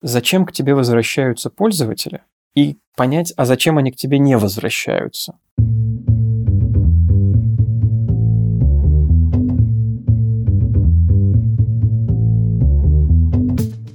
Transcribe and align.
зачем 0.00 0.46
к 0.46 0.52
тебе 0.52 0.74
возвращаются 0.74 1.50
пользователи, 1.50 2.22
и 2.54 2.76
понять, 2.96 3.32
а 3.36 3.44
зачем 3.44 3.78
они 3.78 3.92
к 3.92 3.96
тебе 3.96 4.18
не 4.18 4.36
возвращаются. 4.36 5.38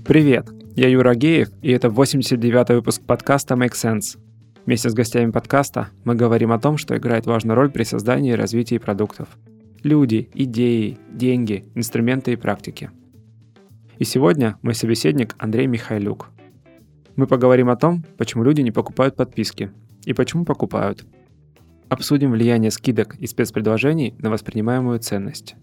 Привет, 0.05 0.49
я 0.75 0.89
Юра 0.89 1.15
Геев, 1.15 1.49
и 1.61 1.71
это 1.71 1.87
89-й 1.87 2.75
выпуск 2.75 3.01
подкаста 3.05 3.55
Make 3.55 3.73
Sense. 3.73 4.17
Вместе 4.65 4.89
с 4.89 4.93
гостями 4.93 5.31
подкаста 5.31 5.89
мы 6.03 6.15
говорим 6.15 6.51
о 6.51 6.59
том, 6.59 6.77
что 6.77 6.95
играет 6.95 7.25
важную 7.25 7.55
роль 7.55 7.71
при 7.71 7.83
создании 7.83 8.33
и 8.33 8.35
развитии 8.35 8.77
продуктов. 8.77 9.27
Люди, 9.81 10.29
идеи, 10.33 10.97
деньги, 11.11 11.65
инструменты 11.75 12.33
и 12.33 12.37
практики– 12.37 12.91
и 13.99 14.03
сегодня 14.03 14.57
мой 14.61 14.73
собеседник 14.73 15.35
Андрей 15.37 15.67
Михайлюк. 15.67 16.29
Мы 17.15 17.27
поговорим 17.27 17.69
о 17.69 17.75
том, 17.75 18.03
почему 18.17 18.43
люди 18.43 18.61
не 18.61 18.71
покупают 18.71 19.15
подписки 19.15 19.71
и 20.05 20.13
почему 20.13 20.45
покупают. 20.45 21.05
Обсудим 21.89 22.31
влияние 22.31 22.71
скидок 22.71 23.15
и 23.15 23.27
спецпредложений 23.27 24.15
на 24.17 24.31
воспринимаемую 24.31 24.99
ценность. 24.99 25.55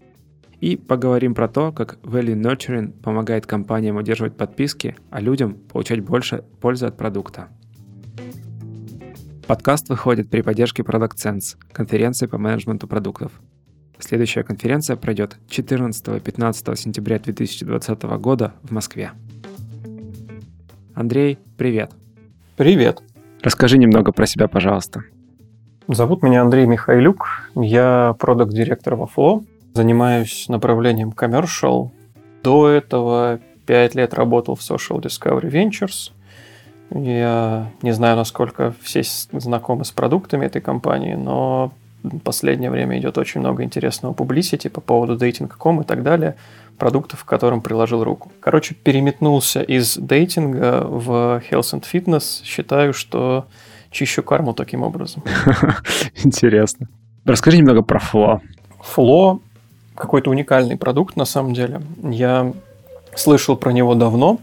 И 0.61 0.77
поговорим 0.77 1.33
про 1.33 1.47
то, 1.47 1.71
как 1.71 1.97
Value 2.03 2.39
Nurturing 2.39 3.01
помогает 3.01 3.45
компаниям 3.45 3.97
удерживать 3.97 4.37
подписки, 4.37 4.95
а 5.09 5.19
людям 5.19 5.55
получать 5.55 6.01
больше 6.01 6.45
пользы 6.61 6.85
от 6.85 6.97
продукта. 6.97 7.49
Подкаст 9.47 9.89
выходит 9.89 10.29
при 10.29 10.41
поддержке 10.41 10.83
Product 10.83 11.15
Sense, 11.15 11.57
конференции 11.73 12.27
по 12.27 12.37
менеджменту 12.37 12.87
продуктов– 12.87 13.41
Следующая 14.01 14.43
конференция 14.43 14.95
пройдет 14.95 15.37
14-15 15.49 16.75
сентября 16.75 17.19
2020 17.19 18.03
года 18.19 18.53
в 18.63 18.71
Москве. 18.71 19.11
Андрей, 20.95 21.37
привет. 21.55 21.91
Привет. 22.57 23.01
Расскажи 23.41 23.77
немного 23.77 24.11
про 24.11 24.25
себя, 24.25 24.47
пожалуйста. 24.47 25.03
Зовут 25.87 26.23
меня 26.23 26.41
Андрей 26.41 26.65
Михайлюк. 26.65 27.27
Я 27.55 28.15
продукт-директор 28.19 28.95
во 28.95 29.05
Flow. 29.05 29.45
Занимаюсь 29.73 30.47
направлением 30.49 31.11
commercial. 31.11 31.91
До 32.43 32.67
этого 32.69 33.39
5 33.67 33.95
лет 33.95 34.13
работал 34.15 34.55
в 34.55 34.59
Social 34.59 34.99
Discovery 34.99 35.49
Ventures. 35.49 36.11
Я 36.89 37.71
не 37.81 37.91
знаю, 37.91 38.17
насколько 38.17 38.73
все 38.81 39.03
знакомы 39.31 39.85
с 39.85 39.91
продуктами 39.91 40.45
этой 40.45 40.61
компании, 40.61 41.13
но 41.13 41.71
последнее 42.23 42.69
время 42.71 42.97
идет 42.99 43.17
очень 43.17 43.41
много 43.41 43.63
интересного 43.63 44.13
публисити 44.13 44.67
по 44.67 44.81
поводу 44.81 45.15
dating.com 45.15 45.81
и 45.81 45.83
так 45.83 46.03
далее, 46.03 46.35
продуктов, 46.77 47.23
к 47.23 47.27
которым 47.27 47.61
приложил 47.61 48.03
руку. 48.03 48.31
Короче, 48.39 48.73
переметнулся 48.73 49.61
из 49.61 49.97
дейтинга 49.97 50.85
в 50.87 51.41
health 51.49 51.73
and 51.73 51.83
fitness. 51.91 52.43
Считаю, 52.43 52.93
что 52.93 53.45
чищу 53.91 54.23
карму 54.23 54.53
таким 54.53 54.83
образом. 54.83 55.23
Интересно. 56.23 56.87
Расскажи 57.25 57.57
немного 57.57 57.83
про 57.83 57.99
Flow. 57.99 58.39
Flow 58.95 59.41
какой-то 59.95 60.31
уникальный 60.31 60.77
продукт 60.77 61.15
на 61.15 61.25
самом 61.25 61.53
деле. 61.53 61.81
Я 62.01 62.53
слышал 63.15 63.55
про 63.55 63.71
него 63.71 63.93
давно 63.93 64.39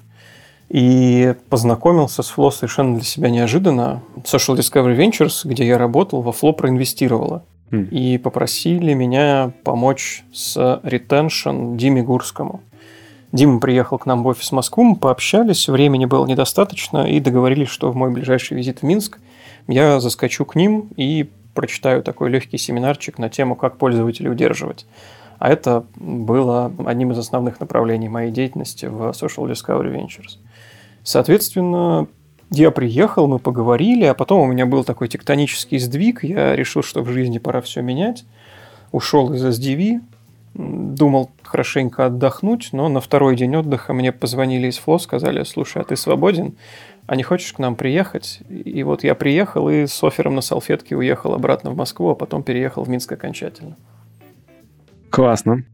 и 0.69 1.35
познакомился 1.49 2.23
с 2.23 2.33
Flow 2.35 2.51
совершенно 2.51 2.97
для 2.97 3.05
себя 3.05 3.31
неожиданно. 3.31 4.03
Social 4.25 4.57
Discovery 4.57 4.97
Ventures, 4.97 5.49
где 5.49 5.67
я 5.67 5.79
работал, 5.79 6.21
во 6.23 6.33
Flow 6.33 6.53
проинвестировала. 6.53 7.43
Mm. 7.71 7.89
И 7.89 8.19
попросили 8.19 8.95
меня 8.95 9.53
помочь 9.65 10.25
с 10.33 10.81
ретеншн 10.83 11.77
Диме 11.77 12.03
Гурскому. 12.03 12.61
Дима 13.33 13.61
приехал 13.61 13.99
к 13.99 14.07
нам 14.07 14.23
в 14.23 14.27
офис 14.27 14.49
в 14.49 14.53
Москву, 14.53 14.85
мы 14.85 14.97
пообщались, 14.97 15.69
времени 15.69 16.07
было 16.07 16.27
недостаточно, 16.27 17.07
и 17.11 17.21
договорились, 17.21 17.69
что 17.69 17.91
в 17.91 17.97
мой 17.97 18.11
ближайший 18.11 18.57
визит 18.57 18.79
в 18.81 18.83
Минск 18.85 19.19
я 19.67 20.01
заскочу 20.01 20.47
к 20.47 20.55
ним 20.55 20.89
и 20.97 21.29
прочитаю 21.53 22.03
такой 22.03 22.31
легкий 22.31 22.57
семинарчик 22.57 23.19
на 23.19 23.29
тему, 23.29 23.55
как 23.55 23.77
пользователей 23.77 24.31
удерживать. 24.31 24.87
А 25.39 25.51
это 25.51 25.85
было 25.97 26.73
одним 26.87 27.13
из 27.13 27.19
основных 27.19 27.61
направлений 27.61 28.09
моей 28.09 28.31
деятельности 28.31 28.87
в 28.87 29.11
Social 29.11 29.47
Discovery 29.51 29.95
Ventures. 29.95 30.39
Соответственно, 31.09 32.07
я 32.51 32.71
приехал, 32.71 33.29
мы 33.29 33.39
поговорили, 33.39 34.05
а 34.05 34.13
потом 34.13 34.43
у 34.43 34.47
меня 34.47 34.67
был 34.67 34.85
такой 34.85 35.09
тектонический 35.09 35.79
сдвиг. 35.79 36.23
Я 36.23 36.55
решил, 36.55 36.83
что 36.83 37.01
в 37.01 37.09
жизни 37.09 37.39
пора 37.39 37.63
все 37.63 37.81
менять. 37.81 38.27
Ушел 38.93 39.33
из 39.33 39.43
SDV, 39.43 40.03
думал 40.53 41.31
хорошенько 41.43 42.05
отдохнуть, 42.05 42.69
но 42.73 42.91
на 42.91 43.01
второй 43.01 43.37
день 43.37 43.57
отдыха 43.57 43.95
мне 43.95 44.13
позвонили 44.13 44.67
из 44.67 44.77
ФЛО, 44.77 44.99
сказали, 44.99 45.45
слушай, 45.45 45.81
а 45.81 45.85
ты 45.87 45.97
свободен? 45.97 46.59
А 47.07 47.17
не 47.17 47.23
хочешь 47.23 47.55
к 47.55 47.59
нам 47.59 47.75
приехать? 47.75 48.41
И 48.51 48.83
вот 48.83 49.03
я 49.03 49.15
приехал 49.15 49.71
и 49.71 49.87
с 49.87 50.05
офером 50.05 50.35
на 50.35 50.43
салфетке 50.43 50.95
уехал 50.95 51.33
обратно 51.33 51.71
в 51.71 51.75
Москву, 51.75 52.11
а 52.11 52.17
потом 52.17 52.43
переехал 52.43 52.85
в 52.85 52.91
Минск 52.91 53.11
окончательно. 53.11 53.79
Классно. 55.09 55.65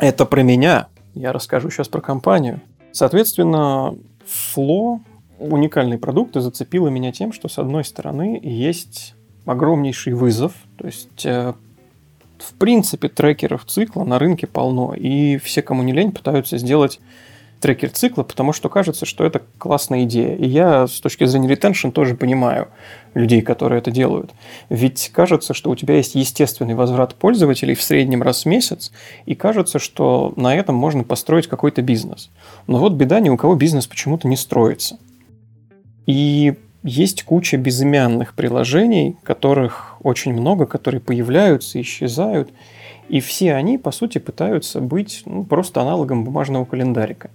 Это 0.00 0.26
про 0.26 0.42
меня. 0.42 0.88
Я 1.14 1.32
расскажу 1.32 1.70
сейчас 1.70 1.86
про 1.86 2.00
компанию. 2.00 2.60
Соответственно, 2.90 3.94
Фло 4.30 5.00
уникальный 5.38 5.98
продукт 5.98 6.36
и 6.36 6.40
зацепило 6.40 6.88
меня 6.88 7.12
тем, 7.12 7.32
что 7.32 7.48
с 7.48 7.58
одной 7.58 7.84
стороны 7.84 8.38
есть 8.42 9.14
огромнейший 9.46 10.12
вызов, 10.12 10.52
то 10.76 10.86
есть 10.86 11.24
э, 11.24 11.54
в 12.38 12.52
принципе 12.54 13.08
трекеров 13.08 13.64
цикла 13.64 14.04
на 14.04 14.18
рынке 14.18 14.46
полно, 14.46 14.94
и 14.94 15.38
все, 15.38 15.62
кому 15.62 15.82
не 15.82 15.92
лень, 15.92 16.12
пытаются 16.12 16.58
сделать 16.58 17.00
трекер 17.60 17.90
цикла, 17.90 18.22
потому 18.22 18.52
что 18.52 18.68
кажется, 18.68 19.06
что 19.06 19.24
это 19.24 19.42
классная 19.58 20.04
идея. 20.04 20.34
И 20.34 20.46
я 20.46 20.86
с 20.86 21.00
точки 21.00 21.24
зрения 21.24 21.48
ретеншн 21.48 21.90
тоже 21.90 22.14
понимаю 22.14 22.68
людей, 23.14 23.42
которые 23.42 23.78
это 23.78 23.90
делают. 23.90 24.32
Ведь 24.68 25.10
кажется, 25.12 25.54
что 25.54 25.70
у 25.70 25.76
тебя 25.76 25.96
есть 25.96 26.14
естественный 26.14 26.74
возврат 26.74 27.14
пользователей 27.14 27.74
в 27.74 27.82
среднем 27.82 28.22
раз 28.22 28.44
в 28.44 28.46
месяц, 28.46 28.92
и 29.26 29.34
кажется, 29.34 29.78
что 29.78 30.32
на 30.36 30.54
этом 30.54 30.74
можно 30.74 31.04
построить 31.04 31.46
какой-то 31.46 31.82
бизнес. 31.82 32.30
Но 32.66 32.78
вот 32.78 32.92
беда, 32.92 33.20
ни 33.20 33.28
у 33.28 33.36
кого 33.36 33.54
бизнес 33.56 33.86
почему-то 33.86 34.28
не 34.28 34.36
строится. 34.36 34.98
И 36.06 36.54
есть 36.82 37.24
куча 37.24 37.56
безымянных 37.56 38.34
приложений, 38.34 39.16
которых 39.22 39.96
очень 40.02 40.32
много, 40.32 40.66
которые 40.66 41.00
появляются, 41.00 41.80
исчезают, 41.80 42.50
и 43.08 43.20
все 43.20 43.54
они, 43.54 43.76
по 43.76 43.90
сути, 43.90 44.18
пытаются 44.18 44.80
быть 44.80 45.22
ну, 45.26 45.44
просто 45.44 45.82
аналогом 45.82 46.24
бумажного 46.24 46.64
календарика. 46.64 47.30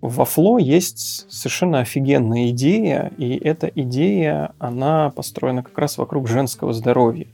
Во 0.00 0.24
Flow 0.24 0.60
есть 0.60 1.30
совершенно 1.30 1.80
офигенная 1.80 2.50
идея, 2.50 3.12
и 3.18 3.36
эта 3.36 3.66
идея, 3.66 4.52
она 4.58 5.10
построена 5.10 5.62
как 5.62 5.76
раз 5.76 5.98
вокруг 5.98 6.28
женского 6.28 6.72
здоровья. 6.72 7.26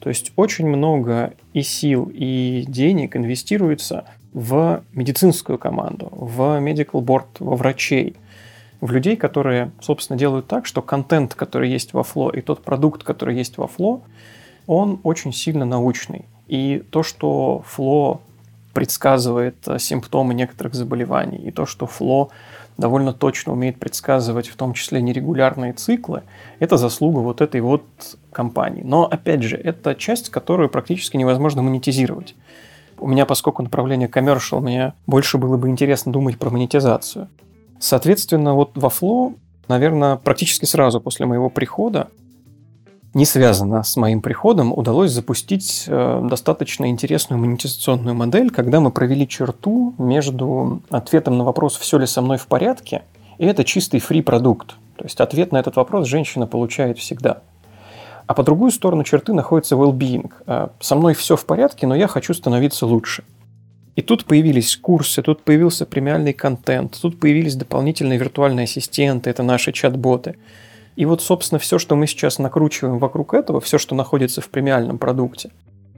То 0.00 0.08
есть 0.08 0.32
очень 0.36 0.66
много 0.66 1.34
и 1.52 1.62
сил, 1.62 2.10
и 2.12 2.64
денег 2.66 3.16
инвестируется 3.16 4.04
в 4.32 4.82
медицинскую 4.92 5.58
команду, 5.58 6.08
в 6.12 6.40
medical 6.60 7.02
board, 7.02 7.26
во 7.38 7.56
врачей, 7.56 8.16
в 8.80 8.90
людей, 8.90 9.16
которые, 9.16 9.70
собственно, 9.80 10.18
делают 10.18 10.46
так, 10.46 10.66
что 10.66 10.82
контент, 10.82 11.34
который 11.34 11.70
есть 11.70 11.92
во 11.92 12.02
Flow, 12.02 12.36
и 12.36 12.40
тот 12.40 12.62
продукт, 12.62 13.02
который 13.02 13.36
есть 13.36 13.58
во 13.58 13.66
Flow, 13.66 14.02
он 14.66 15.00
очень 15.02 15.32
сильно 15.32 15.64
научный. 15.64 16.26
И 16.46 16.82
то, 16.90 17.02
что 17.02 17.64
Flow 17.76 18.20
предсказывает 18.78 19.56
э, 19.66 19.80
симптомы 19.80 20.34
некоторых 20.34 20.74
заболеваний. 20.74 21.38
И 21.38 21.50
то, 21.50 21.66
что 21.66 21.88
ФЛО 21.88 22.28
довольно 22.76 23.12
точно 23.12 23.52
умеет 23.52 23.80
предсказывать 23.80 24.46
в 24.46 24.54
том 24.54 24.72
числе 24.72 25.02
нерегулярные 25.02 25.72
циклы, 25.72 26.22
это 26.60 26.76
заслуга 26.76 27.18
вот 27.18 27.40
этой 27.40 27.60
вот 27.60 27.82
компании. 28.30 28.82
Но, 28.84 29.04
опять 29.04 29.42
же, 29.42 29.56
это 29.56 29.96
часть, 29.96 30.30
которую 30.30 30.68
практически 30.68 31.16
невозможно 31.16 31.60
монетизировать. 31.60 32.36
У 32.98 33.08
меня, 33.08 33.26
поскольку 33.26 33.64
направление 33.64 34.06
commercial, 34.06 34.60
мне 34.60 34.92
больше 35.08 35.38
было 35.38 35.56
бы 35.56 35.68
интересно 35.68 36.12
думать 36.12 36.38
про 36.38 36.50
монетизацию. 36.50 37.26
Соответственно, 37.80 38.54
вот 38.54 38.70
во 38.76 38.90
Flow, 38.90 39.34
наверное, 39.66 40.14
практически 40.14 40.66
сразу 40.66 41.00
после 41.00 41.26
моего 41.26 41.50
прихода 41.50 42.10
не 43.14 43.24
связано 43.24 43.82
с 43.82 43.96
моим 43.96 44.20
приходом, 44.20 44.72
удалось 44.72 45.12
запустить 45.12 45.84
э, 45.86 46.20
достаточно 46.28 46.88
интересную 46.90 47.40
монетизационную 47.40 48.14
модель, 48.14 48.50
когда 48.50 48.80
мы 48.80 48.90
провели 48.90 49.26
черту 49.26 49.94
между 49.98 50.82
ответом 50.90 51.38
на 51.38 51.44
вопрос 51.44 51.76
«все 51.76 51.98
ли 51.98 52.06
со 52.06 52.20
мной 52.20 52.36
в 52.36 52.46
порядке?» 52.46 53.02
и 53.38 53.46
это 53.46 53.64
чистый 53.64 54.00
фри-продукт. 54.00 54.76
То 54.96 55.04
есть 55.04 55.20
ответ 55.20 55.52
на 55.52 55.58
этот 55.58 55.76
вопрос 55.76 56.08
женщина 56.08 56.46
получает 56.46 56.98
всегда. 56.98 57.42
А 58.26 58.34
по 58.34 58.42
другую 58.42 58.72
сторону 58.72 59.04
черты 59.04 59.32
находится 59.32 59.76
well-being. 59.76 60.30
Э, 60.46 60.68
со 60.80 60.94
мной 60.94 61.14
все 61.14 61.36
в 61.36 61.46
порядке, 61.46 61.86
но 61.86 61.94
я 61.94 62.08
хочу 62.08 62.34
становиться 62.34 62.84
лучше. 62.84 63.24
И 63.96 64.02
тут 64.02 64.26
появились 64.26 64.76
курсы, 64.76 65.22
тут 65.22 65.42
появился 65.42 65.86
премиальный 65.86 66.32
контент, 66.32 66.98
тут 67.00 67.18
появились 67.18 67.56
дополнительные 67.56 68.18
виртуальные 68.18 68.64
ассистенты, 68.64 69.30
это 69.30 69.42
наши 69.42 69.72
чат-боты– 69.72 70.36
и 70.98 71.04
вот, 71.04 71.22
собственно, 71.22 71.60
все, 71.60 71.78
что 71.78 71.94
мы 71.94 72.08
сейчас 72.08 72.40
накручиваем 72.40 72.98
вокруг 72.98 73.32
этого, 73.32 73.60
все, 73.60 73.78
что 73.78 73.94
находится 73.94 74.40
в 74.40 74.48
премиальном 74.48 74.98
продукте, 74.98 75.52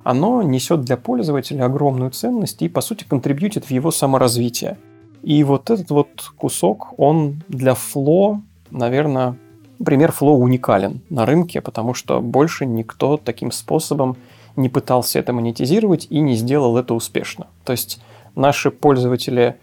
оно 0.05 0.43
несет 0.43 0.83
для 0.83 0.99
пользователя 0.99 1.65
огромную 1.65 2.11
ценность 2.11 2.61
и, 2.61 2.69
по 2.69 2.83
сути, 2.83 3.05
контрибьютит 3.05 3.65
в 3.65 3.71
его 3.71 3.93
саморазвитие. 3.93 4.77
И 5.23 5.43
вот 5.43 5.71
этот 5.71 5.89
вот 5.89 6.09
кусок, 6.37 6.93
он 6.99 7.43
для 7.49 7.73
Flow, 7.73 8.43
наверное, 8.71 9.39
пример 9.83 10.11
Flow 10.11 10.37
уникален 10.37 11.01
на 11.09 11.25
рынке, 11.25 11.63
потому 11.63 11.95
что 11.95 12.21
больше 12.21 12.67
никто 12.67 13.17
таким 13.17 13.53
способом 13.53 14.19
не 14.55 14.69
пытался 14.69 15.19
это 15.19 15.33
монетизировать 15.33 16.09
и 16.11 16.21
не 16.21 16.35
сделал 16.35 16.77
это 16.77 16.93
успешно. 16.93 17.47
То 17.65 17.73
есть 17.73 18.03
наши 18.35 18.71
пользователи 18.71 19.57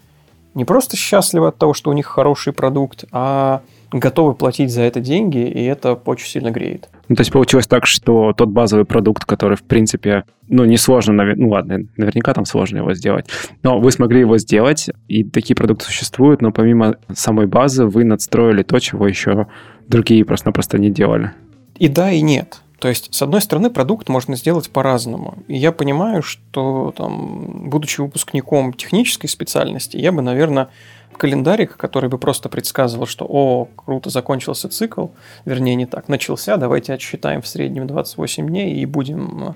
не 0.54 0.64
просто 0.64 0.96
счастливы 0.96 1.46
от 1.46 1.58
того, 1.58 1.74
что 1.74 1.90
у 1.90 1.92
них 1.92 2.06
хороший 2.06 2.52
продукт, 2.52 3.04
а 3.12 3.62
готовы 3.90 4.34
платить 4.34 4.70
за 4.70 4.82
это 4.82 5.00
деньги, 5.00 5.38
и 5.38 5.64
это 5.64 5.94
очень 5.94 6.26
сильно 6.26 6.50
греет. 6.50 6.88
Ну, 7.08 7.16
то 7.16 7.20
есть 7.20 7.32
получилось 7.32 7.66
так, 7.66 7.86
что 7.86 8.32
тот 8.36 8.48
базовый 8.50 8.84
продукт, 8.84 9.24
который, 9.24 9.56
в 9.56 9.62
принципе, 9.62 10.24
ну, 10.48 10.64
несложно, 10.64 11.12
ну, 11.36 11.48
ладно, 11.48 11.80
наверняка 11.96 12.34
там 12.34 12.44
сложно 12.44 12.78
его 12.78 12.94
сделать, 12.94 13.26
но 13.62 13.78
вы 13.78 13.90
смогли 13.92 14.20
его 14.20 14.38
сделать, 14.38 14.90
и 15.08 15.24
такие 15.24 15.56
продукты 15.56 15.86
существуют, 15.86 16.42
но 16.42 16.52
помимо 16.52 16.96
самой 17.12 17.46
базы 17.46 17.86
вы 17.86 18.04
надстроили 18.04 18.62
то, 18.62 18.78
чего 18.78 19.06
еще 19.06 19.46
другие 19.86 20.24
просто-напросто 20.24 20.78
не 20.78 20.90
делали. 20.90 21.32
И 21.76 21.88
да, 21.88 22.10
и 22.10 22.20
нет. 22.20 22.60
То 22.78 22.88
есть, 22.88 23.12
с 23.12 23.22
одной 23.22 23.40
стороны, 23.40 23.70
продукт 23.70 24.08
можно 24.08 24.36
сделать 24.36 24.70
по-разному. 24.70 25.38
И 25.48 25.56
я 25.56 25.72
понимаю, 25.72 26.22
что, 26.22 26.94
там, 26.96 27.68
будучи 27.68 28.00
выпускником 28.00 28.72
технической 28.72 29.28
специальности, 29.28 29.96
я 29.96 30.12
бы, 30.12 30.22
наверное, 30.22 30.68
календарик, 31.18 31.76
который 31.76 32.08
бы 32.08 32.18
просто 32.18 32.48
предсказывал, 32.48 33.06
что 33.06 33.26
«О, 33.28 33.68
круто, 33.76 34.08
закончился 34.08 34.68
цикл», 34.68 35.08
вернее, 35.44 35.74
не 35.74 35.86
так, 35.86 36.08
начался, 36.08 36.56
давайте 36.56 36.94
отсчитаем 36.94 37.42
в 37.42 37.46
среднем 37.46 37.86
28 37.86 38.46
дней 38.46 38.74
и 38.74 38.86
будем 38.86 39.48
э, 39.48 39.54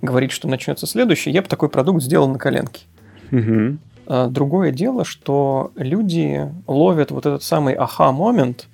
говорить, 0.00 0.32
что 0.32 0.48
начнется 0.48 0.86
следующий, 0.86 1.30
я 1.30 1.42
бы 1.42 1.48
такой 1.48 1.68
продукт 1.68 2.02
сделал 2.02 2.28
на 2.28 2.38
коленке. 2.38 2.86
Угу. 3.30 3.78
Другое 4.30 4.72
дело, 4.72 5.04
что 5.04 5.70
люди 5.76 6.50
ловят 6.66 7.12
вот 7.12 7.24
этот 7.24 7.42
самый 7.42 7.74
аха-момент 7.74 8.68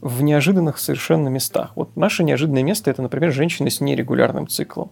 в 0.00 0.22
неожиданных 0.22 0.78
совершенно 0.78 1.28
местах. 1.28 1.70
Вот 1.76 1.96
наше 1.96 2.24
неожиданное 2.24 2.64
место– 2.64 2.90
это, 2.92 3.00
например, 3.02 3.32
женщины 3.32 3.70
с 3.70 3.80
нерегулярным 3.80 4.48
циклом, 4.48 4.90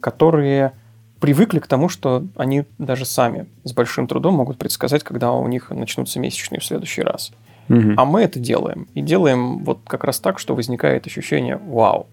которые 0.00 0.72
привыкли 1.20 1.58
к 1.58 1.66
тому, 1.66 1.88
что 1.88 2.26
они 2.36 2.64
даже 2.78 3.04
сами 3.04 3.46
с 3.64 3.72
большим 3.72 4.06
трудом 4.06 4.34
могут 4.34 4.58
предсказать, 4.58 5.02
когда 5.02 5.32
у 5.32 5.46
них 5.48 5.70
начнутся 5.70 6.20
месячные 6.20 6.60
в 6.60 6.64
следующий 6.64 7.02
раз. 7.02 7.32
Угу. 7.68 7.94
А 7.96 8.04
мы 8.04 8.22
это 8.22 8.38
делаем. 8.38 8.88
И 8.94 9.02
делаем 9.02 9.64
вот 9.64 9.80
как 9.86 10.04
раз 10.04 10.20
так, 10.20 10.38
что 10.38 10.54
возникает 10.54 11.06
ощущение 11.06 11.56
«вау». 11.56 12.06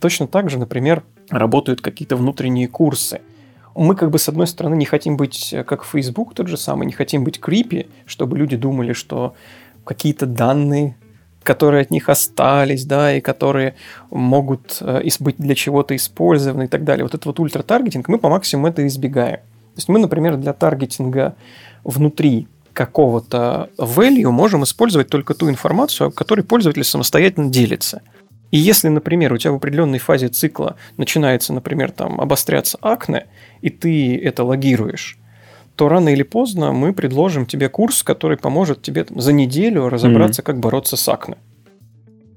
Точно 0.00 0.26
так 0.26 0.50
же, 0.50 0.58
например, 0.58 1.02
работают 1.30 1.80
какие-то 1.80 2.16
внутренние 2.16 2.68
курсы. 2.68 3.22
Мы 3.74 3.94
как 3.94 4.10
бы 4.10 4.18
с 4.18 4.28
одной 4.28 4.46
стороны 4.46 4.74
не 4.74 4.84
хотим 4.84 5.16
быть 5.16 5.54
как 5.66 5.84
Facebook 5.84 6.34
тот 6.34 6.48
же 6.48 6.56
самый, 6.56 6.86
не 6.86 6.92
хотим 6.92 7.24
быть 7.24 7.40
крипи, 7.40 7.88
чтобы 8.06 8.36
люди 8.36 8.56
думали, 8.56 8.92
что 8.92 9.34
какие-то 9.84 10.26
данные 10.26 10.96
которые 11.46 11.82
от 11.82 11.90
них 11.90 12.08
остались, 12.08 12.84
да, 12.84 13.14
и 13.14 13.20
которые 13.20 13.76
могут 14.10 14.78
э, 14.80 15.08
быть 15.20 15.36
для 15.38 15.54
чего-то 15.54 15.94
использованы 15.94 16.64
и 16.64 16.66
так 16.66 16.84
далее. 16.84 17.04
Вот 17.04 17.14
этот 17.14 17.26
вот 17.26 17.40
ультратаргетинг, 17.40 18.08
мы 18.08 18.18
по 18.18 18.28
максимуму 18.28 18.68
это 18.68 18.86
избегаем. 18.86 19.36
То 19.36 19.78
есть 19.78 19.88
мы, 19.88 19.98
например, 19.98 20.36
для 20.36 20.52
таргетинга 20.52 21.36
внутри 21.84 22.48
какого-то 22.72 23.70
value 23.78 24.30
можем 24.30 24.64
использовать 24.64 25.08
только 25.08 25.34
ту 25.34 25.48
информацию, 25.48 26.10
которой 26.10 26.42
пользователь 26.42 26.84
самостоятельно 26.84 27.48
делится. 27.48 28.02
И 28.50 28.58
если, 28.58 28.88
например, 28.88 29.32
у 29.32 29.38
тебя 29.38 29.52
в 29.52 29.56
определенной 29.56 29.98
фазе 29.98 30.28
цикла 30.28 30.76
начинается, 30.96 31.52
например, 31.52 31.92
там 31.92 32.20
обостряться 32.20 32.76
акне, 32.82 33.26
и 33.62 33.70
ты 33.70 34.16
это 34.18 34.44
логируешь, 34.44 35.18
то 35.76 35.88
рано 35.88 36.08
или 36.08 36.22
поздно 36.22 36.72
мы 36.72 36.92
предложим 36.92 37.46
тебе 37.46 37.68
курс, 37.68 38.02
который 38.02 38.36
поможет 38.36 38.82
тебе 38.82 39.04
там, 39.04 39.20
за 39.20 39.32
неделю 39.32 39.88
разобраться, 39.88 40.42
mm-hmm. 40.42 40.46
как 40.46 40.58
бороться 40.58 40.96
с 40.96 41.08
акне. 41.08 41.36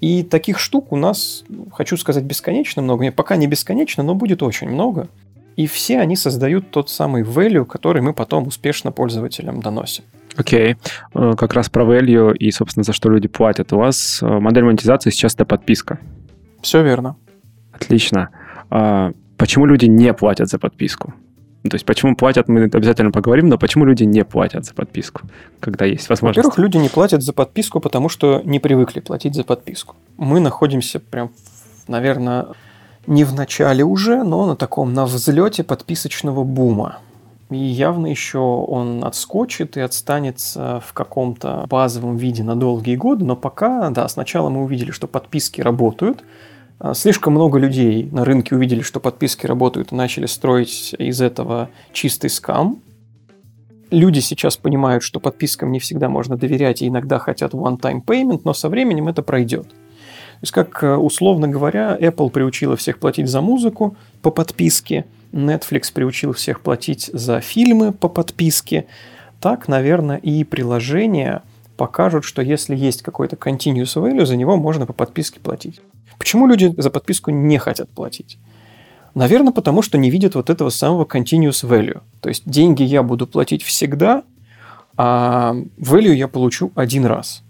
И 0.02 0.24
таких 0.24 0.60
штук 0.60 0.92
у 0.92 0.96
нас, 0.96 1.44
хочу 1.72 1.98
сказать, 1.98 2.24
бесконечно 2.24 2.82
много. 2.82 3.04
Нет, 3.04 3.16
пока 3.16 3.36
не 3.36 3.48
бесконечно, 3.48 4.04
но 4.04 4.16
будет 4.16 4.44
очень 4.44 4.70
много. 4.70 5.08
И 5.56 5.68
все 5.68 6.00
они 6.00 6.16
создают 6.16 6.72
тот 6.72 6.90
самый 6.90 7.24
value, 7.24 7.66
который 7.66 8.02
мы 8.02 8.14
потом 8.14 8.48
успешно 8.48 8.92
пользователям 8.92 9.62
доносим. 9.62 10.04
Окей. 10.38 10.74
Okay. 10.74 11.32
Э, 11.34 11.36
как 11.36 11.54
раз 11.54 11.70
про 11.70 11.84
value 11.84 12.36
и, 12.36 12.52
собственно, 12.52 12.84
за 12.84 12.94
что 12.94 13.10
люди 13.10 13.28
платят. 13.28 13.74
У 13.74 13.78
вас 13.78 14.22
э, 14.22 14.26
модель 14.26 14.64
монетизации 14.64 15.10
сейчас 15.10 15.36
это 15.36 15.46
подписка. 15.46 16.00
Все 16.62 16.82
верно. 16.82 17.18
Отлично. 17.74 18.30
А 18.70 19.12
почему 19.38 19.66
люди 19.66 19.86
не 19.86 20.14
платят 20.14 20.48
за 20.48 20.60
подписку? 20.60 21.14
То 21.64 21.76
есть 21.76 21.86
почему 21.86 22.16
платят, 22.16 22.48
мы 22.48 22.64
обязательно 22.64 23.12
поговорим, 23.12 23.50
но 23.50 23.58
почему 23.58 23.84
люди 23.84 24.04
не 24.04 24.24
платят 24.24 24.66
за 24.66 24.74
подписку, 24.74 25.24
когда 25.60 25.86
есть 25.86 26.08
возможность? 26.08 26.46
Во-первых, 26.46 26.58
люди 26.58 26.78
не 26.78 26.88
платят 26.88 27.22
за 27.22 27.34
подписку, 27.34 27.82
потому 27.82 28.08
что 28.08 28.42
не 28.46 28.60
привыкли 28.60 29.02
платить 29.02 29.36
за 29.36 29.44
подписку. 29.44 29.96
Мы 30.18 30.40
находимся 30.40 31.02
прям, 31.02 31.32
наверное, 31.88 32.48
не 33.08 33.26
в 33.26 33.34
начале 33.34 33.84
уже, 33.84 34.24
но 34.24 34.46
на 34.46 34.56
таком, 34.56 34.94
на 34.94 35.06
взлете 35.06 35.66
подписочного 35.66 36.46
бума. 36.46 37.00
И 37.50 37.58
явно 37.58 38.08
еще 38.08 38.40
он 38.40 39.04
отскочит 39.04 39.76
и 39.76 39.82
отстанется 39.82 40.82
в 40.86 40.94
каком-то 40.94 41.66
базовом 41.68 42.16
виде 42.16 42.44
на 42.44 42.56
долгие 42.56 42.96
годы, 42.96 43.26
но 43.26 43.36
пока, 43.36 43.90
да, 43.90 44.08
сначала 44.08 44.50
мы 44.50 44.64
увидели, 44.64 44.92
что 44.92 45.08
подписки 45.08 45.60
работают– 45.60 46.24
слишком 46.94 47.34
много 47.34 47.58
людей 47.60 48.10
на 48.12 48.26
рынке 48.26 48.56
увидели, 48.56 48.82
что 48.82 49.00
подписки 49.00 49.46
работают 49.46 49.92
и 49.92 49.96
начали 49.96 50.26
строить 50.26 50.96
из 50.98 51.22
этого 51.22 51.70
чистый 51.92 52.30
скам. 52.30 52.82
Люди 53.92 54.20
сейчас 54.20 54.56
понимают, 54.56 55.04
что 55.04 55.20
подпискам 55.20 55.72
не 55.72 55.80
всегда 55.80 56.10
можно 56.10 56.38
доверять 56.38 56.82
и 56.82 56.88
иногда 56.88 57.20
хотят 57.20 57.54
one-time 57.54 58.04
payment, 58.06 58.42
но 58.44 58.54
со 58.54 58.70
временем 58.70 59.08
это 59.08 59.24
пройдет. 59.24 59.68
То 59.70 60.44
есть, 60.44 60.54
как 60.54 60.84
э, 60.84 60.96
условно 60.96 61.50
говоря, 61.50 61.98
Apple 62.00 62.30
приучила 62.30 62.78
всех 62.78 63.00
платить 63.00 63.28
за 63.28 63.42
музыку 63.42 63.98
по 64.22 64.32
подписке, 64.32 65.06
Netflix 65.34 65.92
приучил 65.94 66.34
всех 66.34 66.62
платить 66.62 67.10
за 67.12 67.42
фильмы 67.42 67.92
по 67.92 68.08
подписке. 68.08 68.86
Так, 69.42 69.68
наверное, 69.68 70.18
и 70.18 70.44
приложения 70.44 71.44
покажут, 71.80 72.26
что 72.26 72.42
если 72.42 72.76
есть 72.76 73.04
какой-то 73.04 73.38
continuous 73.38 73.96
value, 73.96 74.26
за 74.26 74.36
него 74.36 74.58
можно 74.58 74.86
по 74.86 74.92
подписке 74.92 75.40
платить. 75.40 75.80
Почему 76.18 76.46
люди 76.46 76.74
за 76.76 76.90
подписку 76.90 77.32
не 77.32 77.58
хотят 77.58 77.90
платить? 77.90 78.38
Наверное, 79.16 79.54
потому 79.54 79.82
что 79.82 79.98
не 79.98 80.10
видят 80.10 80.36
вот 80.36 80.50
этого 80.50 80.72
самого 80.72 81.06
continuous 81.06 81.66
value. 81.66 82.02
То 82.20 82.28
есть 82.28 82.44
деньги 82.46 82.84
я 82.84 83.02
буду 83.02 83.28
платить 83.28 83.64
всегда, 83.64 84.24
а 84.98 85.56
value 85.78 86.14
я 86.14 86.28
получу 86.28 86.74
один 86.76 87.06
раз. 87.06 87.44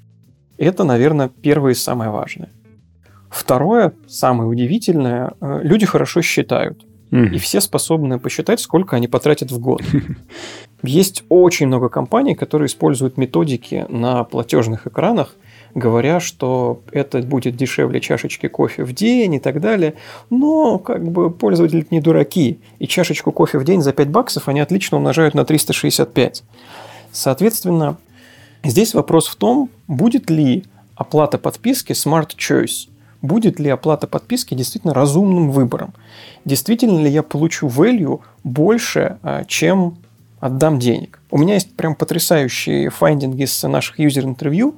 Это, 0.59 0.83
наверное, 0.83 1.29
первое 1.29 1.71
и 1.71 1.75
самое 1.75 2.11
важное. 2.11 2.49
Второе, 3.31 3.93
самое 4.07 4.47
удивительное, 4.47 5.33
э, 5.41 5.61
люди 5.63 5.87
хорошо 5.87 6.21
считают. 6.21 6.85
Mm. 7.09 7.33
И 7.33 7.39
все 7.39 7.61
способны 7.61 8.19
посчитать, 8.19 8.59
сколько 8.59 8.95
они 8.95 9.07
потратят 9.07 9.51
в 9.51 9.59
год. 9.59 9.81
Есть 10.83 11.23
очень 11.29 11.67
много 11.67 11.89
компаний, 11.89 12.35
которые 12.35 12.67
используют 12.67 13.17
методики 13.17 13.85
на 13.89 14.23
платежных 14.23 14.87
экранах– 14.87 15.35
говоря, 15.75 16.19
что 16.19 16.81
это 16.91 17.19
будет 17.21 17.55
дешевле 17.55 17.99
чашечки 17.99 18.47
кофе 18.47 18.83
в 18.83 18.93
день 18.93 19.35
и 19.35 19.39
так 19.39 19.61
далее. 19.61 19.95
Но 20.29 20.79
как 20.79 21.07
бы 21.09 21.31
пользователи 21.31 21.85
не 21.91 22.01
дураки. 22.01 22.59
И 22.79 22.87
чашечку 22.87 23.31
кофе 23.31 23.59
в 23.59 23.63
день 23.63 23.81
за 23.81 23.93
5 23.93 24.09
баксов 24.09 24.47
они 24.47 24.59
отлично 24.59 24.97
умножают 24.97 25.33
на 25.35 25.45
365. 25.45 26.43
Соответственно, 27.11 27.97
здесь 28.63 28.93
вопрос 28.93 29.27
в 29.27 29.35
том, 29.35 29.69
будет 29.87 30.29
ли 30.29 30.63
оплата 30.95 31.37
подписки 31.37 31.93
Smart 31.93 32.35
Choice. 32.35 32.89
Будет 33.21 33.59
ли 33.59 33.69
оплата 33.69 34.07
подписки 34.07 34.53
действительно 34.53 34.93
разумным 34.93 35.51
выбором? 35.51 35.93
Действительно 36.45 36.99
ли 36.99 37.09
я 37.09 37.21
получу 37.21 37.67
value 37.67 38.21
больше, 38.45 39.17
а, 39.23 39.43
чем 39.43 39.97
отдам 40.39 40.79
денег? 40.79 41.21
У 41.31 41.37
меня 41.37 41.55
есть 41.55 41.75
прям 41.75 41.95
потрясающие 41.95 42.89
файндинги 42.89 43.45
с 43.45 43.67
наших 43.67 43.99
юзер-интервью, 43.99 44.75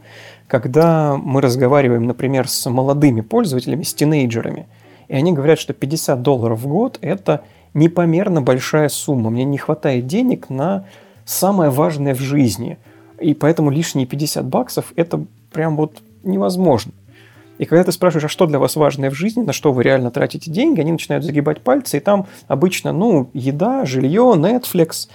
когда 0.47 1.15
мы 1.17 1.41
разговариваем, 1.41 2.05
например, 2.05 2.47
с 2.47 2.69
молодыми 2.69 3.21
пользователями, 3.21 3.83
с 3.83 3.93
тинейджерами, 3.93 4.67
и 5.07 5.15
они 5.15 5.33
говорят, 5.33 5.59
что 5.59 5.73
50 5.73 6.21
долларов 6.21 6.61
в 6.61 6.67
год– 6.67 6.97
это 7.01 7.43
непомерно 7.73 8.41
большая 8.41 8.87
сумма. 8.87 9.29
Мне 9.29 9.43
не 9.43 9.57
хватает 9.57 10.07
денег 10.07 10.49
на 10.49 10.85
самое 11.25 11.69
важное 11.69 12.15
в 12.15 12.19
жизни. 12.19 12.77
И 13.19 13.33
поэтому 13.33 13.71
лишние 13.71 14.07
50 14.07 14.45
баксов– 14.45 14.93
это 14.95 15.25
прям 15.51 15.75
вот 15.75 16.01
невозможно. 16.23 16.93
И 17.57 17.65
когда 17.65 17.83
ты 17.83 17.91
спрашиваешь, 17.91 18.25
а 18.25 18.29
что 18.29 18.47
для 18.47 18.57
вас 18.57 18.75
важное 18.75 19.11
в 19.11 19.13
жизни, 19.13 19.41
на 19.41 19.53
что 19.53 19.71
вы 19.71 19.83
реально 19.83 20.11
тратите 20.11 20.49
деньги, 20.49 20.79
они 20.79 20.93
начинают 20.93 21.23
загибать 21.23 21.61
пальцы, 21.61 21.97
и 21.97 21.99
там 21.99 22.25
обычно, 22.47 22.91
ну, 22.91 23.29
еда, 23.33 23.85
жилье, 23.85 24.33
Netflix, 24.35 25.09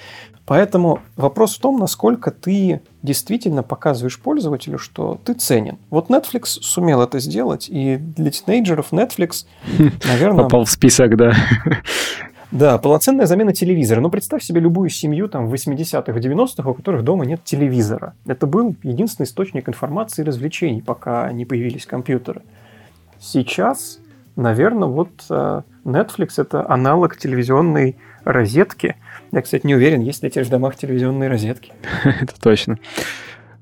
Поэтому 0.47 1.01
вопрос 1.17 1.57
в 1.57 1.61
том, 1.61 1.79
насколько 1.79 2.31
ты 2.31 2.81
действительно 3.03 3.65
показываешь 3.65 4.19
пользователю, 4.21 4.79
что 4.79 5.21
ты 5.25 5.35
ценен. 5.35 5.79
Вот 5.91 6.09
Netflix 6.09 6.45
сумел 6.45 7.03
это 7.03 7.19
сделать, 7.19 7.69
и 7.69 7.97
для 7.97 8.31
тинейджеров 8.31 8.93
Netflix, 8.93 9.47
наверное... 10.07 10.45
Попал 10.45 10.65
в 10.65 10.71
список, 10.71 11.17
да. 11.17 11.35
Да, 12.53 12.79
полноценная 12.79 13.27
замена 13.27 13.53
телевизора. 13.53 14.01
Ну, 14.01 14.09
представь 14.09 14.43
себе 14.43 14.61
любую 14.61 14.89
семью 14.89 15.29
там 15.29 15.49
в 15.49 15.53
80-х, 15.53 16.13
90-х, 16.13 16.71
у 16.71 16.75
которых 16.75 17.03
дома 17.03 17.27
нет 17.27 17.43
телевизора. 17.43 18.15
Это 18.25 18.47
был 18.47 18.77
единственный 18.85 19.27
источник 19.27 19.69
информации 19.69 20.23
и 20.23 20.25
развлечений, 20.25 20.81
пока 20.81 21.31
не 21.33 21.45
появились 21.45 21.87
компьютеры. 21.87 22.43
Сейчас, 23.19 23.99
наверное, 24.37 24.89
вот 24.89 25.11
э, 25.29 25.63
Netflix– 25.85 26.29
это 26.37 26.71
аналог 26.71 27.17
телевизионной 27.19 27.97
розетки. 28.25 28.97
Я, 29.33 29.43
кстати, 29.43 29.67
не 29.67 29.75
уверен, 29.75 30.01
есть 30.01 30.23
ли 30.23 30.31
теперь 30.31 30.45
в 30.45 30.51
домах 30.51 30.77
телевизионные 30.77 31.29
розетки. 31.29 31.73
Это 32.05 32.41
точно. 32.41 32.79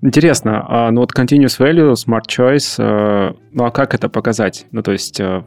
Интересно, 0.03 0.65
а, 0.69 0.91
ну 0.91 1.01
вот 1.01 1.19
Continuous 1.19 1.59
Value, 1.59 1.95
Smart 1.95 2.27
Choice, 2.29 2.77
э, 2.79 3.35
ну 3.53 3.65
а 3.65 3.71
как 3.71 3.95
это 3.95 4.11
показать? 4.11 4.67
Ну 4.71 4.83
то 4.83 4.93
есть 4.93 5.19
э, 5.19 5.45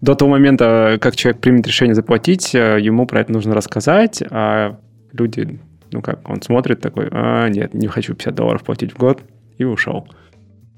до 0.00 0.14
того 0.16 0.32
момента, 0.32 0.98
как 1.00 1.14
человек 1.14 1.40
примет 1.40 1.68
решение 1.68 1.94
заплатить, 1.94 2.52
э, 2.52 2.78
ему 2.80 3.06
про 3.06 3.20
это 3.20 3.32
нужно 3.32 3.54
рассказать, 3.54 4.24
а 4.28 4.80
люди, 5.12 5.60
ну 5.92 6.02
как, 6.02 6.28
он 6.28 6.42
смотрит 6.42 6.80
такой, 6.80 7.08
а, 7.12 7.48
нет, 7.48 7.74
не 7.74 7.86
хочу 7.86 8.14
50 8.14 8.34
долларов 8.34 8.64
платить 8.64 8.92
в 8.92 8.98
год, 8.98 9.22
и 9.58 9.64
ушел. 9.64 10.08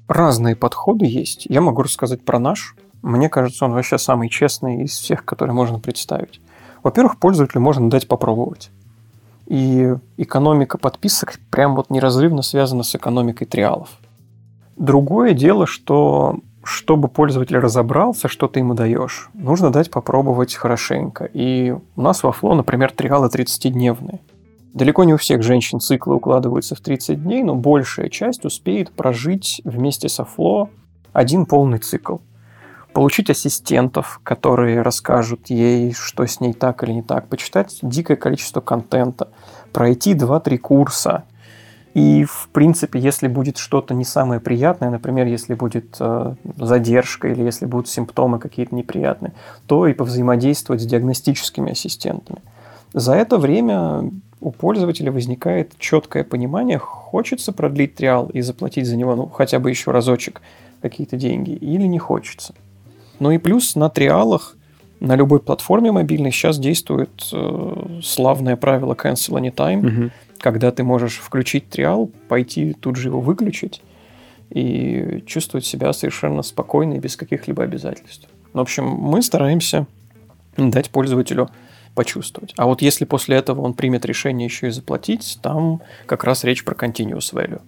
Разные 0.07 0.55
подходы 0.55 1.05
есть. 1.05 1.45
Я 1.49 1.61
могу 1.61 1.83
рассказать 1.83 2.23
про 2.23 2.39
наш. 2.39 2.75
Мне 3.01 3.29
кажется, 3.29 3.65
он 3.65 3.71
вообще 3.71 3.97
самый 3.97 4.29
честный 4.29 4.83
из 4.83 4.91
всех, 4.91 5.23
которые 5.23 5.53
можно 5.53 5.79
представить. 5.79 6.41
Во-первых, 6.83 7.17
пользователю 7.17 7.61
можно 7.61 7.89
дать 7.89 8.07
попробовать. 8.07 8.71
И 9.47 9.95
экономика 10.17 10.77
подписок 10.77 11.39
прям 11.49 11.75
вот 11.75 11.89
неразрывно 11.89 12.41
связана 12.41 12.83
с 12.83 12.95
экономикой 12.95 13.45
триалов. 13.45 13.89
Другое 14.77 15.33
дело, 15.33 15.65
что 15.65 16.39
чтобы 16.63 17.07
пользователь 17.07 17.57
разобрался, 17.57 18.27
что 18.27 18.47
ты 18.47 18.59
ему 18.59 18.75
даешь, 18.75 19.29
нужно 19.33 19.71
дать 19.71 19.89
попробовать 19.89 20.53
хорошенько. 20.53 21.25
И 21.25 21.75
у 21.95 22.01
нас 22.01 22.21
во 22.21 22.29
Flow, 22.29 22.53
например, 22.53 22.91
триалы 22.91 23.27
30-дневные. 23.27 24.19
Далеко 24.73 25.03
не 25.03 25.13
у 25.15 25.17
всех 25.17 25.41
женщин 25.41 25.79
циклы 25.79 26.15
укладываются 26.15 26.75
в 26.75 26.81
30 26.81 27.23
дней, 27.23 27.41
но 27.41 27.55
большая 27.55 28.09
часть 28.09 28.45
успеет 28.45 28.91
прожить 28.91 29.61
вместе 29.63 30.09
со 30.09 30.23
Flow 30.23 30.69
один 31.11 31.47
полный 31.47 31.79
цикл. 31.79 32.17
Получить 32.93 33.29
ассистентов, 33.29 34.19
которые 34.23 34.81
расскажут 34.81 35.49
ей, 35.49 35.93
что 35.93 36.25
с 36.25 36.39
ней 36.39 36.53
так 36.53 36.83
или 36.83 36.91
не 36.91 37.03
так, 37.03 37.27
почитать 37.27 37.77
дикое 37.81 38.17
количество 38.17 38.61
контента, 38.61 39.29
пройти 39.71 40.13
2-3 40.13 40.57
курса– 40.57 41.23
и, 41.93 42.23
в 42.23 42.49
принципе, 42.53 42.99
если 42.99 43.27
будет 43.27 43.57
что-то 43.57 43.93
не 43.93 44.05
самое 44.05 44.39
приятное, 44.39 44.91
например, 44.91 45.25
если 45.25 45.55
будет 45.55 45.97
э, 45.99 46.35
задержка 46.57 47.29
или 47.29 47.41
если 47.41 47.65
будут 47.65 47.87
симптомы 47.87 48.37
какие-то 48.39 48.75
неприятные, 48.75 49.33
то 49.65 49.87
и 49.87 49.93
повзаимодействовать 49.93 50.81
с 50.81 50.85
диагностическими 50.85 51.71
ассистентами. 51.71 52.41
За 52.93 53.15
это 53.15 53.37
время 53.37 54.11
у 54.39 54.51
пользователя 54.51 55.11
возникает 55.11 55.77
четкое 55.79 56.23
понимание, 56.23 56.77
хочется 56.77 57.51
продлить 57.51 57.95
триал 57.95 58.27
и 58.27 58.41
заплатить 58.41 58.85
за 58.85 58.95
него 58.95 59.15
ну, 59.15 59.25
хотя 59.27 59.59
бы 59.59 59.69
еще 59.69 59.91
разочек 59.91 60.41
какие-то 60.81 61.17
деньги, 61.17 61.51
или 61.51 61.83
не 61.83 61.99
хочется. 61.99 62.53
Ну 63.19 63.31
и 63.31 63.37
плюс 63.37 63.75
на 63.75 63.89
триалах 63.89 64.55
на 64.99 65.15
любой 65.15 65.39
платформе 65.39 65.91
мобильной 65.91 66.31
сейчас 66.31 66.59
действует 66.59 67.29
э, 67.31 67.99
славное 68.03 68.55
правило 68.57 68.93
cancel 68.93 69.39
anytime. 69.39 69.85
Угу 69.85 70.11
когда 70.39 70.71
ты 70.71 70.83
можешь 70.83 71.17
включить 71.17 71.69
триал, 71.69 72.09
пойти 72.27 72.73
тут 72.73 72.95
же 72.95 73.09
его 73.09 73.21
выключить 73.21 73.81
и 74.49 75.23
чувствовать 75.27 75.65
себя 75.65 75.93
совершенно 75.93 76.41
спокойно 76.41 76.95
и 76.95 76.99
без 76.99 77.15
каких-либо 77.15 77.63
обязательств. 77.63 78.27
В 78.53 78.59
общем, 78.59 78.85
мы 78.85 79.21
стараемся 79.21 79.85
дать 80.57 80.89
пользователю 80.89 81.49
почувствовать. 81.93 82.53
А 82.57 82.65
вот 82.65 82.81
если 82.81 83.05
после 83.05 83.37
этого 83.37 83.61
он 83.61 83.73
примет 83.73 84.05
решение 84.05 84.45
еще 84.45 84.67
и 84.67 84.71
заплатить, 84.71 85.39
там 85.41 85.81
как 86.05 86.23
раз 86.23 86.43
речь 86.43 86.63
про 86.63 86.73
continuous 86.73 87.33
value. 87.33 87.61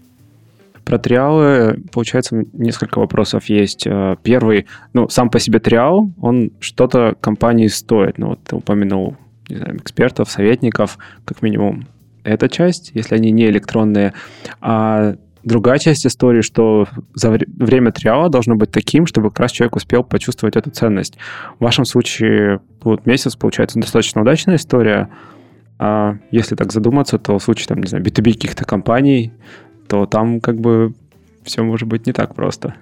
Про 0.92 1.00
триалы, 1.00 1.82
получается, 1.94 2.44
несколько 2.52 3.00
вопросов 3.00 3.46
есть. 3.46 3.88
Э, 3.88 4.18
первый, 4.24 4.68
ну, 4.92 5.08
сам 5.08 5.30
по 5.30 5.40
себе 5.40 5.60
триал, 5.60 6.12
он 6.20 6.52
что-то 6.60 7.16
компании 7.22 7.68
стоит. 7.68 8.18
Ну, 8.18 8.32
вот 8.32 8.44
ты 8.44 8.58
упомянул 8.58 9.16
не 9.48 9.56
знаю, 9.56 9.78
экспертов, 9.78 10.30
советников, 10.30 10.98
как 11.24 11.42
минимум 11.44 11.88
эта 12.26 12.50
часть, 12.50 12.92
если 12.94 13.16
они 13.16 13.32
не 13.32 13.46
электронные. 13.46 14.14
А 14.60 15.16
другая 15.46 15.80
часть 15.80 16.06
истории, 16.06 16.42
что 16.42 16.90
за 17.14 17.40
время 17.56 17.94
триала 17.94 18.28
должно 18.28 18.58
быть 18.58 18.72
таким, 18.72 19.06
чтобы 19.06 19.30
как 19.30 19.40
раз 19.40 19.52
человек 19.54 19.78
успел 19.78 20.04
почувствовать 20.04 20.58
эту 20.58 20.72
ценность. 20.72 21.18
В 21.58 21.64
вашем 21.64 21.86
случае 21.86 22.60
вот 22.84 23.06
месяц, 23.06 23.38
получается, 23.38 23.80
достаточно 23.80 24.24
удачная 24.24 24.58
история. 24.58 25.08
А 25.80 26.18
если 26.32 26.56
так 26.56 26.74
задуматься, 26.74 27.18
то 27.18 27.40
в 27.40 27.44
случае, 27.44 27.68
там, 27.68 27.80
не 27.80 27.88
знаю, 27.88 28.04
B2B 28.04 28.34
каких-то 28.34 28.66
компаний, 28.66 29.32
то 29.92 30.06
там 30.06 30.40
как 30.40 30.56
бы 30.56 30.94
все 31.44 31.64
может 31.64 31.86
быть 31.90 32.08
не 32.08 32.14
так 32.14 32.34
просто. 32.34 32.76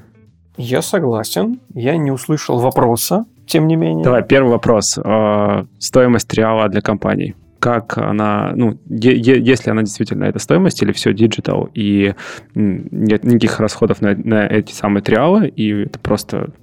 Я 0.58 0.84
согласен. 0.84 1.60
Я 1.74 1.98
не 1.98 2.12
услышал 2.12 2.60
вопроса, 2.60 3.26
тем 3.48 3.66
не 3.66 3.76
менее. 3.76 4.04
Давай, 4.04 4.24
первый 4.24 4.52
вопрос. 4.52 5.00
А, 5.04 5.66
стоимость 5.80 6.28
триала 6.28 6.70
для 6.70 6.82
компаний 6.82 7.36
как 7.60 7.98
она, 7.98 8.54
ну, 8.56 8.80
если 8.88 9.70
она 9.70 9.82
действительно 9.82 10.24
это 10.24 10.40
стоимость 10.40 10.82
или 10.82 10.94
все 10.94 11.14
digital, 11.14 11.70
и 11.74 12.14
нет 12.56 13.26
никаких 13.26 13.60
расходов 13.60 14.00
на, 14.00 14.16
на 14.16 14.48
эти 14.48 14.72
самые 14.72 15.04
триалы, 15.04 15.50
и 15.50 15.82
это 15.82 16.00
просто 16.00 16.54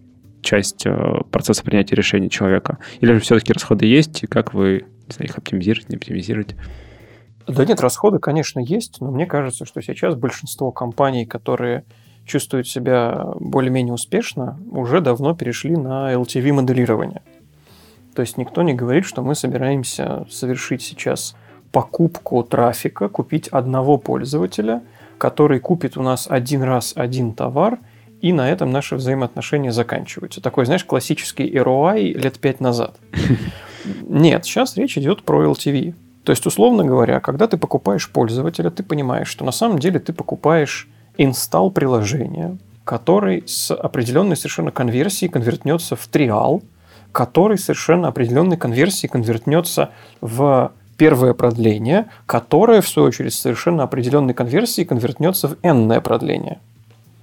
часть 0.41 0.87
э, 0.87 1.21
процесса 1.31 1.63
принятия 1.63 1.97
решений 1.97 2.31
человека? 2.31 2.79
Или 3.01 3.13
же 3.13 3.21
все-таки 3.21 3.53
расходы 3.53 3.85
есть, 3.85 4.23
и 4.23 4.27
как 4.27 4.55
вы 4.55 4.87
не 5.07 5.15
знаю, 5.15 5.29
их 5.29 5.37
оптимизируете, 5.37 5.89
не 5.91 5.97
оптимизируете? 5.97 6.57
Да 7.47 7.65
нет, 7.65 7.81
расходы, 7.81 8.19
конечно, 8.19 8.61
есть, 8.61 9.01
но 9.01 9.11
мне 9.11 9.27
кажется, 9.27 9.65
что 9.65 9.81
сейчас 9.81 10.15
большинство 10.15 10.73
компаний, 10.73 11.27
которые 11.27 11.85
чувствуют 12.25 12.67
себя 12.67 13.29
более-менее 13.39 13.95
успешно, 13.95 14.59
уже 14.71 15.01
давно 15.01 15.35
перешли 15.35 15.77
на 15.77 16.13
LTV-моделирование. 16.13 17.23
То 18.15 18.23
есть 18.23 18.37
никто 18.37 18.63
не 18.63 18.75
говорит, 18.75 19.05
что 19.05 19.23
мы 19.23 19.35
собираемся 19.35 20.27
совершить 20.29 20.83
сейчас 20.83 21.37
покупку 21.71 22.43
трафика, 22.43 23.09
купить 23.09 23.49
одного 23.49 23.99
пользователя, 23.99 24.83
который 25.19 25.61
купит 25.61 25.97
у 25.97 26.03
нас 26.03 26.27
один 26.29 26.63
раз 26.63 26.95
один 26.97 27.33
товар, 27.33 27.79
и 28.21 28.33
на 28.33 28.51
этом 28.51 28.71
наши 28.71 28.97
взаимоотношения 28.97 29.73
заканчиваются. 29.73 30.41
Такой, 30.41 30.65
знаешь, 30.65 30.85
классический 30.85 31.49
ROI 31.49 32.13
лет 32.13 32.39
пять 32.39 32.61
назад. 32.61 32.97
Нет, 34.09 34.45
сейчас 34.47 34.77
речь 34.77 34.97
идет 34.99 35.23
про 35.23 35.45
LTV. 35.45 35.95
То 36.27 36.33
есть, 36.33 36.45
условно 36.45 36.85
говоря, 36.85 37.21
когда 37.21 37.47
ты 37.47 37.57
покупаешь 37.57 38.11
пользователя, 38.11 38.71
ты 38.71 38.83
понимаешь, 38.83 39.29
что 39.29 39.47
на 39.47 39.53
самом 39.53 39.79
деле 39.79 39.99
ты 40.01 40.13
покупаешь 40.13 40.89
инсталл 41.17 41.71
приложения, 41.71 42.59
который 42.85 43.45
с 43.47 43.73
определенной 43.75 44.37
совершенно 44.37 44.71
конверсией 44.71 45.31
конвертнется 45.31 45.97
в 45.97 46.07
триал– 46.09 46.63
который 47.17 47.57
совершенно 47.57 48.09
определенной 48.09 48.59
конверсией 48.59 49.09
конвертнется 49.09 49.89
в 50.21 50.71
первое 50.99 51.33
продление, 51.33 52.11
которое, 52.27 52.83
в 52.83 52.89
свою 52.91 53.09
очередь, 53.09 53.33
совершенно 53.33 53.85
определенной 53.85 54.35
конверсией 54.35 54.87
конвертнется 54.87 55.49
в 55.49 55.57
n 55.63 56.03
продление. 56.03 56.61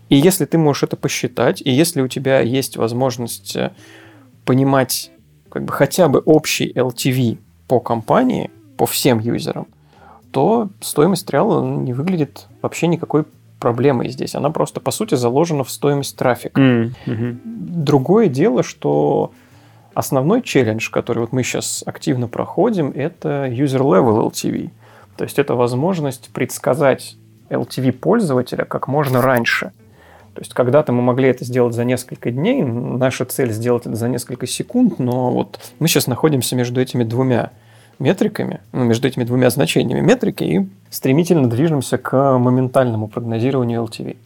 И 0.09 0.15
если 0.15 0.45
ты 0.45 0.57
можешь 0.57 0.81
это 0.81 0.95
посчитать, 0.95 1.61
и 1.61 1.69
если 1.69 2.01
у 2.01 2.07
тебя 2.07 2.39
есть 2.39 2.75
возможность 2.75 3.55
э, 3.55 3.71
понимать 4.45 5.11
как 5.49 5.65
бы 5.65 5.71
хотя 5.71 6.07
бы 6.07 6.23
общий 6.25 6.73
LTV 6.73 7.37
по 7.67 7.79
компании, 7.79 8.49
по 8.77 8.85
всем 8.85 9.19
юзерам, 9.19 9.67
то 10.31 10.69
стоимость 10.81 11.25
триала 11.25 11.63
не 11.63 11.93
выглядит 11.93 12.47
вообще 12.61 12.87
никакой 12.87 13.25
проблемой 13.59 14.09
здесь. 14.09 14.35
Она 14.35 14.49
просто, 14.49 14.81
по 14.81 14.91
сути, 14.91 15.15
заложена 15.15 15.63
в 15.63 15.71
стоимость 15.71 16.17
трафика. 16.17 16.59
Mm-hmm. 16.59 17.39
Другое 17.45 18.27
дело, 18.27 18.63
что 18.63 19.31
Основной 19.93 20.41
челлендж, 20.41 20.89
который 20.89 21.19
вот 21.19 21.33
мы 21.33 21.43
сейчас 21.43 21.83
активно 21.85 22.27
проходим, 22.27 22.91
это 22.95 23.47
user 23.47 23.81
level 23.81 24.31
LTV. 24.31 24.71
То 25.17 25.23
есть 25.23 25.37
это 25.37 25.53
возможность 25.53 26.31
предсказать 26.33 27.15
LTV 27.49 27.91
пользователя 27.91 28.65
как 28.65 28.87
можно 28.87 29.21
раньше. 29.21 29.71
То 30.33 30.41
есть 30.41 30.55
когда-то 30.55 30.91
мы 30.93 31.03
могли 31.03 31.29
это 31.29 31.45
сделать 31.45 31.75
за 31.75 31.85
несколько 31.85 32.31
дней, 32.31 32.63
наша 32.63 33.25
цель 33.25 33.51
сделать 33.51 33.85
это 33.85 33.95
за 33.95 34.09
несколько 34.09 34.47
секунд, 34.47 34.97
но 34.97 35.29
вот 35.29 35.59
мы 35.77 35.87
сейчас 35.87 36.07
находимся 36.07 36.55
между 36.55 36.81
этими 36.81 37.03
двумя 37.03 37.51
метриками, 37.99 38.61
ну, 38.71 38.83
между 38.83 39.07
этими 39.07 39.23
двумя 39.23 39.49
значениями 39.49 40.01
метрики 40.01 40.43
и 40.43 40.67
стремительно 40.89 41.49
движемся 41.49 41.97
к 41.97 42.37
моментальному 42.37 43.07
прогнозированию 43.07 43.81
LTV. 43.83 44.17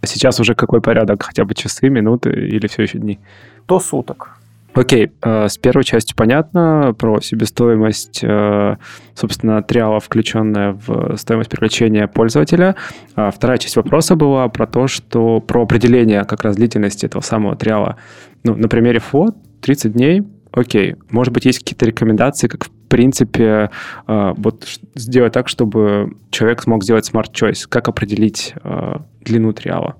А 0.00 0.06
сейчас 0.06 0.40
уже 0.40 0.54
какой 0.54 0.80
порядок? 0.80 1.22
Хотя 1.22 1.44
бы 1.44 1.54
часы, 1.54 1.88
минуты 1.88 2.30
или 2.30 2.66
все 2.66 2.82
еще 2.82 2.98
дни? 2.98 3.18
До 3.66 3.80
суток. 3.80 4.38
Окей, 4.76 5.10
э, 5.22 5.48
с 5.48 5.56
первой 5.56 5.84
части 5.84 6.12
понятно 6.14 6.94
про 6.98 7.18
себестоимость, 7.22 8.20
э, 8.22 8.76
собственно, 9.14 9.62
триала, 9.62 10.00
включенная 10.00 10.78
в 10.86 11.16
стоимость 11.16 11.48
привлечения 11.48 12.06
пользователя. 12.06 12.76
А 13.14 13.30
вторая 13.30 13.56
часть 13.56 13.76
вопроса 13.76 14.16
была 14.16 14.46
про 14.48 14.66
то, 14.66 14.86
что 14.86 15.40
про 15.40 15.62
определение 15.62 16.24
как 16.24 16.42
раз 16.42 16.56
длительности 16.56 17.06
этого 17.06 17.22
самого 17.22 17.56
триала. 17.56 17.96
Ну, 18.44 18.54
на 18.54 18.68
примере 18.68 18.98
ФО 18.98 19.34
30 19.62 19.94
дней 19.94 20.22
окей, 20.56 20.96
может 21.10 21.32
быть, 21.32 21.44
есть 21.44 21.60
какие-то 21.60 21.86
рекомендации, 21.86 22.48
как 22.48 22.64
в 22.64 22.70
принципе 22.88 23.70
э, 24.06 24.32
вот 24.36 24.66
сделать 24.94 25.32
так, 25.32 25.48
чтобы 25.48 26.16
человек 26.30 26.62
смог 26.62 26.82
сделать 26.82 27.10
choice? 27.10 27.66
Как 27.68 27.88
определить 27.88 28.54
э, 28.64 28.98
длину 29.20 29.52
триала? 29.52 29.96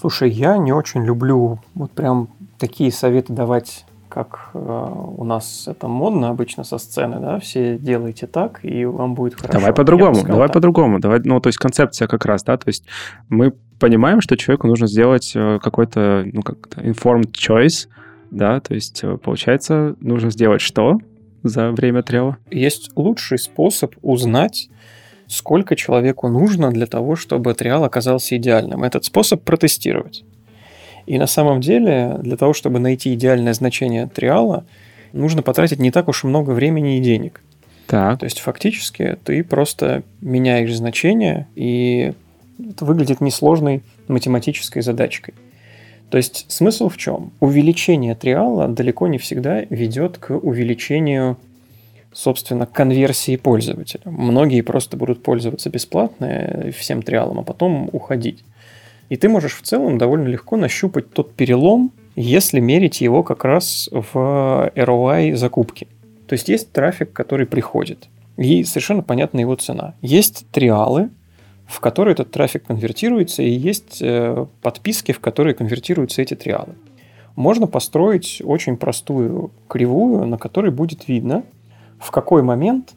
Слушай, 0.00 0.30
я 0.30 0.56
не 0.56 0.72
очень 0.72 1.04
люблю 1.04 1.60
вот 1.74 1.92
прям 1.92 2.28
такие 2.58 2.90
советы 2.90 3.32
давать 3.32 3.84
как 4.08 4.50
э, 4.52 4.58
у 4.58 5.24
нас 5.24 5.66
это 5.66 5.88
модно 5.88 6.28
обычно 6.28 6.64
со 6.64 6.76
сцены, 6.76 7.18
да, 7.18 7.38
все 7.38 7.78
делайте 7.78 8.26
так, 8.26 8.60
и 8.62 8.84
вам 8.84 9.14
будет 9.14 9.36
хорошо. 9.36 9.58
Давай 9.58 9.72
по-другому, 9.72 10.22
давай 10.22 10.48
по-другому. 10.50 11.00
Давай, 11.00 11.20
ну, 11.24 11.40
то 11.40 11.48
есть 11.48 11.58
концепция 11.58 12.08
как 12.08 12.26
раз, 12.26 12.44
да, 12.44 12.58
то 12.58 12.68
есть 12.68 12.84
мы 13.30 13.54
понимаем, 13.78 14.20
что 14.20 14.36
человеку 14.36 14.66
нужно 14.66 14.86
сделать 14.86 15.32
э, 15.34 15.58
какой-то, 15.62 16.24
ну, 16.30 16.42
как-то 16.42 16.82
informed 16.82 17.32
choice, 17.32 17.88
да, 18.32 18.60
то 18.60 18.74
есть 18.74 19.04
э, 19.04 19.18
получается, 19.18 19.94
нужно 20.00 20.30
сделать 20.30 20.62
что 20.62 20.98
за 21.42 21.70
время 21.70 22.02
трева? 22.02 22.38
Есть 22.50 22.90
лучший 22.96 23.38
способ 23.38 23.94
узнать, 24.00 24.70
сколько 25.28 25.76
человеку 25.76 26.28
нужно 26.28 26.70
для 26.70 26.86
того, 26.86 27.14
чтобы 27.14 27.52
триал 27.52 27.84
оказался 27.84 28.36
идеальным. 28.36 28.84
Этот 28.84 29.04
способ 29.04 29.42
протестировать. 29.42 30.24
И 31.04 31.18
на 31.18 31.26
самом 31.26 31.60
деле, 31.60 32.18
для 32.22 32.38
того, 32.38 32.54
чтобы 32.54 32.78
найти 32.78 33.12
идеальное 33.12 33.52
значение 33.52 34.06
триала, 34.06 34.64
нужно 35.12 35.42
потратить 35.42 35.78
не 35.78 35.90
так 35.90 36.08
уж 36.08 36.24
и 36.24 36.26
много 36.26 36.52
времени 36.52 36.96
и 36.96 37.00
денег. 37.00 37.42
Так. 37.86 38.20
То 38.20 38.24
есть 38.24 38.40
фактически 38.40 39.18
ты 39.24 39.44
просто 39.44 40.04
меняешь 40.22 40.74
значение, 40.74 41.48
и 41.54 42.14
это 42.58 42.86
выглядит 42.86 43.20
несложной 43.20 43.82
математической 44.08 44.80
задачкой. 44.80 45.34
То 46.12 46.18
есть 46.18 46.44
смысл 46.48 46.90
в 46.90 46.98
чем? 46.98 47.32
Увеличение 47.40 48.14
триала 48.14 48.68
далеко 48.68 49.08
не 49.08 49.16
всегда 49.16 49.62
ведет 49.70 50.18
к 50.18 50.36
увеличению, 50.36 51.38
собственно, 52.12 52.66
конверсии 52.66 53.36
пользователя. 53.36 54.02
Многие 54.04 54.60
просто 54.60 54.98
будут 54.98 55.22
пользоваться 55.22 55.70
бесплатно 55.70 56.70
всем 56.76 57.02
триалом, 57.02 57.38
а 57.38 57.42
потом 57.44 57.88
уходить. 57.92 58.44
И 59.08 59.16
ты 59.16 59.30
можешь 59.30 59.56
в 59.56 59.62
целом 59.62 59.96
довольно 59.96 60.28
легко 60.28 60.58
нащупать 60.58 61.10
тот 61.14 61.32
перелом, 61.32 61.92
если 62.14 62.60
мерить 62.60 63.00
его 63.00 63.22
как 63.22 63.46
раз 63.46 63.88
в 63.90 64.70
ROI 64.76 65.34
закупки. 65.34 65.88
То 66.28 66.34
есть 66.34 66.50
есть 66.50 66.72
трафик, 66.72 67.14
который 67.14 67.46
приходит, 67.46 68.08
и 68.36 68.64
совершенно 68.64 69.02
понятна 69.02 69.40
его 69.40 69.54
цена. 69.54 69.94
Есть 70.02 70.44
триалы, 70.52 71.08
в 71.72 71.80
которые 71.80 72.12
этот 72.12 72.30
трафик 72.30 72.64
конвертируется, 72.64 73.42
и 73.42 73.50
есть 73.50 73.98
э, 74.00 74.46
подписки, 74.60 75.12
в 75.12 75.20
которые 75.20 75.54
конвертируются 75.54 76.22
эти 76.22 76.34
триалы. 76.34 76.74
Можно 77.34 77.66
построить 77.66 78.42
очень 78.44 78.76
простую 78.76 79.50
кривую, 79.68 80.26
на 80.26 80.38
которой 80.38 80.70
будет 80.70 81.08
видно, 81.08 81.44
в 81.98 82.10
какой 82.10 82.42
момент 82.42 82.92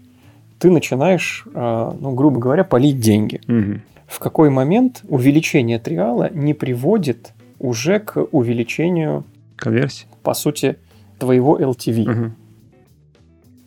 ты 0.59 0.69
начинаешь, 0.69 1.45
э, 1.53 1.91
ну, 1.99 2.11
грубо 2.11 2.39
говоря, 2.39 2.63
полить 2.63 2.99
деньги. 2.99 3.41
Угу 3.47 3.81
в 4.07 4.19
какой 4.19 4.49
момент 4.49 5.03
увеличение 5.07 5.79
триала 5.79 6.29
не 6.31 6.53
приводит 6.53 7.33
уже 7.59 7.99
к 7.99 8.21
увеличению 8.31 9.23
конверсии, 9.55 10.07
по 10.23 10.33
сути, 10.33 10.77
твоего 11.17 11.57
LTV. 11.59 12.11
Угу. 12.11 12.31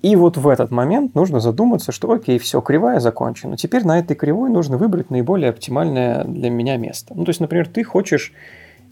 И 0.02 0.14
вот 0.14 0.36
в 0.36 0.46
этот 0.46 0.70
момент 0.70 1.14
нужно 1.14 1.40
задуматься, 1.40 1.90
что 1.90 2.10
окей, 2.10 2.38
все, 2.38 2.60
кривая 2.60 3.00
закончена. 3.00 3.56
Теперь 3.56 3.84
на 3.84 3.98
этой 3.98 4.14
кривой 4.14 4.48
нужно 4.48 4.76
выбрать 4.76 5.10
наиболее 5.10 5.50
оптимальное 5.50 6.24
для 6.24 6.50
меня 6.50 6.76
место. 6.76 7.14
Ну, 7.16 7.24
то 7.24 7.30
есть, 7.30 7.40
например, 7.40 7.68
ты 7.68 7.82
хочешь 7.82 8.32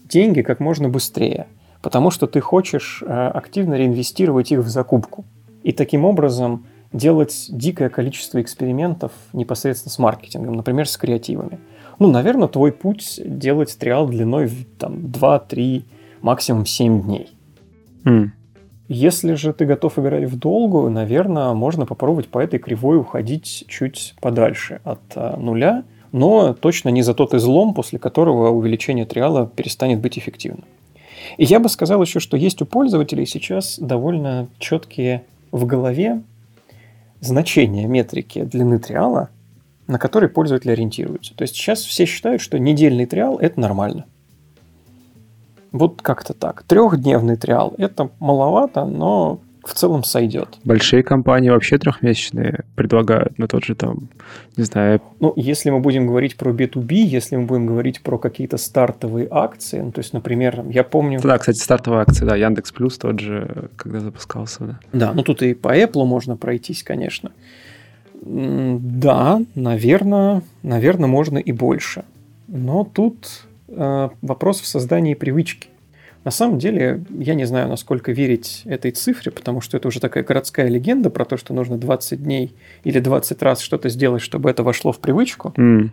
деньги 0.03 0.41
как 0.41 0.59
можно 0.59 0.89
быстрее, 0.89 1.47
потому 1.81 2.11
что 2.11 2.27
ты 2.27 2.41
хочешь 2.41 3.03
э, 3.05 3.27
активно 3.29 3.75
реинвестировать 3.75 4.51
их 4.51 4.59
в 4.59 4.67
закупку. 4.67 5.23
И 5.63 5.71
таким 5.71 6.03
образом 6.03 6.65
делать 6.91 7.47
дикое 7.49 7.89
количество 7.89 8.41
экспериментов 8.41 9.11
непосредственно 9.33 9.91
с 9.91 9.99
маркетингом, 9.99 10.55
например, 10.55 10.87
с 10.87 10.97
креативами. 10.97 11.59
Ну, 11.99 12.09
наверное, 12.09 12.47
твой 12.47 12.71
путь 12.71 13.19
делать 13.23 13.77
триал 13.77 14.07
длиной 14.07 14.47
в 14.47 14.65
там, 14.77 14.97
2-3, 15.05 15.83
максимум 16.21 16.65
7 16.65 17.03
дней. 17.03 17.29
Mm. 18.03 18.29
Если 18.87 19.33
же 19.33 19.51
ты 19.51 19.65
готов 19.65 19.99
играть 19.99 20.29
в 20.29 20.37
долгую, 20.39 20.89
наверное, 20.89 21.53
можно 21.53 21.85
попробовать 21.85 22.29
по 22.29 22.39
этой 22.39 22.57
кривой 22.57 22.97
уходить 22.97 23.65
чуть 23.67 24.15
подальше 24.21 24.79
от 24.85 25.01
а, 25.15 25.35
нуля, 25.35 25.83
но 26.13 26.53
точно 26.53 26.89
не 26.89 27.01
за 27.01 27.13
тот 27.13 27.33
излом, 27.33 27.73
после 27.73 27.99
которого 27.99 28.49
увеличение 28.49 29.05
триала 29.05 29.45
перестанет 29.45 29.99
быть 29.99 30.17
эффективным. 30.17 30.63
И 31.37 31.43
я 31.43 31.59
бы 31.59 31.67
сказал 31.67 32.01
еще, 32.01 32.21
что 32.21 32.37
есть 32.37 32.61
у 32.61 32.65
пользователей 32.65 33.25
сейчас 33.25 33.77
довольно 33.77 34.47
четкие 34.57 35.23
в 35.51 35.65
голове 35.65 36.21
значение 37.19 37.87
метрики 37.87 38.43
длины 38.43 38.79
триала, 38.79 39.29
на 39.87 39.99
который 39.99 40.29
пользователи 40.29 40.71
ориентируются. 40.71 41.35
То 41.35 41.41
есть 41.41 41.55
сейчас 41.55 41.81
все 41.81 42.05
считают, 42.05 42.41
что 42.41 42.57
недельный 42.57 43.05
триал– 43.05 43.37
это 43.41 43.59
нормально. 43.59 44.05
Вот 45.77 46.01
как-то 46.01 46.33
так. 46.33 46.63
Трехдневный 46.63 47.37
триал– 47.37 47.73
это 47.77 48.09
маловато, 48.19 48.85
но 48.85 49.39
в 49.67 49.73
целом 49.73 50.03
сойдет. 50.03 50.57
Большие 50.63 51.03
компании 51.03 51.49
вообще 51.49 51.77
трехмесячные 51.77 52.63
предлагают 52.75 53.37
на 53.37 53.47
тот 53.47 53.65
же 53.65 53.75
там, 53.75 54.09
не 54.55 54.63
знаю... 54.63 55.01
Ну, 55.19 55.33
если 55.35 55.69
мы 55.69 55.79
будем 55.79 56.07
говорить 56.07 56.37
про 56.37 56.51
B2B, 56.51 56.93
если 56.93 57.35
мы 57.35 57.45
будем 57.45 57.67
говорить 57.67 58.01
про 58.01 58.17
какие-то 58.17 58.57
стартовые 58.57 59.27
акции, 59.29 59.81
ну, 59.81 59.91
то 59.91 59.99
есть, 59.99 60.13
например, 60.13 60.63
я 60.69 60.83
помню... 60.83 61.19
Да, 61.21 61.37
кстати, 61.37 61.57
стартовые 61.57 62.01
акции, 62.01 62.25
да, 62.25 62.35
Яндекс 62.35 62.71
Плюс 62.71 62.97
тот 62.97 63.19
же, 63.19 63.69
когда 63.75 63.99
запускался, 63.99 64.63
да. 64.63 64.79
Да, 64.93 65.13
ну 65.13 65.21
тут 65.21 65.41
и 65.41 65.53
по 65.53 65.77
Apple 65.77 66.05
можно 66.05 66.37
пройтись, 66.37 66.83
конечно. 66.83 67.31
Да, 68.21 69.41
наверное, 69.53 70.41
наверное, 70.63 71.07
можно 71.07 71.37
и 71.37 71.51
больше. 71.51 72.05
Но 72.47 72.85
тут 72.85 73.46
вопрос 73.67 74.61
в 74.61 74.67
создании 74.67 75.13
привычки. 75.13 75.69
На 76.27 76.31
самом 76.31 76.59
деле, 76.59 77.05
я 77.19 77.35
не 77.35 77.45
знаю, 77.45 77.69
насколько 77.69 78.11
верить 78.11 78.63
этой 78.65 78.91
цифре, 78.91 79.31
потому 79.31 79.61
что 79.61 79.77
это 79.77 79.87
уже 79.87 80.01
такая 80.01 80.25
городская 80.25 80.67
легенда 80.67 81.09
про 81.09 81.23
то, 81.23 81.37
что 81.37 81.53
нужно 81.53 81.77
20 81.77 82.21
дней 82.21 82.53
или 82.83 82.99
20 82.99 83.41
раз 83.43 83.61
что-то 83.61 83.87
сделать, 83.87 84.21
чтобы 84.21 84.49
это 84.49 84.61
вошло 84.61 84.91
в 84.91 84.99
привычку. 84.99 85.53
Mm. 85.55 85.89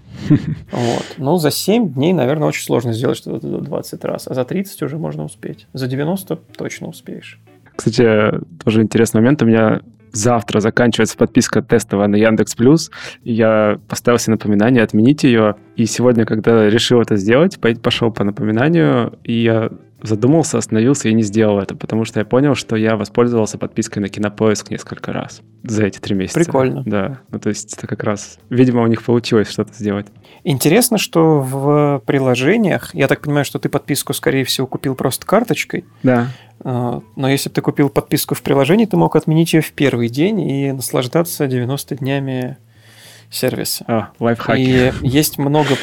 Вот. 0.73 1.05
Но 1.19 1.37
за 1.39 1.53
7 1.53 1.93
дней, 1.93 2.13
наверное, 2.13 2.49
очень 2.49 2.65
сложно 2.65 2.93
сделать 2.93 3.19
что-то 3.19 3.61
20 3.61 4.05
раз, 4.05 4.27
а 4.27 4.35
за 4.35 4.45
30 4.45 4.83
уже 4.83 4.99
можно 4.99 5.25
успеть. 5.25 5.69
За 5.73 5.87
90 5.87 6.37
точно 6.57 6.89
успеешь. 6.89 7.39
Кстати, 7.77 8.41
тоже 8.65 8.83
интересный 8.83 9.21
момент. 9.21 9.41
У 9.43 9.47
меня 9.47 9.83
завтра 10.15 10.61
заканчивается 10.61 11.17
подписка 11.17 11.61
тестовая 11.63 12.09
на 12.09 12.17
Яндекс 12.17 12.55
Плюс, 12.55 12.91
я 13.23 13.79
поставил 13.89 14.19
себе 14.19 14.33
напоминание 14.33 14.83
отменить 14.83 15.25
ее. 15.25 15.57
И 15.77 15.87
сегодня, 15.87 16.25
когда 16.25 16.71
решил 16.71 17.01
это 17.01 17.17
сделать, 17.17 17.59
пошел 17.83 18.11
по 18.11 18.25
напоминанию, 18.25 19.19
и 19.25 19.33
я 19.33 19.71
задумался, 20.05 20.59
остановился 20.59 21.09
и 21.09 21.15
не 21.15 21.23
сделал 21.23 21.59
это, 21.59 21.75
потому 21.75 22.05
что 22.05 22.21
я 22.21 22.27
понял, 22.27 22.55
что 22.55 22.77
я 22.77 22.97
воспользовался 22.97 23.57
подпиской 23.57 24.03
на 24.03 24.09
Кинопоиск 24.09 24.71
несколько 24.71 25.13
раз 25.13 25.41
за 25.63 25.87
эти 25.87 25.99
три 25.99 26.15
месяца. 26.15 26.41
Прикольно. 26.41 26.83
Да, 26.85 27.21
ну 27.31 27.39
то 27.39 27.49
есть 27.49 27.73
это 27.73 27.87
как 27.87 28.05
раз, 28.05 28.39
видимо, 28.51 28.83
у 28.83 28.87
них 28.87 29.03
получилось 29.03 29.49
что-то 29.49 29.73
сделать. 29.73 30.07
Интересно, 30.45 30.99
что 30.99 31.41
в 31.41 32.03
приложениях, 32.07 32.95
я 32.95 33.09
так 33.09 33.23
понимаю, 33.23 33.47
что 33.47 33.59
ты 33.59 33.71
подписку, 33.71 34.13
скорее 34.13 34.45
всего, 34.45 34.67
купил 34.67 34.95
просто 34.95 35.25
карточкой. 35.25 35.87
Да. 36.03 36.29
А, 36.61 37.01
но 37.17 37.31
если 37.31 37.49
бы 37.49 37.55
ты 37.55 37.63
купил 37.63 37.89
подписку 37.89 38.35
в 38.35 38.43
приложении, 38.43 38.85
ты 38.85 38.99
мог 38.99 39.17
отменить 39.17 39.55
ее 39.55 39.63
в 39.63 39.73
первый 39.73 40.11
день 40.11 40.41
и 40.41 40.73
наслаждаться 40.73 41.47
90 41.47 41.97
днями 41.97 42.59
сервиса. 43.31 43.85
А, 43.89 44.09
лайфхаки. 44.19 44.61
И 44.61 44.93
есть 45.03 45.39
много 45.39 45.77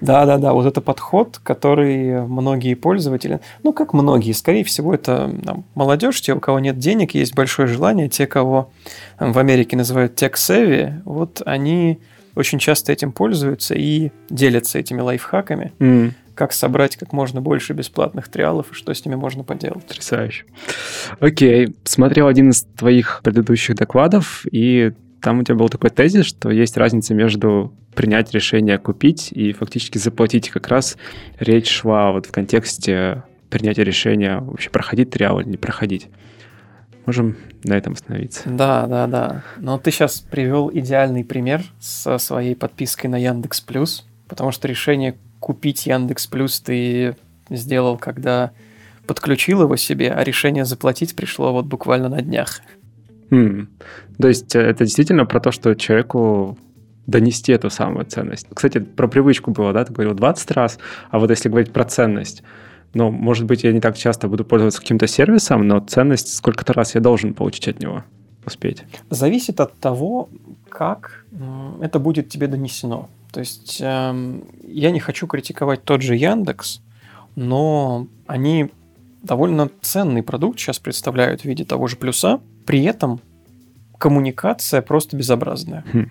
да-да-да, 0.00 0.52
вот 0.52 0.66
это 0.66 0.80
подход, 0.80 1.40
который 1.42 2.22
многие 2.26 2.74
пользователи, 2.74 3.40
ну 3.62 3.72
как 3.72 3.92
многие, 3.92 4.32
скорее 4.32 4.64
всего, 4.64 4.94
это 4.94 5.34
там, 5.44 5.64
молодежь, 5.74 6.20
те, 6.20 6.34
у 6.34 6.40
кого 6.40 6.58
нет 6.60 6.78
денег, 6.78 7.14
есть 7.14 7.34
большое 7.34 7.68
желание, 7.68 8.08
те, 8.08 8.26
кого 8.26 8.70
в 9.18 9.38
Америке 9.38 9.76
называют 9.76 10.20
tech-savvy, 10.20 11.02
вот 11.04 11.42
они 11.44 12.00
очень 12.34 12.58
часто 12.58 12.92
этим 12.92 13.12
пользуются 13.12 13.74
и 13.74 14.12
делятся 14.30 14.78
этими 14.78 15.00
лайфхаками, 15.00 15.72
mm. 15.80 16.12
как 16.34 16.52
собрать 16.52 16.96
как 16.96 17.12
можно 17.12 17.40
больше 17.40 17.72
бесплатных 17.72 18.28
триалов 18.28 18.70
и 18.70 18.74
что 18.74 18.94
с 18.94 19.04
ними 19.04 19.16
можно 19.16 19.42
поделать. 19.42 19.84
Потрясающе. 19.84 20.44
Окей, 21.18 21.74
смотрел 21.82 22.28
один 22.28 22.50
из 22.50 22.62
твоих 22.62 23.20
предыдущих 23.24 23.74
докладов, 23.74 24.46
и 24.52 24.92
там 25.20 25.40
у 25.40 25.42
тебя 25.42 25.56
был 25.56 25.68
такой 25.68 25.90
тезис, 25.90 26.26
что 26.26 26.50
есть 26.50 26.76
разница 26.76 27.14
между 27.14 27.72
принять 27.94 28.32
решение 28.32 28.78
купить 28.78 29.32
и 29.32 29.52
фактически 29.52 29.98
заплатить. 29.98 30.50
Как 30.50 30.68
раз 30.68 30.96
речь 31.38 31.68
шла 31.68 32.12
вот 32.12 32.26
в 32.26 32.32
контексте 32.32 33.24
принятия 33.50 33.84
решения 33.84 34.38
вообще 34.38 34.70
проходить 34.70 35.10
триал 35.10 35.40
или 35.40 35.48
не 35.48 35.56
проходить. 35.56 36.08
Можем 37.06 37.36
на 37.64 37.74
этом 37.74 37.94
остановиться. 37.94 38.42
Да, 38.46 38.86
да, 38.86 39.06
да. 39.06 39.42
Но 39.56 39.78
ты 39.78 39.90
сейчас 39.90 40.20
привел 40.20 40.70
идеальный 40.72 41.24
пример 41.24 41.64
со 41.80 42.18
своей 42.18 42.54
подпиской 42.54 43.08
на 43.08 43.16
Яндекс 43.16 43.62
Плюс, 43.62 44.06
потому 44.28 44.52
что 44.52 44.68
решение 44.68 45.16
купить 45.40 45.86
Яндекс 45.86 46.26
Плюс 46.26 46.60
ты 46.60 47.16
сделал, 47.48 47.96
когда 47.96 48.52
подключил 49.06 49.62
его 49.62 49.76
себе, 49.76 50.12
а 50.12 50.22
решение 50.22 50.66
заплатить 50.66 51.16
пришло 51.16 51.52
вот 51.52 51.64
буквально 51.64 52.10
на 52.10 52.20
днях. 52.20 52.60
Хм. 53.30 53.68
То 54.20 54.28
есть 54.28 54.54
э, 54.56 54.60
это 54.60 54.84
действительно 54.84 55.26
про 55.26 55.40
то, 55.40 55.52
что 55.52 55.74
человеку 55.74 56.58
донести 57.06 57.52
эту 57.52 57.70
самую 57.70 58.04
ценность. 58.04 58.46
Кстати, 58.54 58.78
про 58.78 59.08
привычку 59.08 59.50
было, 59.50 59.72
да, 59.72 59.84
ты 59.84 59.92
говорил 59.92 60.14
20 60.14 60.50
раз, 60.52 60.78
а 61.10 61.18
вот 61.18 61.30
если 61.30 61.48
говорить 61.48 61.72
про 61.72 61.84
ценность, 61.84 62.42
ну, 62.94 63.10
может 63.10 63.46
быть, 63.46 63.64
я 63.64 63.72
не 63.72 63.80
так 63.80 63.96
часто 63.96 64.28
буду 64.28 64.44
пользоваться 64.44 64.80
каким-то 64.80 65.06
сервисом, 65.06 65.66
но 65.66 65.80
ценность 65.80 66.34
сколько-то 66.34 66.72
раз 66.72 66.94
я 66.94 67.00
должен 67.00 67.34
получить 67.34 67.68
от 67.68 67.80
него, 67.80 68.04
успеть. 68.46 68.84
Зависит 69.10 69.60
от 69.60 69.78
того, 69.78 70.28
как 70.68 71.24
это 71.80 71.98
будет 71.98 72.28
тебе 72.28 72.46
донесено. 72.46 73.08
То 73.32 73.40
есть 73.40 73.78
эм, 73.80 74.44
я 74.62 74.90
не 74.90 75.00
хочу 75.00 75.26
критиковать 75.26 75.84
тот 75.84 76.02
же 76.02 76.16
Яндекс, 76.16 76.80
но 77.36 78.06
они 78.26 78.70
довольно 79.22 79.70
ценный 79.82 80.22
продукт 80.22 80.58
сейчас 80.58 80.78
представляют 80.78 81.42
в 81.42 81.44
виде 81.44 81.64
того 81.64 81.88
же 81.88 81.96
плюса. 81.96 82.40
При 82.68 82.84
этом 82.84 83.22
коммуникация 83.96 84.82
просто 84.82 85.16
безобразная. 85.16 85.86
Хм. 85.90 86.10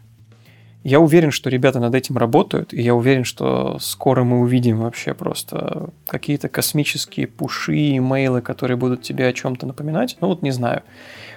Я 0.84 1.00
уверен, 1.00 1.30
что 1.30 1.52
ребята 1.52 1.80
над 1.80 1.94
этим 1.94 2.18
работают, 2.18 2.74
и 2.74 2.82
я 2.82 2.96
уверен, 2.96 3.26
что 3.26 3.78
скоро 3.80 4.24
мы 4.24 4.40
увидим 4.40 4.80
вообще 4.80 5.14
просто 5.14 5.92
какие-то 6.08 6.50
космические 6.50 7.28
пуши, 7.28 7.98
имейлы, 7.98 8.42
которые 8.42 8.76
будут 8.76 9.04
тебе 9.04 9.28
о 9.28 9.34
чем-то 9.34 9.68
напоминать. 9.68 10.18
Ну 10.20 10.30
вот 10.30 10.42
не 10.42 10.50
знаю. 10.50 10.82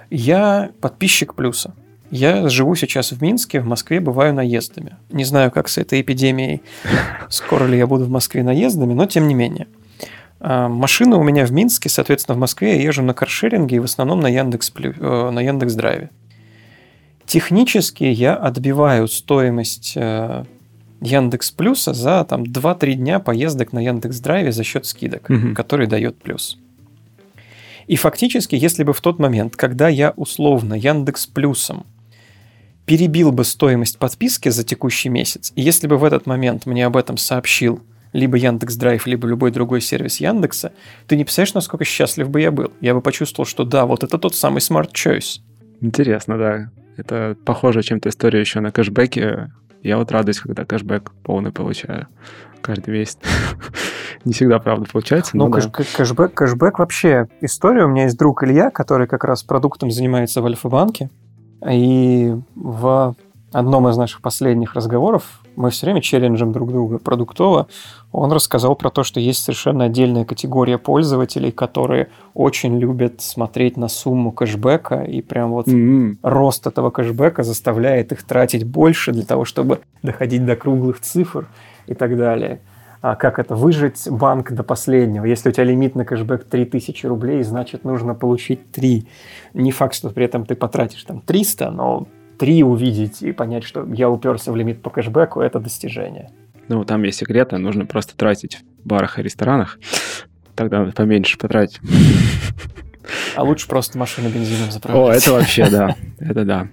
Я 0.09 0.71
подписчик 0.81 1.35
плюса. 1.35 1.75
Я 2.11 2.49
живу 2.49 2.75
сейчас 2.75 3.13
в 3.13 3.21
Минске, 3.21 3.61
в 3.61 3.67
Москве 3.67 4.01
бываю 4.01 4.33
наездами. 4.33 4.97
Не 5.11 5.25
знаю, 5.25 5.51
как 5.51 5.69
с 5.69 5.77
этой 5.77 6.01
эпидемией, 6.01 6.63
скоро 7.29 7.67
ли 7.67 7.77
я 7.77 7.87
буду 7.87 8.07
в 8.07 8.11
Москве 8.11 8.43
наездами, 8.43 8.95
но 8.95 9.05
тем 9.05 9.29
не 9.29 9.35
менее. 9.35 9.67
А, 10.41 10.69
машина 10.69 11.17
у 11.17 11.23
меня 11.23 11.45
в 11.45 11.53
Минске, 11.53 11.89
соответственно, 11.89 12.35
в 12.35 12.39
Москве 12.39 12.77
я 12.77 12.83
езжу 12.83 13.03
на 13.03 13.13
каршеринге 13.13 13.77
и 13.77 13.79
в 13.79 13.85
основном 13.85 14.21
на 14.21 14.29
Яндекс, 14.29 14.73
э, 14.75 15.31
на 15.31 15.41
Яндекс 15.41 15.75
Драйве. 15.75 16.11
Технически 17.27 18.05
я 18.05 18.35
отбиваю 18.35 19.07
стоимость 19.07 19.93
э, 19.97 20.45
Яндекс 21.03 21.51
Плюса 21.51 21.93
за 21.93 22.25
там 22.25 22.43
2-3 22.43 22.95
дня 22.95 23.21
поездок 23.21 23.73
на 23.73 23.81
Яндекс 23.81 24.19
Драйве 24.21 24.51
за 24.51 24.65
счет 24.65 24.87
скидок, 24.87 25.29
угу. 25.29 25.55
который 25.55 25.87
дает 25.87 26.19
плюс. 26.19 26.59
И 27.87 27.97
фактически, 27.97 28.55
если 28.55 28.83
бы 28.83 28.93
в 28.93 29.01
тот 29.01 29.19
момент, 29.19 29.57
когда 29.57 29.89
я 29.89 30.13
условно 30.17 30.75
Яндекс 30.75 31.27
Плюсом 31.27 31.85
перебил 32.87 33.31
бы 33.31 33.45
стоимость 33.45 33.99
подписки 33.99 34.49
за 34.49 34.65
текущий 34.65 35.09
месяц, 35.11 35.53
и 35.55 35.63
если 35.63 35.87
бы 35.87 35.99
в 35.99 36.05
этот 36.05 36.27
момент 36.27 36.67
мне 36.67 36.87
об 36.87 36.97
этом 36.97 37.17
сообщил 37.17 37.81
либо 38.13 38.37
Яндекс 38.37 38.77
Драйв, 38.77 39.07
либо 39.07 39.27
любой 39.27 39.51
другой 39.51 39.81
сервис 39.81 40.21
Яндекса, 40.21 40.73
ты 41.07 41.17
не 41.17 41.25
представляешь, 41.25 41.55
насколько 41.55 41.85
счастлив 41.85 42.29
бы 42.29 42.41
я 42.41 42.51
был. 42.51 42.73
Я 42.81 42.95
бы 42.95 43.01
почувствовал, 43.01 43.47
что 43.47 43.65
да, 43.65 43.87
вот 43.87 44.05
это 44.05 44.19
тот 44.19 44.35
самый 44.35 44.59
smart 44.59 44.91
choice. 44.93 45.41
Интересно, 45.81 46.39
да. 46.39 46.71
Это 46.97 47.37
похоже 47.45 47.83
чем-то 47.83 48.09
история 48.09 48.41
еще 48.41 48.61
на 48.61 48.73
кэшбэке. 48.73 49.51
Я 49.83 49.97
вот 49.97 50.13
радуюсь, 50.13 50.41
когда 50.41 50.65
кэшбэк 50.65 51.13
полный 51.23 51.53
получаю 51.53 52.09
каждый 52.61 52.91
месяц. 52.91 53.19
Не 54.25 54.33
всегда, 54.33 54.59
правда, 54.59 54.87
получается. 54.91 55.37
Ну, 55.37 55.51
кэш, 55.51 55.67
да. 55.67 55.71
кэшбэк, 55.71 56.35
кэшбэк 56.35 56.79
вообще 56.79 57.29
история. 57.41 57.85
У 57.85 57.89
меня 57.89 58.05
есть 58.05 58.19
друг 58.19 58.43
Илья, 58.43 58.71
который 58.71 59.07
как 59.07 59.25
раз 59.25 59.43
продуктом 59.43 59.91
занимается 59.91 60.43
в 60.43 60.47
Альфа-банке. 60.47 61.11
И 61.71 62.35
в 62.55 63.15
одном 63.53 63.89
из 63.89 63.97
наших 63.97 64.21
последних 64.21 64.75
разговоров 64.75 65.40
мы 65.57 65.71
все 65.71 65.87
время 65.87 66.01
челленджим 66.01 66.53
друг 66.53 66.71
друга 66.71 66.99
продуктово. 66.99 67.67
Он 68.13 68.33
рассказал 68.33 68.75
про 68.77 68.91
то, 68.91 69.03
что 69.03 69.21
есть 69.21 69.43
совершенно 69.43 69.85
отдельная 69.85 70.25
категория 70.25 70.79
пользователей, 70.79 71.53
которые 71.53 72.09
очень 72.35 72.79
любят 72.79 73.21
смотреть 73.21 73.77
на 73.77 73.89
сумму 73.89 74.33
кэшбэка, 74.33 75.03
и 75.03 75.23
прям 75.23 75.51
вот 75.51 75.69
mm-hmm. 75.69 76.19
рост 76.23 76.67
этого 76.67 76.91
кэшбэка 76.91 77.43
заставляет 77.43 78.13
их 78.13 78.23
тратить 78.23 78.65
больше 78.65 79.13
для 79.13 79.25
того, 79.25 79.45
чтобы 79.45 79.81
доходить 80.03 80.45
до 80.45 80.57
круглых 80.57 81.01
цифр 81.01 81.47
и 81.87 81.95
так 81.95 82.17
далее. 82.17 82.61
А 83.03 83.17
как 83.17 83.39
это? 83.39 83.55
Выжить 83.55 84.09
банк 84.11 84.53
до 84.53 84.63
последнего. 84.63 85.25
Если 85.25 85.49
у 85.49 85.53
тебя 85.53 85.65
лимит 85.65 85.95
на 85.95 86.05
кэшбэк 86.05 86.45
3000 86.45 87.07
рублей, 87.07 87.43
значит, 87.43 87.85
нужно 87.85 88.15
получить 88.15 88.71
3. 88.73 89.07
Не 89.55 89.73
факт, 89.73 89.95
что 89.95 90.11
при 90.11 90.27
этом 90.27 90.45
ты 90.45 90.55
потратишь 90.55 91.03
там 91.05 91.23
300, 91.23 91.71
но 91.71 92.09
3 92.41 92.65
увидеть 92.65 93.21
и 93.21 93.33
понять, 93.33 93.65
что 93.65 93.87
я 93.93 94.09
уперся 94.09 94.51
в 94.51 94.57
лимит 94.57 94.81
по 94.81 94.89
кэшбэку, 94.89 95.43
это 95.43 95.61
достижение. 95.61 96.31
Ну, 96.69 96.85
там 96.85 97.03
есть 97.03 97.19
секреты, 97.19 97.59
нужно 97.59 97.85
просто 97.85 98.17
тратить 98.17 98.61
в 98.83 98.89
барах 98.89 99.19
и 99.19 99.23
ресторанах, 99.23 99.79
тогда 100.55 100.79
надо 100.81 100.93
поменьше 100.93 101.37
потратить. 101.37 101.81
А 103.35 103.43
лучше 103.43 103.69
просто 103.69 103.99
машину 103.99 104.31
бензином 104.31 104.71
заправить. 104.71 104.99
О, 104.99 105.13
это 105.13 105.33
вообще, 105.33 105.69
да, 105.69 105.97
это 106.19 106.45
да. 106.45 106.69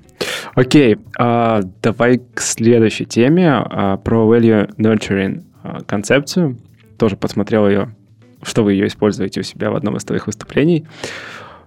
Окей, 0.55 0.99
а, 1.17 1.61
давай 1.81 2.21
к 2.33 2.41
следующей 2.41 3.05
теме 3.05 3.49
а, 3.51 3.97
про 3.97 4.23
value 4.25 4.73
nurturing 4.77 5.43
а, 5.63 5.81
концепцию. 5.83 6.57
Тоже 6.97 7.17
посмотрел 7.17 7.67
ее, 7.67 7.95
что 8.41 8.63
вы 8.63 8.73
ее 8.73 8.87
используете 8.87 9.41
у 9.41 9.43
себя 9.43 9.71
в 9.71 9.75
одном 9.75 9.97
из 9.97 10.03
твоих 10.03 10.27
выступлений. 10.27 10.85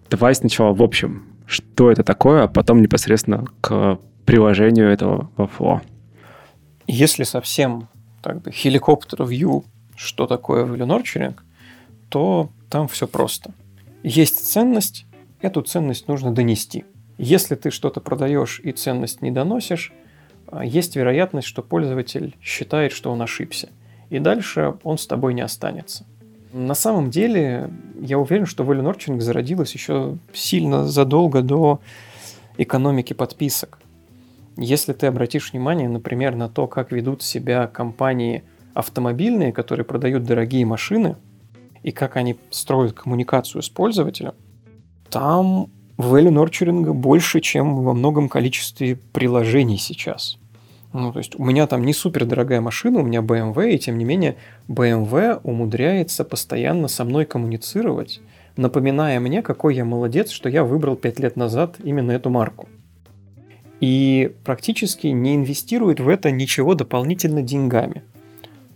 Давай 0.08 0.34
сначала 0.34 0.72
в 0.72 0.82
общем, 0.82 1.29
что 1.50 1.90
это 1.90 2.02
такое, 2.02 2.44
а 2.44 2.48
потом 2.48 2.82
непосредственно 2.82 3.46
к 3.60 3.98
приложению 4.24 4.90
этого 4.90 5.30
во 5.36 5.46
Flow. 5.46 5.80
Если 6.86 7.24
совсем 7.24 7.88
так 8.22 8.42
бы 8.42 8.50
helicopter 8.50 9.26
view, 9.26 9.64
что 9.96 10.26
такое 10.26 10.64
value 10.64 10.86
nurturing, 10.86 11.34
то 12.08 12.50
там 12.68 12.88
все 12.88 13.06
просто. 13.06 13.52
Есть 14.02 14.46
ценность, 14.46 15.06
эту 15.40 15.62
ценность 15.62 16.08
нужно 16.08 16.32
донести– 16.32 16.84
если 17.22 17.54
ты 17.54 17.70
что-то 17.70 18.00
продаешь 18.00 18.62
и 18.64 18.72
ценность 18.72 19.20
не 19.20 19.30
доносишь, 19.30 19.92
а, 20.46 20.64
есть 20.64 20.96
вероятность, 20.96 21.46
что 21.46 21.62
пользователь 21.62 22.34
считает, 22.40 22.92
что 22.92 23.12
он 23.12 23.20
ошибся. 23.20 23.68
И 24.08 24.18
дальше 24.18 24.76
он 24.84 24.96
с 24.96 25.06
тобой 25.06 25.34
не 25.34 25.42
останется. 25.42 26.06
На 26.52 26.74
самом 26.74 27.10
деле, 27.10 27.70
я 28.00 28.18
уверен, 28.18 28.46
что 28.46 28.64
value 28.64 28.82
nurturing 28.82 29.20
зародилась 29.20 29.72
еще 29.72 30.18
сильно 30.32 30.86
задолго 30.86 31.42
до 31.42 31.80
экономики 32.58 33.12
подписок. 33.12 33.78
Если 34.56 34.92
ты 34.92 35.06
обратишь 35.06 35.52
внимание, 35.52 35.88
например, 35.88 36.34
на 36.34 36.48
то, 36.48 36.66
как 36.66 36.90
ведут 36.92 37.22
себя 37.22 37.66
компании 37.68 38.42
автомобильные, 38.74 39.52
которые 39.52 39.84
продают 39.84 40.24
дорогие 40.24 40.66
машины, 40.66 41.16
и 41.82 41.92
как 41.92 42.16
они 42.16 42.36
строят 42.50 42.92
коммуникацию 42.92 43.62
с 43.62 43.68
пользователем, 43.68 44.34
там 45.08 45.68
value 45.96 46.30
nurturing 46.30 46.92
больше, 46.92 47.40
чем 47.40 47.84
во 47.84 47.94
многом 47.94 48.28
количестве 48.28 48.96
приложений 48.96 49.78
сейчас. 49.78 50.39
Ну, 50.92 51.12
то 51.12 51.18
есть 51.18 51.38
у 51.38 51.44
меня 51.44 51.66
там 51.66 51.84
не 51.84 51.92
супер 51.92 52.24
дорогая 52.24 52.60
машина, 52.60 53.00
у 53.00 53.02
меня 53.02 53.20
BMW, 53.20 53.72
и 53.72 53.78
тем 53.78 53.96
не 53.96 54.04
менее 54.04 54.36
BMW 54.66 55.40
умудряется 55.44 56.24
постоянно 56.24 56.88
со 56.88 57.04
мной 57.04 57.26
коммуницировать, 57.26 58.20
напоминая 58.56 59.20
мне, 59.20 59.42
какой 59.42 59.76
я 59.76 59.84
молодец, 59.84 60.30
что 60.30 60.48
я 60.48 60.64
выбрал 60.64 60.96
5 60.96 61.20
лет 61.20 61.36
назад 61.36 61.76
именно 61.82 62.10
эту 62.10 62.30
марку. 62.30 62.68
И 63.78 64.34
практически 64.44 65.06
не 65.06 65.36
инвестирует 65.36 66.00
в 66.00 66.08
это 66.08 66.30
ничего 66.30 66.74
дополнительно 66.74 67.40
деньгами. 67.40 68.02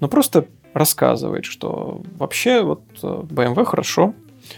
Но 0.00 0.08
просто 0.08 0.46
рассказывает, 0.72 1.44
что 1.44 2.00
вообще 2.16 2.62
вот 2.62 2.82
BMW 3.02 3.64
хорошо, 3.64 4.14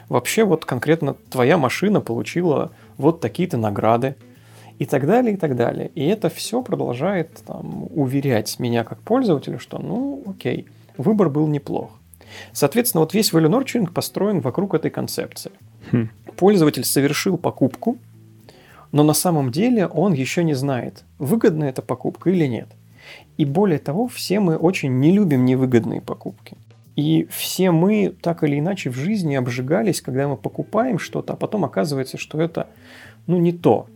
вообще 0.08 0.44
вот 0.44 0.64
конкретно 0.64 1.14
твоя 1.30 1.56
машина 1.56 2.00
получила 2.00 2.70
вот 2.96 3.20
такие-то 3.20 3.56
награды 3.56 4.16
и 4.78 4.86
так 4.86 5.06
далее, 5.06 5.34
и 5.34 5.36
так 5.36 5.56
далее. 5.56 5.90
И 5.94 6.04
это 6.06 6.28
все 6.28 6.62
продолжает 6.62 7.42
там, 7.46 7.88
уверять 7.94 8.58
меня 8.58 8.84
как 8.84 9.00
пользователя, 9.00 9.58
что 9.58 9.78
ну 9.78 10.22
окей, 10.26 10.66
выбор 10.96 11.30
был 11.30 11.46
неплох. 11.46 11.90
Соответственно, 12.52 13.00
вот 13.02 13.14
весь 13.14 13.32
value 13.32 13.48
nurturing 13.48 13.92
построен 13.92 14.40
вокруг 14.40 14.74
этой 14.74 14.90
концепции. 14.90 15.52
Хм. 15.92 16.10
Пользователь 16.36 16.84
совершил 16.84 17.38
покупку, 17.38 17.98
но 18.92 19.02
на 19.02 19.14
самом 19.14 19.50
деле 19.50 19.86
он 19.86 20.12
еще 20.12 20.44
не 20.44 20.54
знает, 20.54 21.04
выгодна 21.18 21.64
эта 21.64 21.82
покупка 21.82 22.30
или 22.30 22.46
нет. 22.46 22.68
И 23.36 23.44
более 23.44 23.78
того, 23.78 24.08
все 24.08 24.40
мы 24.40 24.56
очень 24.56 24.98
не 24.98 25.12
любим 25.12 25.44
невыгодные 25.44 26.00
покупки. 26.00 26.56
И 26.96 27.28
все 27.30 27.70
мы 27.70 28.14
так 28.22 28.42
или 28.42 28.58
иначе 28.58 28.90
в 28.90 28.96
жизни 28.96 29.34
обжигались, 29.34 30.00
когда 30.00 30.28
мы 30.28 30.36
покупаем 30.36 30.98
что-то, 30.98 31.34
а 31.34 31.36
потом 31.36 31.64
оказывается, 31.64 32.16
что 32.16 32.40
это 32.40 32.68
ну, 33.26 33.36
не 33.36 33.52
то. 33.52 33.86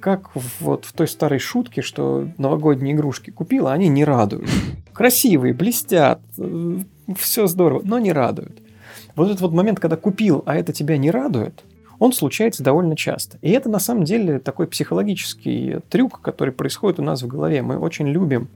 Как 0.00 0.30
вот 0.60 0.84
в 0.86 0.92
той 0.92 1.06
старой 1.06 1.38
шутке, 1.38 1.82
что 1.82 2.28
новогодние 2.38 2.94
игрушки 2.94 3.30
купила, 3.30 3.72
они 3.72 3.88
не 3.88 4.04
радуют. 4.04 4.48
Красивые, 4.92 5.54
блестят, 5.54 6.20
все 7.16 7.46
здорово, 7.46 7.82
но 7.84 7.98
не 7.98 8.12
радуют. 8.12 8.62
Вот 9.14 9.28
этот 9.28 9.42
вот 9.42 9.52
момент, 9.52 9.78
когда 9.78 9.96
купил, 9.96 10.42
а 10.46 10.56
это 10.56 10.72
тебя 10.72 10.96
не 10.96 11.10
радует, 11.10 11.64
он 11.98 12.12
случается 12.12 12.62
довольно 12.62 12.96
часто. 12.96 13.38
И 13.42 13.50
это 13.50 13.68
на 13.68 13.78
самом 13.78 14.04
деле 14.04 14.38
такой 14.38 14.66
психологический 14.66 15.80
трюк, 15.90 16.20
который 16.22 16.52
происходит 16.52 16.98
у 16.98 17.02
нас 17.02 17.22
в 17.22 17.26
голове. 17.26 17.60
Мы 17.60 17.78
очень 17.78 18.08
любим 18.08 18.48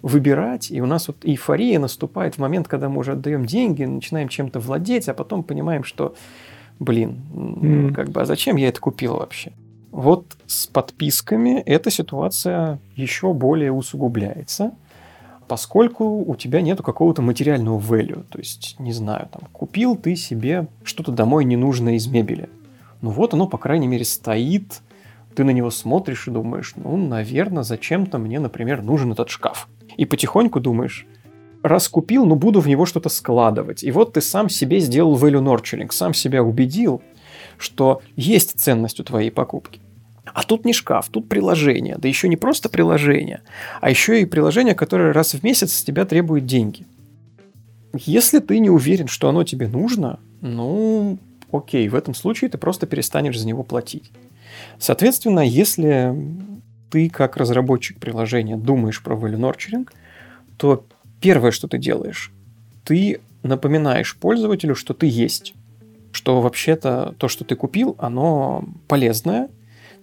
выбирать, 0.00 0.70
и 0.70 0.80
у 0.80 0.86
нас 0.86 1.08
вот 1.08 1.18
эйфория 1.24 1.78
наступает 1.78 2.36
в 2.36 2.38
момент, 2.38 2.68
когда 2.68 2.88
мы 2.88 3.00
уже 3.00 3.12
отдаем 3.12 3.44
деньги, 3.44 3.84
начинаем 3.84 4.28
чем-то 4.28 4.58
владеть, 4.60 5.10
а 5.10 5.14
потом 5.14 5.42
понимаем, 5.42 5.84
что, 5.84 6.14
блин, 6.78 7.20
mm. 7.34 7.92
как 7.92 8.08
бы, 8.08 8.22
а 8.22 8.24
зачем 8.24 8.56
я 8.56 8.68
это 8.68 8.80
купил 8.80 9.16
вообще? 9.16 9.52
Вот 9.90 10.36
с 10.46 10.66
подписками 10.66 11.60
эта 11.66 11.90
ситуация 11.90 12.78
еще 12.94 13.32
более 13.32 13.72
усугубляется, 13.72 14.72
поскольку 15.48 16.04
у 16.04 16.36
тебя 16.36 16.60
нету 16.60 16.82
какого-то 16.82 17.22
материального 17.22 17.78
value. 17.80 18.24
То 18.30 18.38
есть, 18.38 18.76
не 18.78 18.92
знаю, 18.92 19.28
там, 19.32 19.42
купил 19.52 19.96
ты 19.96 20.14
себе 20.14 20.68
что-то 20.84 21.10
домой 21.10 21.44
ненужное 21.44 21.94
из 21.94 22.06
мебели. 22.06 22.48
Ну 23.02 23.10
вот 23.10 23.34
оно, 23.34 23.48
по 23.48 23.58
крайней 23.58 23.88
мере, 23.88 24.04
стоит, 24.04 24.80
ты 25.34 25.42
на 25.42 25.50
него 25.50 25.70
смотришь 25.70 26.28
и 26.28 26.30
думаешь, 26.30 26.74
ну, 26.76 26.96
наверное, 26.96 27.64
зачем-то 27.64 28.18
мне, 28.18 28.38
например, 28.38 28.82
нужен 28.82 29.10
этот 29.12 29.28
шкаф. 29.28 29.68
И 29.96 30.04
потихоньку 30.04 30.60
думаешь, 30.60 31.06
раз 31.62 31.88
купил, 31.88 32.26
ну 32.26 32.36
буду 32.36 32.60
в 32.60 32.68
него 32.68 32.86
что-то 32.86 33.08
складывать. 33.08 33.82
И 33.82 33.90
вот 33.90 34.12
ты 34.12 34.20
сам 34.20 34.48
себе 34.48 34.80
сделал 34.80 35.16
value 35.16 35.42
nurturing, 35.42 35.90
сам 35.90 36.14
себя 36.14 36.42
убедил, 36.42 37.02
что 37.60 38.02
есть 38.16 38.58
ценность 38.58 39.00
у 39.00 39.04
твоей 39.04 39.30
покупки. 39.30 39.80
А 40.24 40.42
тут 40.42 40.64
не 40.64 40.72
шкаф, 40.72 41.08
тут 41.10 41.28
приложение. 41.28 41.96
Да 41.98 42.08
еще 42.08 42.28
не 42.28 42.36
просто 42.36 42.68
приложение, 42.68 43.42
а 43.80 43.90
еще 43.90 44.20
и 44.20 44.26
приложение, 44.26 44.74
которое 44.74 45.12
раз 45.12 45.34
в 45.34 45.42
месяц 45.42 45.72
с 45.72 45.84
тебя 45.84 46.04
требует 46.04 46.46
деньги. 46.46 46.86
Если 47.94 48.38
ты 48.38 48.58
не 48.60 48.70
уверен, 48.70 49.08
что 49.08 49.28
оно 49.28 49.42
тебе 49.44 49.66
нужно, 49.66 50.20
ну, 50.40 51.18
окей, 51.52 51.88
в 51.88 51.94
этом 51.94 52.14
случае 52.14 52.50
ты 52.50 52.58
просто 52.58 52.86
перестанешь 52.86 53.38
за 53.38 53.46
него 53.46 53.64
платить. 53.64 54.10
Соответственно, 54.78 55.40
если 55.40 56.14
ты 56.90 57.10
как 57.10 57.36
разработчик 57.36 57.98
приложения 57.98 58.56
думаешь 58.56 59.02
про 59.02 59.16
value 59.16 59.38
nurturing, 59.38 59.88
то 60.56 60.84
первое, 61.20 61.50
что 61.50 61.66
ты 61.68 61.78
делаешь, 61.78 62.32
ты 62.84 63.20
напоминаешь 63.42 64.16
пользователю, 64.16 64.74
что 64.74 64.94
ты 64.94 65.06
есть 65.06 65.54
что 66.12 66.40
вообще-то 66.40 67.14
то, 67.18 67.28
что 67.28 67.44
ты 67.44 67.56
купил, 67.56 67.96
оно 67.98 68.64
полезное, 68.88 69.48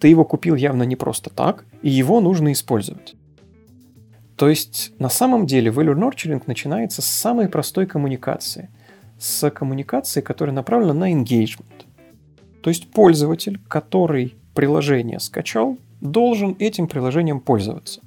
ты 0.00 0.08
его 0.08 0.24
купил 0.24 0.54
явно 0.54 0.84
не 0.84 0.96
просто 0.96 1.30
так, 1.30 1.64
и 1.82 1.88
его 1.88 2.20
нужно 2.20 2.52
использовать. 2.52 3.14
То 4.36 4.48
есть 4.48 4.92
на 4.98 5.08
самом 5.08 5.46
деле 5.46 5.70
value 5.70 5.94
nurturing 5.94 6.42
начинается 6.46 7.02
с 7.02 7.06
самой 7.06 7.48
простой 7.48 7.86
коммуникации, 7.86 8.70
с 9.18 9.50
коммуникации, 9.50 10.20
которая 10.20 10.54
направлена 10.54 10.94
на 10.94 11.12
engagement. 11.12 11.84
То 12.62 12.70
есть 12.70 12.90
пользователь, 12.90 13.60
который 13.68 14.36
приложение 14.54 15.18
скачал, 15.18 15.76
должен 16.00 16.56
этим 16.58 16.86
приложением 16.86 17.40
пользоваться. 17.40 18.00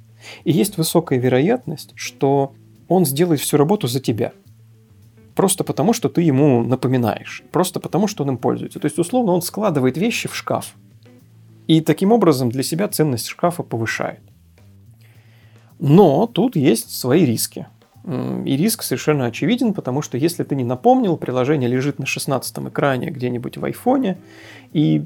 И 0.46 0.52
есть 0.52 0.78
высокая 0.78 1.20
вероятность, 1.20 1.92
что 1.96 2.54
он 2.88 3.06
сделает 3.06 3.42
всю 3.42 3.58
работу 3.58 3.88
за 3.88 4.00
тебя– 4.00 4.32
просто 5.36 5.64
потому, 5.64 5.94
что 5.94 6.10
ты 6.10 6.22
ему 6.22 6.64
напоминаешь, 6.64 7.44
просто 7.52 7.80
потому, 7.80 8.08
что 8.08 8.24
он 8.24 8.32
им 8.32 8.38
пользуется. 8.38 8.80
То 8.80 8.86
есть, 8.86 9.00
условно, 9.00 9.32
он 9.32 9.42
складывает 9.42 9.98
вещи 9.98 10.28
в 10.28 10.36
шкаф. 10.36 10.76
И 11.68 11.82
таким 11.82 12.12
образом 12.12 12.50
для 12.50 12.64
себя 12.64 12.88
ценность 12.88 13.28
шкафа 13.28 13.64
повышает. 13.64 14.20
Но 15.80 16.28
тут 16.28 16.56
есть 16.56 16.92
свои 16.92 17.26
риски. 17.26 17.68
И 18.04 18.58
риск 18.58 18.82
совершенно 18.84 19.26
очевиден, 19.26 19.74
потому 19.74 20.02
что 20.02 20.18
если 20.18 20.44
ты 20.44 20.56
не 20.56 20.64
напомнил, 20.64 21.18
приложение 21.18 21.70
лежит 21.70 22.00
на 22.00 22.06
16 22.06 22.58
экране 22.70 23.12
где-нибудь 23.12 23.58
в 23.58 23.66
айфоне 23.66 24.18
и 24.74 25.06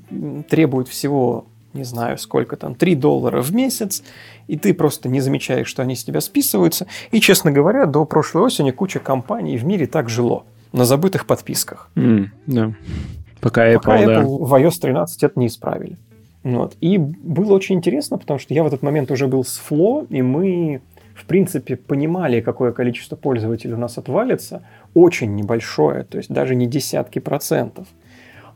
требует 0.49 0.87
всего 0.87 1.45
не 1.75 1.83
знаю, 1.83 2.17
сколько 2.17 2.55
там, 2.55 2.73
3 2.73 2.95
доллара 2.95 3.41
в 3.41 3.53
месяц, 3.53 4.03
и 4.47 4.57
ты 4.57 4.73
просто 4.73 5.09
не 5.09 5.21
замечаешь, 5.21 5.67
что 5.67 5.81
они 5.81 5.95
с 5.95 6.03
тебя 6.03 6.21
списываются. 6.21 6.87
И, 7.11 7.19
честно 7.19 7.51
говоря, 7.51 7.85
до 7.85 8.05
прошлой 8.05 8.43
осени 8.43 8.71
куча 8.71 8.99
компаний 8.99 9.57
в 9.57 9.65
мире 9.65 9.85
так 9.85 10.09
жило, 10.09 10.45
на 10.71 10.85
забытых 10.85 11.25
подписках. 11.25 11.89
Mm, 11.95 12.27
да. 12.47 12.73
Пока 13.41 13.71
Apple, 13.71 13.75
Пока 13.75 14.03
Apple 14.03 14.39
да. 14.39 14.45
в 14.45 14.53
iOS 14.55 14.79
13 14.81 15.23
это 15.23 15.39
не 15.39 15.47
исправили. 15.47 15.97
Вот. 16.43 16.75
И 16.79 16.97
было 16.97 17.53
очень 17.53 17.75
интересно, 17.75 18.17
потому 18.17 18.39
что 18.39 18.53
я 18.53 18.63
в 18.63 18.67
этот 18.67 18.81
момент 18.83 19.11
уже 19.11 19.27
был 19.27 19.43
с 19.43 19.61
Flow, 19.69 20.07
и 20.09 20.21
мы, 20.21 20.81
в 21.15 21.25
принципе, 21.25 21.75
понимали, 21.75 22.39
какое 22.41 22.71
количество 22.71 23.15
пользователей 23.15 23.73
у 23.73 23.77
нас 23.77 23.97
отвалится. 23.97 24.61
Очень 24.93 25.35
небольшое, 25.35 26.03
то 26.03 26.17
есть 26.17 26.31
даже 26.31 26.55
не 26.55 26.67
десятки 26.67 27.19
процентов 27.19 27.87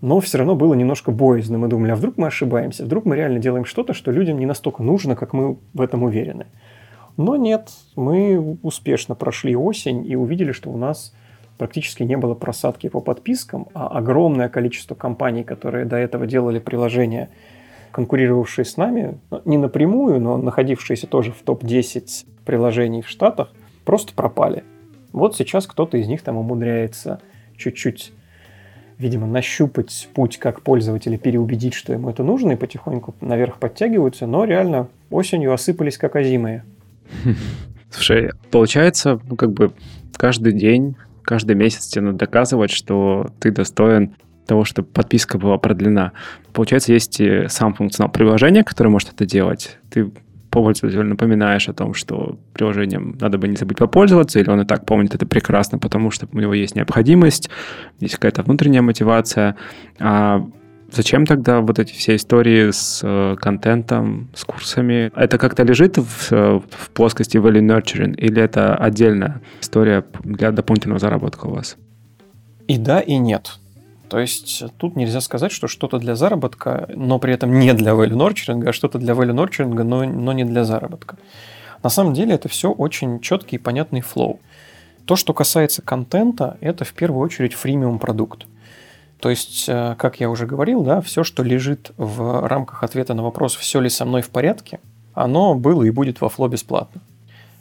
но 0.02 0.20
все 0.20 0.38
равно 0.38 0.56
было 0.56 0.74
немножко 0.74 1.12
боязно. 1.12 1.58
Мы 1.58 1.68
думали, 1.68 1.92
а 1.92 1.96
вдруг 1.96 2.18
мы 2.18 2.28
ошибаемся, 2.28 2.86
вдруг 2.86 3.06
мы 3.06 3.16
реально 3.16 3.40
делаем 3.40 3.66
что-то, 3.66 3.94
что 3.94 4.12
людям 4.12 4.40
не 4.40 4.46
настолько 4.46 4.84
нужно, 4.84 5.16
как 5.16 5.34
мы 5.34 5.58
в 5.74 5.82
этом 5.82 6.04
уверены. 6.04 6.48
Но 7.18 7.36
нет, 7.36 7.70
мы 7.96 8.58
успешно 8.64 9.14
прошли 9.14 9.56
осень 9.56 10.08
и 10.08 10.16
увидели, 10.16 10.54
что 10.54 10.70
у 10.70 10.78
нас 10.78 11.14
практически 11.58 12.04
не 12.04 12.16
было 12.16 12.34
просадки 12.34 12.88
по 12.88 13.02
подпискам, 13.02 13.68
а 13.74 13.88
огромное 13.88 14.48
количество 14.48 14.96
компаний, 14.96 15.44
которые 15.44 15.84
до 15.84 15.98
этого 15.98 16.26
делали 16.26 16.60
приложения, 16.60 17.30
конкурировавшие 17.92 18.64
с 18.64 18.78
нами, 18.78 19.20
ну, 19.32 19.42
не 19.44 19.58
напрямую, 19.58 20.22
но 20.22 20.38
находившиеся 20.38 21.08
тоже 21.08 21.34
в 21.34 21.42
топ-10 21.42 22.26
приложений 22.46 23.02
в 23.02 23.10
Штатах, 23.10 23.52
просто 23.84 24.14
пропали. 24.14 24.64
Вот 25.12 25.36
сейчас 25.36 25.68
кто-то 25.68 25.98
из 25.98 26.08
них 26.08 26.22
там 26.22 26.38
умудряется 26.38 27.20
чуть-чуть 27.58 28.14
видимо, 29.00 29.26
нащупать 29.26 30.10
путь, 30.14 30.38
как 30.38 30.62
пользователя 30.62 31.18
переубедить, 31.18 31.74
что 31.74 31.94
ему 31.94 32.10
это 32.10 32.22
нужно, 32.22 32.52
и 32.52 32.56
потихоньку 32.56 33.16
наверх 33.22 33.58
подтягиваются, 33.58 34.28
но 34.28 34.44
реально 34.44 34.90
осенью 35.10 35.54
осыпались 35.54 35.98
как 35.98 36.16
озимые. 36.18 36.64
Слушай, 37.90 38.32
получается, 38.52 39.20
ну, 39.28 39.36
как 39.36 39.54
бы 39.54 39.72
каждый 40.16 40.54
день, 40.54 40.96
каждый 41.24 41.56
месяц 41.56 41.88
тебе 41.88 42.04
надо 42.04 42.18
доказывать, 42.20 42.72
что 42.72 43.32
ты 43.40 43.52
достоин 43.52 44.16
того, 44.46 44.66
чтобы 44.66 44.88
подписка 44.90 45.38
была 45.38 45.58
продлена. 45.58 46.12
Получается, 46.54 46.92
есть 46.92 47.20
и 47.22 47.48
сам 47.48 47.74
функционал 47.74 48.12
приложения, 48.12 48.64
который 48.64 48.90
может 48.90 49.14
это 49.14 49.26
делать. 49.26 49.78
Ты 49.92 50.12
пользователю 50.50 51.04
напоминаешь 51.04 51.70
о 51.70 51.74
том, 51.74 51.94
что 51.94 52.38
приложением 52.54 53.18
надо 53.20 53.38
бы 53.38 53.48
не 53.48 53.56
забыть 53.56 53.78
попользоваться, 53.78 54.40
или 54.40 54.50
он 54.50 54.62
и 54.62 54.66
так 54.66 54.86
помнит 54.86 55.16
это 55.16 55.26
прекрасно, 55.26 55.78
потому 55.78 56.12
что 56.12 56.28
у 56.32 56.40
него 56.40 56.54
есть 56.54 56.76
необходимость, 56.76 57.50
есть 58.00 58.16
какая-то 58.16 58.44
внутренняя 58.44 58.82
мотивация. 58.82 59.56
А 60.00 60.46
зачем 60.92 61.26
тогда 61.26 61.62
вот 61.62 61.80
эти 61.80 61.94
все 61.94 62.16
истории 62.16 62.72
с 62.72 63.02
э, 63.04 63.36
контентом, 63.40 64.30
с 64.34 64.44
курсами? 64.44 65.12
Это 65.16 65.38
как-то 65.38 65.64
лежит 65.64 65.98
в, 65.98 66.32
в 66.32 66.90
плоскости 66.94 67.38
value 67.38 67.62
nurturing, 67.62 68.16
или 68.16 68.42
это 68.42 68.76
отдельная 68.76 69.42
история 69.62 70.04
для 70.24 70.52
дополнительного 70.52 71.00
заработка 71.00 71.46
у 71.46 71.56
вас? 71.56 71.78
И 72.68 72.78
да, 72.78 73.00
и 73.00 73.18
нет. 73.18 73.60
То 74.10 74.20
есть 74.20 74.64
тут 74.78 74.96
нельзя 74.96 75.22
сказать, 75.22 75.52
что 75.52 75.68
что-то 75.68 76.00
для 76.00 76.16
заработка, 76.16 76.90
но 76.96 77.20
при 77.20 77.34
этом 77.34 77.60
не 77.60 77.74
для 77.74 77.92
value 77.92 78.16
nurturing, 78.16 78.68
а 78.68 78.74
что-то 78.74 78.98
для 78.98 79.14
value 79.14 79.34
nurturing, 79.34 79.84
но, 79.84 80.04
но 80.04 80.34
не 80.34 80.46
для 80.46 80.64
заработка. 80.64 81.18
На 81.84 81.90
самом 81.90 82.14
деле 82.14 82.34
это 82.34 82.50
все 82.50 82.72
очень 82.72 83.20
четкий 83.20 83.58
и 83.58 83.60
понятный 83.60 84.02
флоу. 84.02 84.40
То, 85.06 85.16
что 85.16 85.34
касается 85.34 85.82
контента, 85.82 86.58
это 86.60 86.86
в 86.86 86.94
первую 86.94 87.22
очередь 87.22 87.54
фримиум 87.54 88.00
продукт. 88.00 88.46
То 89.20 89.30
есть, 89.30 89.66
э, 89.68 89.96
как 89.98 90.20
я 90.20 90.30
уже 90.30 90.46
говорил, 90.46 90.84
да, 90.84 91.02
все, 91.02 91.24
что 91.24 91.44
лежит 91.44 91.92
в 91.98 92.48
рамках 92.48 92.84
ответа 92.84 93.14
на 93.14 93.24
вопрос, 93.24 93.56
все 93.56 93.80
ли 93.80 93.90
со 93.90 94.06
мной 94.06 94.22
в 94.22 94.30
порядке, 94.30 94.80
оно 95.14 95.56
было 95.56 95.84
и 95.84 95.92
будет 95.92 96.22
во 96.22 96.30
фло 96.30 96.48
бесплатно. 96.48 97.02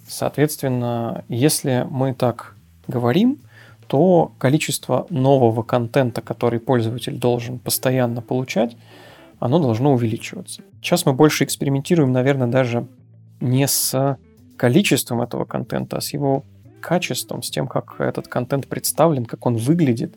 Соответственно, 0.06 1.24
если 1.28 1.86
мы 1.90 2.14
так 2.14 2.54
говорим, 2.86 3.38
то 3.88 4.32
количество 4.38 5.06
нового 5.08 5.62
контента, 5.62 6.20
который 6.20 6.60
пользователь 6.60 7.16
должен 7.16 7.58
постоянно 7.58 8.20
получать, 8.20 8.76
оно 9.40 9.58
должно 9.58 9.94
увеличиваться. 9.94 10.62
Сейчас 10.82 11.06
мы 11.06 11.14
больше 11.14 11.44
экспериментируем, 11.44 12.12
наверное, 12.12 12.48
даже 12.48 12.86
не 13.40 13.66
с 13.66 14.18
количеством 14.56 15.22
этого 15.22 15.44
контента, 15.46 15.96
а 15.96 16.00
с 16.00 16.12
его 16.12 16.44
качеством, 16.80 17.42
с 17.42 17.50
тем, 17.50 17.66
как 17.66 18.00
этот 18.00 18.28
контент 18.28 18.66
представлен, 18.66 19.24
как 19.24 19.46
он 19.46 19.56
выглядит. 19.56 20.14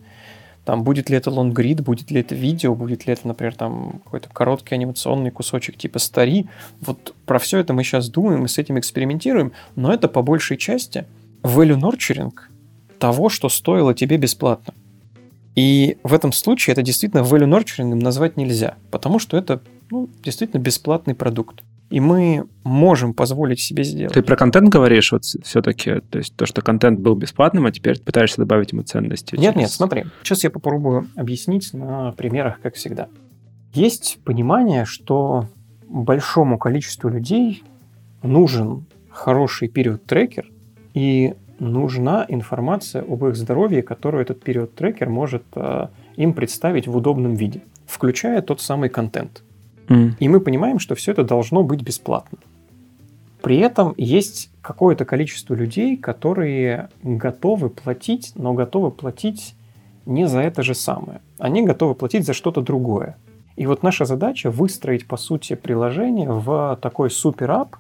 Там 0.66 0.84
будет 0.84 1.10
ли 1.10 1.18
это 1.18 1.32
лонгрид, 1.32 1.82
будет 1.82 2.12
ли 2.12 2.20
это 2.20 2.36
видео, 2.36 2.76
будет 2.76 3.08
ли 3.08 3.14
это, 3.14 3.28
например, 3.28 3.56
там 3.56 4.02
какой-то 4.04 4.30
короткий 4.30 4.76
анимационный 4.76 5.32
кусочек 5.32 5.78
типа 5.78 5.98
стари. 5.98 6.48
Вот 6.82 7.16
про 7.26 7.40
все 7.40 7.60
это 7.60 7.74
мы 7.74 7.84
сейчас 7.84 8.10
думаем 8.10 8.46
и 8.46 8.48
с 8.48 8.58
этим 8.58 8.78
экспериментируем, 8.78 9.54
но 9.76 9.94
это 9.94 10.08
по 10.08 10.22
большей 10.22 10.58
части 10.58 11.06
value 11.42 11.80
nurturing– 11.80 12.34
того, 13.02 13.30
что 13.30 13.50
стоило 13.50 13.94
тебе 13.94 14.18
бесплатно. 14.18 14.74
И 15.56 15.98
в 16.04 16.14
этом 16.14 16.32
случае 16.32 16.74
это 16.74 16.84
действительно 16.84 17.22
value 17.22 17.50
nurturing 17.50 17.96
назвать 17.96 18.38
нельзя, 18.38 18.76
потому 18.92 19.18
что 19.20 19.36
это 19.36 19.60
ну, 19.90 20.08
действительно 20.24 20.62
бесплатный 20.62 21.16
продукт. 21.16 21.64
И 21.90 22.00
мы 22.00 22.46
можем 22.64 23.14
позволить 23.14 23.60
себе 23.60 23.84
сделать. 23.84 24.14
Ты 24.14 24.22
про 24.22 24.38
контент 24.38 24.70
говоришь 24.70 25.12
вот 25.12 25.26
все-таки, 25.26 26.00
то 26.10 26.20
есть 26.20 26.34
то, 26.36 26.46
что 26.46 26.62
контент 26.62 27.00
был 27.00 27.16
бесплатным, 27.16 27.66
а 27.66 27.72
теперь 27.72 28.00
пытаешься 28.00 28.38
добавить 28.38 28.72
ему 28.72 28.84
ценности. 28.84 29.36
Нет, 29.36 29.56
через... 29.56 29.58
нет, 29.58 29.72
смотри. 29.72 30.06
Сейчас 30.24 30.44
я 30.46 30.52
попробую 30.52 31.10
объяснить 31.18 31.74
на 31.74 32.14
примерах, 32.14 32.62
как 32.62 32.76
всегда. 32.76 33.10
Есть 33.74 34.20
понимание, 34.24 34.86
что 34.86 35.48
большому 35.90 36.58
количеству 36.58 37.10
людей 37.10 37.64
нужен 38.24 38.86
хороший 39.10 39.68
период-трекер, 39.68 40.50
и 40.94 41.34
нужна 41.62 42.26
информация 42.28 43.04
об 43.04 43.24
их 43.26 43.36
здоровье, 43.36 43.84
которую 43.84 44.24
этот 44.24 44.44
период-трекер 44.44 45.10
может 45.10 45.44
э, 45.56 45.88
им 46.18 46.34
представить 46.34 46.88
в 46.88 46.98
удобном 46.98 47.36
виде, 47.36 47.62
включая 47.86 48.42
тот 48.42 48.62
самый 48.62 48.90
контент. 48.90 49.44
Mm. 49.88 50.14
И 50.20 50.28
мы 50.28 50.40
понимаем, 50.40 50.80
что 50.80 50.96
все 50.96 51.12
это 51.12 51.24
должно 51.24 51.64
быть 51.64 51.84
бесплатно. 51.84 52.40
При 53.44 53.58
этом 53.58 53.94
есть 53.98 54.50
какое-то 54.62 55.06
количество 55.06 55.54
людей, 55.54 55.98
которые 55.98 56.90
готовы 57.04 57.70
платить, 57.70 58.34
но 58.36 58.54
готовы 58.54 58.92
платить 58.92 59.56
не 60.06 60.28
за 60.28 60.42
это 60.42 60.64
же 60.64 60.74
самое. 60.74 61.22
Они 61.38 61.64
готовы 61.64 61.94
платить 61.94 62.26
за 62.26 62.34
что-то 62.34 62.62
другое. 62.62 63.18
И 63.56 63.68
вот 63.68 63.84
наша 63.84 64.06
задача 64.06 64.50
выстроить, 64.50 65.08
по 65.08 65.18
сути, 65.18 65.56
приложение 65.56 66.32
в 66.32 66.80
такой 66.82 67.12
супер-ап, 67.12 67.76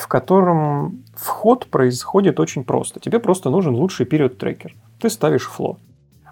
в 0.00 0.08
котором 0.08 1.04
вход 1.14 1.66
происходит 1.66 2.40
очень 2.40 2.64
просто. 2.64 3.00
Тебе 3.00 3.18
просто 3.18 3.50
нужен 3.50 3.74
лучший 3.74 4.06
период 4.06 4.38
трекер. 4.38 4.74
Ты 4.98 5.10
ставишь 5.10 5.46
фло. 5.46 5.78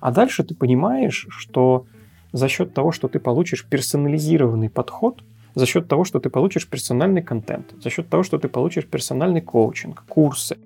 А 0.00 0.10
дальше 0.10 0.42
ты 0.42 0.54
понимаешь, 0.54 1.26
что 1.30 1.84
за 2.32 2.48
счет 2.48 2.72
того, 2.72 2.92
что 2.92 3.08
ты 3.08 3.18
получишь 3.18 3.66
персонализированный 3.66 4.70
подход, 4.70 5.22
за 5.54 5.66
счет 5.66 5.88
того, 5.88 6.04
что 6.04 6.18
ты 6.20 6.30
получишь 6.30 6.68
персональный 6.68 7.22
контент, 7.22 7.74
за 7.82 7.90
счет 7.90 8.08
того, 8.08 8.22
что 8.22 8.38
ты 8.38 8.48
получишь 8.48 8.86
персональный 8.86 9.40
коучинг, 9.40 10.04
курсы, 10.08 10.56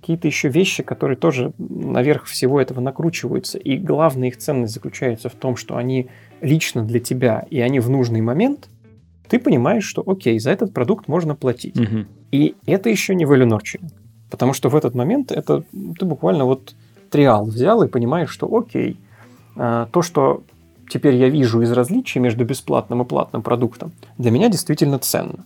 какие-то 0.00 0.26
еще 0.26 0.48
вещи, 0.48 0.82
которые 0.82 1.16
тоже 1.16 1.52
наверх 1.58 2.24
всего 2.24 2.60
этого 2.60 2.80
накручиваются. 2.80 3.58
И 3.58 3.76
главная 3.76 4.28
их 4.28 4.38
ценность 4.38 4.74
заключается 4.74 5.28
в 5.28 5.34
том, 5.34 5.56
что 5.56 5.76
они 5.76 6.08
лично 6.40 6.82
для 6.82 6.98
тебя, 6.98 7.46
и 7.50 7.60
они 7.60 7.78
в 7.78 7.90
нужный 7.90 8.20
момент, 8.20 8.68
ты 9.28 9.38
понимаешь, 9.38 9.84
что 9.84 10.02
окей, 10.06 10.38
за 10.38 10.50
этот 10.50 10.72
продукт 10.72 11.08
можно 11.08 11.34
платить. 11.34 11.78
Угу. 11.78 12.06
И 12.32 12.54
это 12.66 12.88
еще 12.88 13.14
не 13.14 13.24
value 13.24 13.48
nurturing. 13.48 13.90
Потому 14.30 14.52
что 14.52 14.68
в 14.68 14.76
этот 14.76 14.94
момент 14.94 15.32
это 15.32 15.64
ты 15.98 16.04
буквально 16.04 16.44
вот 16.44 16.74
триал 17.10 17.46
взял 17.46 17.82
и 17.82 17.88
понимаешь, 17.88 18.30
что 18.30 18.54
окей, 18.54 18.98
а, 19.56 19.86
то, 19.86 20.02
что 20.02 20.42
теперь 20.88 21.14
я 21.14 21.28
вижу 21.28 21.62
из 21.62 21.72
различий 21.72 22.20
между 22.20 22.44
бесплатным 22.44 23.02
и 23.02 23.04
платным 23.04 23.42
продуктом, 23.42 23.92
для 24.18 24.30
меня 24.30 24.48
действительно 24.48 24.98
ценно. 24.98 25.44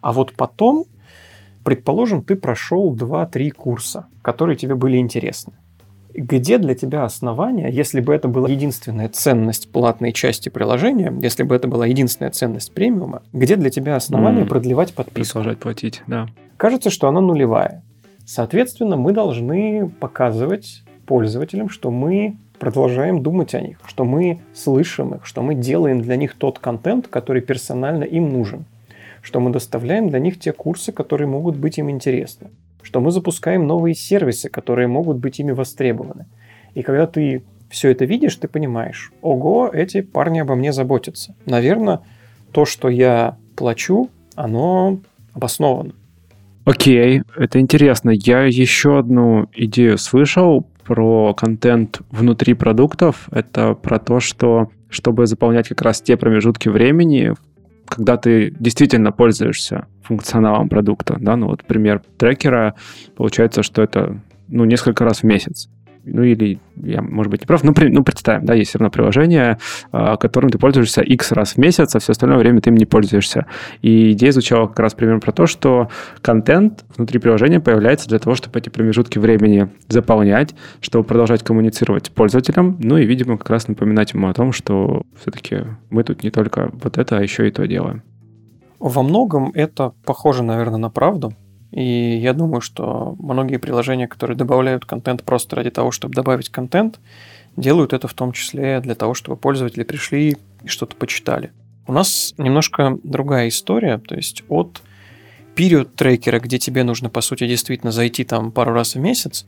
А 0.00 0.12
вот 0.12 0.34
потом, 0.36 0.84
предположим, 1.64 2.22
ты 2.22 2.36
прошел 2.36 2.94
2-3 2.94 3.50
курса, 3.50 4.06
которые 4.22 4.56
тебе 4.56 4.74
были 4.74 4.98
интересны. 4.98 5.54
Где 6.14 6.58
для 6.58 6.74
тебя 6.76 7.04
основания, 7.04 7.68
если 7.68 8.00
бы 8.00 8.14
это 8.14 8.28
была 8.28 8.48
единственная 8.48 9.08
ценность 9.08 9.70
платной 9.72 10.12
части 10.12 10.48
приложения, 10.48 11.12
если 11.20 11.42
бы 11.42 11.56
это 11.56 11.66
была 11.66 11.86
единственная 11.86 12.30
ценность 12.30 12.72
премиума, 12.72 13.22
где 13.32 13.56
для 13.56 13.68
тебя 13.68 13.96
основания 13.96 14.42
mm, 14.42 14.48
продлевать 14.48 14.94
подписку? 14.94 15.38
Продолжать 15.38 15.58
платить, 15.58 16.02
да. 16.06 16.28
Кажется, 16.56 16.90
что 16.90 17.08
она 17.08 17.20
нулевая. 17.20 17.82
Соответственно, 18.24 18.96
мы 18.96 19.12
должны 19.12 19.90
показывать 20.00 20.84
пользователям, 21.04 21.68
что 21.68 21.90
мы 21.90 22.36
продолжаем 22.58 23.22
думать 23.22 23.54
о 23.54 23.60
них, 23.60 23.78
что 23.84 24.04
мы 24.04 24.40
слышим 24.54 25.14
их, 25.16 25.26
что 25.26 25.42
мы 25.42 25.54
делаем 25.54 26.00
для 26.00 26.16
них 26.16 26.34
тот 26.34 26.60
контент, 26.60 27.08
который 27.08 27.42
персонально 27.42 28.04
им 28.04 28.32
нужен, 28.32 28.64
что 29.20 29.40
мы 29.40 29.50
доставляем 29.50 30.08
для 30.08 30.20
них 30.20 30.38
те 30.38 30.52
курсы, 30.52 30.92
которые 30.92 31.28
могут 31.28 31.56
быть 31.56 31.78
им 31.78 31.90
интересны, 31.90 32.50
что 32.84 33.00
мы 33.00 33.10
запускаем 33.10 33.66
новые 33.66 33.94
сервисы, 33.94 34.48
которые 34.48 34.86
могут 34.86 35.16
быть 35.16 35.40
ими 35.40 35.50
востребованы. 35.50 36.26
И 36.74 36.82
когда 36.82 37.06
ты 37.06 37.42
все 37.70 37.90
это 37.90 38.04
видишь, 38.04 38.36
ты 38.36 38.46
понимаешь, 38.46 39.10
ого, 39.20 39.68
эти 39.72 40.02
парни 40.02 40.38
обо 40.38 40.54
мне 40.54 40.72
заботятся. 40.72 41.34
Наверное, 41.46 42.00
то, 42.52 42.64
что 42.64 42.88
я 42.88 43.36
плачу, 43.56 44.10
оно 44.36 45.00
обосновано. 45.32 45.94
Окей, 46.64 47.22
это 47.36 47.58
интересно. 47.58 48.10
Я 48.10 48.44
еще 48.44 48.98
одну 48.98 49.48
идею 49.54 49.98
слышал 49.98 50.66
про 50.84 51.34
контент 51.34 52.00
внутри 52.10 52.54
продуктов. 52.54 53.28
Это 53.32 53.74
про 53.74 53.98
то, 53.98 54.20
что 54.20 54.70
чтобы 54.88 55.26
заполнять 55.26 55.68
как 55.68 55.82
раз 55.82 56.00
те 56.00 56.16
промежутки 56.16 56.68
времени, 56.68 57.34
когда 57.94 58.16
ты 58.16 58.50
действительно 58.58 59.12
пользуешься 59.12 59.86
функционалом 60.02 60.68
продукта, 60.68 61.16
да, 61.20 61.36
ну 61.36 61.46
вот 61.46 61.64
пример 61.64 62.02
трекера, 62.18 62.74
получается, 63.16 63.62
что 63.62 63.82
это 63.82 64.20
ну, 64.48 64.64
несколько 64.64 65.04
раз 65.04 65.20
в 65.20 65.24
месяц 65.24 65.68
ну 66.04 66.22
или 66.22 66.58
я, 66.76 67.02
может 67.02 67.30
быть, 67.30 67.40
не 67.40 67.46
прав, 67.46 67.62
ну, 67.64 67.72
при, 67.72 67.88
ну 67.88 68.04
представим, 68.04 68.44
да, 68.44 68.54
есть 68.54 68.70
все 68.70 68.78
равно 68.78 68.90
приложение, 68.90 69.58
а, 69.92 70.16
которым 70.16 70.50
ты 70.50 70.58
пользуешься 70.58 71.02
X 71.02 71.32
раз 71.32 71.54
в 71.54 71.58
месяц, 71.58 71.94
а 71.94 71.98
все 71.98 72.12
остальное 72.12 72.38
время 72.38 72.60
ты 72.60 72.70
им 72.70 72.76
не 72.76 72.84
пользуешься. 72.84 73.46
И 73.82 74.12
идея 74.12 74.32
звучала 74.32 74.66
как 74.66 74.80
раз 74.80 74.94
примерно 74.94 75.20
про 75.20 75.32
то, 75.32 75.46
что 75.46 75.88
контент 76.20 76.84
внутри 76.96 77.18
приложения 77.18 77.60
появляется 77.60 78.08
для 78.08 78.18
того, 78.18 78.34
чтобы 78.34 78.58
эти 78.58 78.68
промежутки 78.68 79.18
времени 79.18 79.68
заполнять, 79.88 80.54
чтобы 80.80 81.04
продолжать 81.04 81.42
коммуницировать 81.42 82.06
с 82.06 82.10
пользователем, 82.10 82.76
ну 82.80 82.98
и, 82.98 83.06
видимо, 83.06 83.38
как 83.38 83.50
раз 83.50 83.68
напоминать 83.68 84.12
ему 84.12 84.28
о 84.28 84.34
том, 84.34 84.52
что 84.52 85.02
все-таки 85.20 85.64
мы 85.90 86.04
тут 86.04 86.22
не 86.22 86.30
только 86.30 86.70
вот 86.82 86.98
это, 86.98 87.18
а 87.18 87.22
еще 87.22 87.48
и 87.48 87.50
то 87.50 87.66
делаем. 87.66 88.02
Во 88.78 89.02
многом 89.02 89.50
это 89.54 89.94
похоже, 90.04 90.42
наверное, 90.42 90.78
на 90.78 90.90
правду, 90.90 91.32
и 91.74 92.18
я 92.18 92.34
думаю, 92.34 92.60
что 92.60 93.16
многие 93.18 93.56
приложения, 93.56 94.06
которые 94.06 94.36
добавляют 94.36 94.84
контент 94.84 95.24
просто 95.24 95.56
ради 95.56 95.70
того, 95.70 95.90
чтобы 95.90 96.14
добавить 96.14 96.48
контент, 96.48 97.00
делают 97.56 97.92
это 97.92 98.06
в 98.06 98.14
том 98.14 98.30
числе 98.30 98.80
для 98.80 98.94
того, 98.94 99.14
чтобы 99.14 99.36
пользователи 99.36 99.82
пришли 99.82 100.36
и 100.62 100.68
что-то 100.68 100.94
почитали. 100.94 101.50
У 101.88 101.92
нас 101.92 102.32
немножко 102.38 102.96
другая 103.02 103.48
история, 103.48 103.98
то 103.98 104.14
есть 104.14 104.44
от 104.48 104.82
период 105.56 105.96
трекера, 105.96 106.38
где 106.38 106.60
тебе 106.60 106.84
нужно, 106.84 107.10
по 107.10 107.20
сути, 107.20 107.48
действительно 107.48 107.90
зайти 107.90 108.22
там 108.22 108.52
пару 108.52 108.72
раз 108.72 108.94
в 108.94 109.00
месяц, 109.00 109.44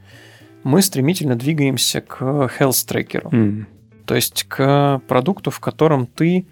мы 0.64 0.82
стремительно 0.82 1.36
двигаемся 1.36 2.00
к 2.00 2.20
health 2.58 2.88
трекеру. 2.88 3.30
Mm. 3.30 3.66
То 4.04 4.16
есть 4.16 4.46
к 4.48 5.00
продукту, 5.06 5.52
в 5.52 5.60
котором 5.60 6.08
ты 6.08 6.44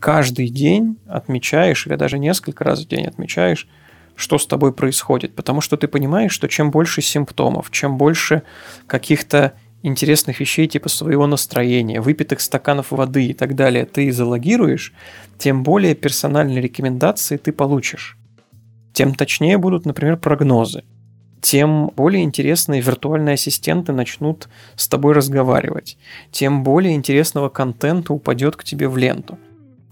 каждый 0.00 0.50
день 0.50 0.98
отмечаешь, 1.06 1.86
или 1.86 1.96
даже 1.96 2.18
несколько 2.18 2.62
раз 2.64 2.84
в 2.84 2.88
день 2.88 3.06
отмечаешь 3.06 3.66
что 4.18 4.36
с 4.36 4.46
тобой 4.46 4.72
происходит, 4.72 5.36
потому 5.36 5.60
что 5.60 5.76
ты 5.76 5.86
понимаешь, 5.86 6.32
что 6.32 6.48
чем 6.48 6.72
больше 6.72 7.02
симптомов, 7.02 7.70
чем 7.70 7.96
больше 7.96 8.42
каких-то 8.88 9.52
интересных 9.82 10.40
вещей 10.40 10.66
типа 10.66 10.88
своего 10.88 11.28
настроения, 11.28 12.00
выпитых 12.00 12.40
стаканов 12.40 12.90
воды 12.90 13.26
и 13.26 13.32
так 13.32 13.54
далее 13.54 13.84
ты 13.84 14.10
залогируешь, 14.10 14.92
тем 15.38 15.62
более 15.62 15.94
персональные 15.94 16.60
рекомендации 16.60 17.36
ты 17.36 17.52
получишь. 17.52 18.18
Тем 18.92 19.14
точнее 19.14 19.56
будут, 19.56 19.86
например, 19.86 20.16
прогнозы. 20.16 20.82
Тем 21.40 21.92
более 21.94 22.24
интересные 22.24 22.80
виртуальные 22.80 23.34
ассистенты 23.34 23.92
начнут 23.92 24.48
с 24.74 24.88
тобой 24.88 25.14
разговаривать. 25.14 25.96
Тем 26.32 26.64
более 26.64 26.96
интересного 26.96 27.48
контента 27.50 28.12
упадет 28.12 28.56
к 28.56 28.64
тебе 28.64 28.88
в 28.88 28.96
ленту. 28.96 29.38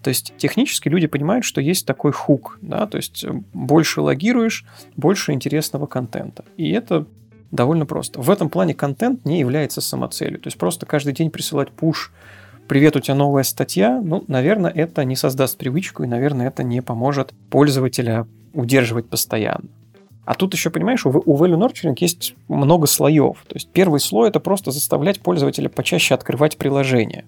То 0.07 0.11
есть 0.11 0.35
технически 0.37 0.89
люди 0.89 1.09
понимают, 1.09 1.45
что 1.45 1.61
есть 1.61 1.85
такой 1.85 2.13
хук, 2.13 2.61
да, 2.63 2.87
то 2.87 2.97
есть 2.97 3.25
э, 3.25 3.33
больше 3.53 4.01
логируешь, 4.01 4.65
больше 4.95 5.33
интересного 5.33 5.87
контента. 5.87 6.45
И 6.57 6.71
это 6.71 7.07
довольно 7.51 7.87
просто. 7.87 8.21
В 8.21 8.31
этом 8.31 8.49
плане 8.49 8.73
контент 8.73 9.25
не 9.25 9.41
является 9.41 9.81
самоцелью. 9.81 10.39
То 10.39 10.47
есть 10.47 10.59
просто 10.59 10.87
каждый 10.87 11.13
день 11.13 11.33
присылать 11.33 11.73
пуш 11.73 12.13
«Привет, 12.69 12.95
у 12.95 13.01
тебя 13.01 13.17
новая 13.17 13.43
статья», 13.43 14.01
ну, 14.01 14.23
наверное, 14.29 14.71
это 14.71 15.03
не 15.03 15.17
создаст 15.17 15.59
привычку, 15.59 16.05
и, 16.05 16.07
наверное, 16.07 16.47
это 16.47 16.63
не 16.63 16.83
поможет 16.83 17.35
пользователя 17.51 18.29
удерживать 18.53 19.09
постоянно. 19.09 19.69
А 20.25 20.35
тут 20.35 20.55
еще, 20.55 20.71
понимаешь, 20.71 21.05
у, 21.05 21.11
value 21.11 21.59
nurturing 21.59 21.97
есть 21.99 22.37
много 22.47 22.87
слоев. 22.87 23.45
То 23.49 23.57
есть 23.57 23.71
первый 23.73 23.99
слой– 23.99 24.29
это 24.31 24.39
просто 24.39 24.71
заставлять 24.71 25.19
пользователя 25.19 25.69
почаще 25.69 26.15
открывать 26.15 26.59
приложение. 26.59 27.25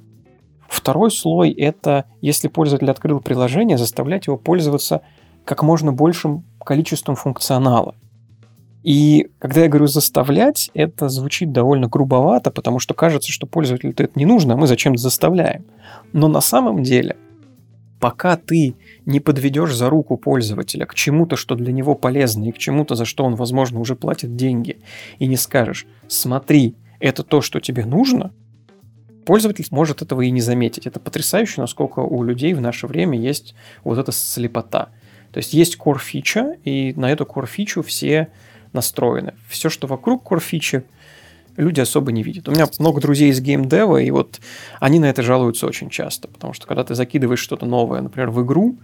Второй 0.68 1.11
слой– 1.11 1.50
это, 1.59 2.04
если 2.20 2.46
пользователь 2.48 2.90
открыл 2.90 3.20
приложение, 3.20 3.78
заставлять 3.78 4.26
его 4.26 4.37
пользоваться 4.37 5.00
как 5.46 5.62
можно 5.62 5.92
большим 5.92 6.44
количеством 6.62 7.16
функционала. 7.16 7.94
И 8.83 9.31
когда 9.38 9.62
я 9.62 9.68
говорю 9.68 9.87
заставлять, 9.87 10.70
это 10.74 11.09
звучит 11.09 11.52
довольно 11.52 11.88
грубовато, 11.88 12.50
потому 12.50 12.81
что 12.81 12.92
кажется, 12.92 13.33
что 13.33 13.46
пользователю 13.46 13.92
это 13.96 14.11
не 14.14 14.26
нужно, 14.26 14.54
а 14.54 14.57
мы 14.59 14.66
зачем-то 14.66 15.00
заставляем. 15.00 15.64
Но 16.12 16.28
на 16.28 16.42
самом 16.42 16.83
деле, 16.83 17.16
пока 17.98 18.37
ты 18.37 18.74
не 19.07 19.20
подведешь 19.20 19.74
за 19.74 19.88
руку 19.88 20.18
пользователя 20.18 20.85
к 20.85 20.94
чему-то, 20.94 21.37
что 21.37 21.54
для 21.54 21.73
него 21.73 21.94
полезно, 21.94 22.44
и 22.44 22.52
к 22.52 22.58
чему-то, 22.58 22.94
за 22.94 23.06
что 23.06 23.25
он, 23.25 23.37
возможно, 23.37 23.81
уже 23.81 23.96
платит 23.96 24.37
деньги, 24.37 24.79
и 25.19 25.27
не 25.27 25.37
скажешь, 25.37 25.87
смотри, 26.08 26.77
это 27.00 27.23
то, 27.23 27.40
что 27.40 27.58
тебе 27.58 27.87
нужно– 27.87 28.33
пользователь 29.29 29.66
может 29.70 30.00
этого 30.00 30.22
и 30.22 30.31
не 30.31 30.40
заметить. 30.40 30.87
Это 30.87 30.98
потрясающе, 30.98 31.60
насколько 31.60 32.00
у 32.00 32.22
людей 32.22 32.54
в 32.54 32.62
наше 32.62 32.87
время 32.87 33.18
есть 33.18 33.54
вот 33.85 33.98
эта 33.98 34.10
слепота. 34.10 34.88
То 35.33 35.38
есть 35.38 35.52
есть 35.52 35.76
core 35.76 35.98
фича, 35.98 36.56
и 36.64 36.94
на 36.96 37.12
эту 37.12 37.24
core 37.24 37.46
фичу 37.46 37.83
все 37.83 38.29
настроены. 38.72 39.35
Все, 39.46 39.68
что 39.68 39.87
вокруг 39.87 40.26
core 40.26 40.40
фичи, 40.40 40.85
люди 41.58 41.79
особо 41.79 42.10
не 42.10 42.22
видят. 42.22 42.48
У 42.48 42.52
меня 42.52 42.64
много 42.79 43.02
друзей 43.02 43.29
из 43.29 43.42
геймдева, 43.42 43.98
и 43.98 44.10
вот 44.10 44.40
они 44.81 44.98
на 44.98 45.10
это 45.10 45.22
жалуются 45.22 45.66
очень 45.66 45.90
часто, 45.90 46.26
потому 46.29 46.54
что 46.54 46.66
когда 46.66 46.83
ты 46.83 46.94
закидываешь 46.94 47.40
что-то 47.40 47.66
новое, 47.66 48.00
например, 48.00 48.31
в 48.31 48.42
игру, 48.42 48.79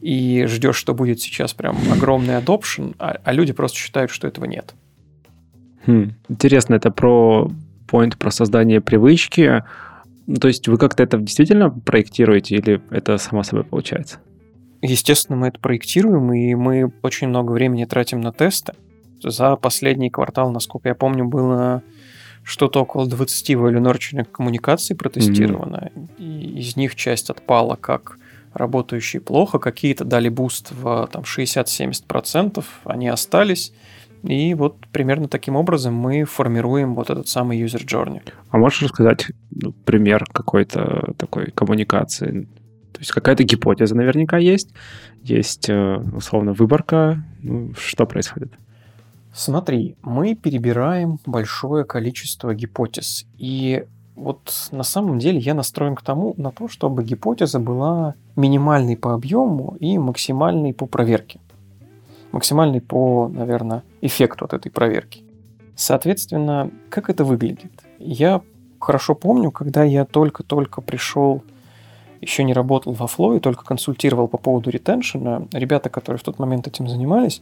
и 0.00 0.46
ждешь, 0.46 0.76
что 0.76 0.94
будет 0.94 1.20
сейчас 1.20 1.52
прям 1.52 1.76
огромный 1.92 2.36
adoption, 2.38 2.94
а, 2.98 3.18
а 3.22 3.32
люди 3.34 3.52
просто 3.52 3.76
считают, 3.76 4.10
что 4.10 4.26
этого 4.26 4.46
нет. 4.46 4.74
Хм, 5.86 6.12
интересно, 6.30 6.74
это 6.74 6.90
про 6.90 7.50
point, 7.94 8.16
про 8.18 8.30
создание 8.30 8.80
привычки. 8.80 9.64
Ну, 10.26 10.36
то 10.36 10.48
есть 10.48 10.66
вы 10.68 10.78
как-то 10.78 11.02
это 11.02 11.18
действительно 11.18 11.70
проектируете 11.70 12.56
или 12.56 12.82
это 12.90 13.18
само 13.18 13.42
собой 13.42 13.64
получается? 13.64 14.18
Естественно, 14.82 15.36
мы 15.36 15.48
это 15.48 15.60
проектируем, 15.60 16.32
и 16.32 16.54
мы 16.54 16.92
очень 17.02 17.28
много 17.28 17.52
времени 17.52 17.84
тратим 17.84 18.20
на 18.20 18.32
тесты. 18.32 18.74
За 19.22 19.56
последний 19.56 20.10
квартал, 20.10 20.50
насколько 20.50 20.88
я 20.88 20.94
помню, 20.94 21.24
было 21.24 21.82
что-то 22.42 22.82
около 22.82 23.06
20 23.06 23.50
value 23.50 24.24
коммуникаций 24.24 24.94
протестировано. 24.94 25.90
Mm-hmm. 25.94 26.58
Из 26.58 26.76
них 26.76 26.94
часть 26.94 27.30
отпала 27.30 27.76
как 27.76 28.18
работающие 28.52 29.20
плохо, 29.20 29.58
какие-то 29.58 30.04
дали 30.04 30.28
буст 30.28 30.70
в 30.72 31.08
там, 31.10 31.22
60-70%, 31.22 32.64
они 32.84 33.08
остались. 33.08 33.72
И 34.24 34.54
вот 34.54 34.76
примерно 34.90 35.28
таким 35.28 35.54
образом 35.54 35.94
мы 35.94 36.24
формируем 36.24 36.94
вот 36.94 37.10
этот 37.10 37.28
самый 37.28 37.60
user 37.60 37.84
journey. 37.84 38.22
А 38.48 38.56
можешь 38.56 38.82
рассказать 38.82 39.26
ну, 39.50 39.72
пример 39.84 40.24
какой-то 40.32 41.12
такой 41.18 41.50
коммуникации? 41.50 42.48
То 42.92 43.00
есть 43.00 43.12
какая-то 43.12 43.42
гипотеза 43.42 43.94
наверняка 43.94 44.38
есть, 44.38 44.70
есть 45.22 45.68
э, 45.68 45.96
условно 46.16 46.54
выборка. 46.54 47.22
Ну, 47.42 47.74
что 47.76 48.06
происходит? 48.06 48.52
Смотри, 49.34 49.96
мы 50.02 50.34
перебираем 50.34 51.18
большое 51.26 51.84
количество 51.84 52.54
гипотез. 52.54 53.26
И 53.36 53.84
вот 54.14 54.68
на 54.70 54.84
самом 54.84 55.18
деле 55.18 55.38
я 55.38 55.54
настроен 55.54 55.96
к 55.96 56.02
тому, 56.02 56.34
на 56.38 56.50
то, 56.50 56.68
чтобы 56.68 57.04
гипотеза 57.04 57.58
была 57.58 58.14
минимальной 58.36 58.96
по 58.96 59.12
объему 59.12 59.76
и 59.80 59.98
максимальной 59.98 60.72
по 60.72 60.86
проверке 60.86 61.40
максимальный 62.34 62.80
по, 62.80 63.28
наверное, 63.28 63.84
эффекту 64.00 64.44
от 64.44 64.54
этой 64.54 64.70
проверки. 64.70 65.22
Соответственно, 65.76 66.70
как 66.90 67.08
это 67.08 67.24
выглядит? 67.24 67.72
Я 67.98 68.42
хорошо 68.80 69.14
помню, 69.14 69.50
когда 69.50 69.84
я 69.84 70.04
только-только 70.04 70.80
пришел, 70.80 71.42
еще 72.20 72.42
не 72.42 72.52
работал 72.52 72.92
во 72.92 73.06
Flow 73.06 73.36
и 73.36 73.40
только 73.40 73.64
консультировал 73.64 74.28
по 74.28 74.38
поводу 74.38 74.70
ретеншена, 74.70 75.46
ребята, 75.52 75.90
которые 75.90 76.18
в 76.18 76.22
тот 76.22 76.38
момент 76.38 76.66
этим 76.66 76.88
занимались, 76.88 77.40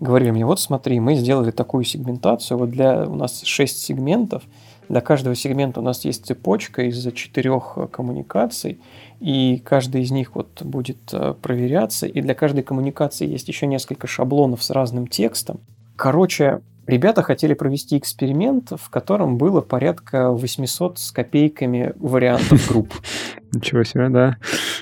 говорили 0.00 0.30
мне, 0.30 0.44
вот 0.44 0.60
смотри, 0.60 1.00
мы 1.00 1.14
сделали 1.14 1.50
такую 1.50 1.84
сегментацию, 1.84 2.58
вот 2.58 2.70
для 2.70 3.04
у 3.04 3.14
нас 3.14 3.42
6 3.42 3.78
сегментов, 3.78 4.42
для 4.88 5.00
каждого 5.00 5.34
сегмента 5.34 5.80
у 5.80 5.82
нас 5.82 6.04
есть 6.04 6.26
цепочка 6.26 6.82
из 6.82 7.10
четырех 7.12 7.78
коммуникаций, 7.90 8.78
и 9.20 9.58
каждый 9.64 10.02
из 10.02 10.10
них 10.10 10.34
вот 10.34 10.62
будет 10.62 11.12
э, 11.12 11.34
проверяться, 11.40 12.06
и 12.06 12.20
для 12.20 12.34
каждой 12.34 12.62
коммуникации 12.62 13.26
есть 13.26 13.48
еще 13.48 13.66
несколько 13.66 14.06
шаблонов 14.06 14.62
с 14.62 14.70
разным 14.70 15.06
текстом. 15.06 15.60
Короче, 15.96 16.60
ребята 16.86 17.22
хотели 17.22 17.54
провести 17.54 17.98
эксперимент, 17.98 18.72
в 18.76 18.90
котором 18.90 19.38
было 19.38 19.60
порядка 19.60 20.30
800 20.30 20.98
с 20.98 21.10
копейками 21.12 21.92
вариантов 21.96 22.68
групп. 22.68 22.94
Ничего 23.52 23.84
себе, 23.84 24.08
да. 24.08 24.36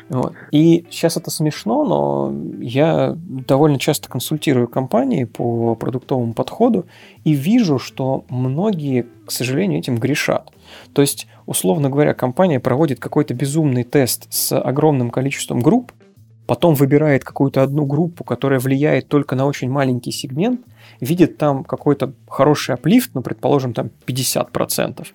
Вот. 0.09 0.33
И 0.51 0.87
сейчас 0.91 1.17
это 1.17 1.31
смешно, 1.31 1.85
но 1.85 2.35
я 2.61 3.15
довольно 3.17 3.79
часто 3.79 4.09
консультирую 4.09 4.69
компании 4.69 5.25
по 5.25 5.75
продуктовому 5.75 6.33
подходу 6.33 6.87
и 7.25 7.33
вижу, 7.33 7.79
что 7.79 8.25
многие, 8.29 9.07
к 9.27 9.31
сожалению, 9.31 9.79
этим 9.79 9.97
грешат. 9.97 10.51
То 10.95 11.03
есть, 11.03 11.27
условно 11.47 11.91
говоря, 11.91 12.15
компания 12.15 12.61
проводит 12.61 12.99
какой-то 12.99 13.35
безумный 13.35 13.85
тест 13.85 14.27
с 14.31 14.59
огромным 14.59 15.11
количеством 15.11 15.61
групп, 15.61 15.93
потом 16.47 16.75
выбирает 16.75 17.25
какую-то 17.25 17.63
одну 17.63 17.87
группу, 17.87 18.25
которая 18.25 18.61
влияет 18.61 19.09
только 19.09 19.37
на 19.37 19.47
очень 19.47 19.71
маленький 19.71 20.13
сегмент, 20.13 20.61
видит 21.01 21.39
там 21.39 21.65
какой-то 21.65 22.13
хороший 22.29 22.75
аплифт, 22.75 23.11
ну, 23.15 23.23
предположим, 23.23 23.73
там 23.75 23.91
50%, 24.07 25.07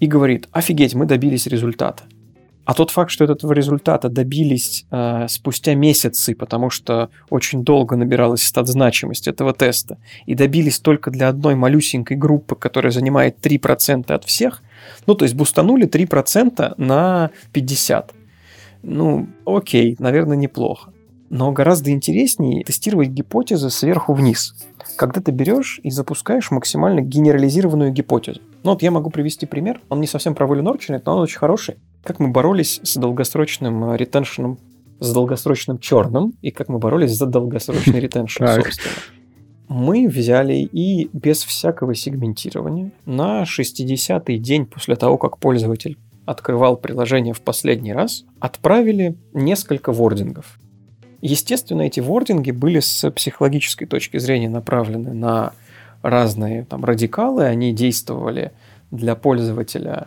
и 0.00 0.06
говорит, 0.06 0.48
офигеть, 0.52 0.94
мы 0.94 1.06
добились 1.06 1.46
результата. 1.46 2.04
А 2.68 2.74
тот 2.74 2.90
факт, 2.90 3.10
что 3.10 3.24
этого 3.24 3.54
результата 3.54 4.10
добились 4.10 4.84
э, 4.90 5.26
спустя 5.30 5.74
месяцы, 5.74 6.34
потому 6.34 6.68
что 6.68 7.08
очень 7.30 7.64
долго 7.64 7.96
набиралась 7.96 8.42
стат-значимость 8.42 9.26
этого 9.26 9.54
теста, 9.54 9.96
и 10.26 10.34
добились 10.34 10.78
только 10.78 11.10
для 11.10 11.30
одной 11.30 11.54
малюсенькой 11.54 12.18
группы, 12.18 12.56
которая 12.56 12.92
занимает 12.92 13.38
3% 13.40 14.12
от 14.12 14.24
всех, 14.24 14.62
ну, 15.06 15.14
то 15.14 15.24
есть 15.24 15.34
бустанули 15.34 15.88
3% 15.88 16.74
на 16.76 17.30
50. 17.54 18.12
Ну, 18.82 19.28
окей, 19.44 19.96
наверное, 19.98 20.36
неплохо. 20.36 20.92
Но 21.30 21.52
гораздо 21.52 21.90
интереснее 21.90 22.64
тестировать 22.64 23.10
гипотезы 23.10 23.70
сверху 23.70 24.14
вниз. 24.14 24.54
Когда 24.96 25.20
ты 25.20 25.30
берешь 25.30 25.78
и 25.82 25.90
запускаешь 25.90 26.50
максимально 26.50 27.00
генерализированную 27.00 27.92
гипотезу. 27.92 28.40
Ну 28.62 28.70
вот 28.70 28.82
я 28.82 28.90
могу 28.90 29.10
привести 29.10 29.46
пример. 29.46 29.80
Он 29.90 30.00
не 30.00 30.06
совсем 30.06 30.34
про 30.34 30.46
волю 30.46 30.62
Норчинет, 30.62 31.04
но 31.06 31.16
он 31.16 31.20
очень 31.20 31.38
хороший. 31.38 31.76
Как 32.02 32.18
мы 32.18 32.28
боролись 32.28 32.80
с 32.82 32.96
долгосрочным 32.96 33.94
ретеншеном, 33.94 34.58
с 35.00 35.12
долгосрочным 35.12 35.78
черным, 35.78 36.34
и 36.40 36.50
как 36.50 36.68
мы 36.68 36.78
боролись 36.78 37.12
за 37.12 37.26
долгосрочный 37.26 38.00
ретеншн, 38.00 38.46
собственно. 38.46 38.94
Мы 39.68 40.08
взяли 40.08 40.54
и 40.54 41.10
без 41.12 41.44
всякого 41.44 41.94
сегментирования 41.94 42.90
на 43.04 43.42
60-й 43.42 44.38
день 44.38 44.64
после 44.64 44.96
того, 44.96 45.18
как 45.18 45.38
пользователь 45.38 45.98
открывал 46.28 46.76
приложение 46.76 47.32
в 47.32 47.40
последний 47.40 47.92
раз, 47.92 48.24
отправили 48.38 49.14
несколько 49.32 49.92
вордингов. 49.92 50.58
Естественно, 51.22 51.82
эти 51.82 52.00
вординги 52.00 52.50
были 52.50 52.80
с 52.80 53.10
психологической 53.10 53.86
точки 53.86 54.18
зрения 54.18 54.50
направлены 54.50 55.14
на 55.14 55.52
разные 56.02 56.64
там, 56.64 56.84
радикалы, 56.84 57.44
они 57.44 57.72
действовали 57.72 58.52
для 58.90 59.14
пользователя 59.16 60.06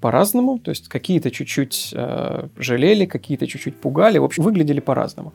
по-разному, 0.00 0.58
то 0.58 0.70
есть 0.70 0.88
какие-то 0.88 1.30
чуть-чуть 1.30 1.92
э, 1.94 2.48
жалели, 2.56 3.06
какие-то 3.06 3.46
чуть-чуть 3.46 3.76
пугали, 3.76 4.18
в 4.18 4.24
общем, 4.24 4.42
выглядели 4.42 4.80
по-разному. 4.80 5.32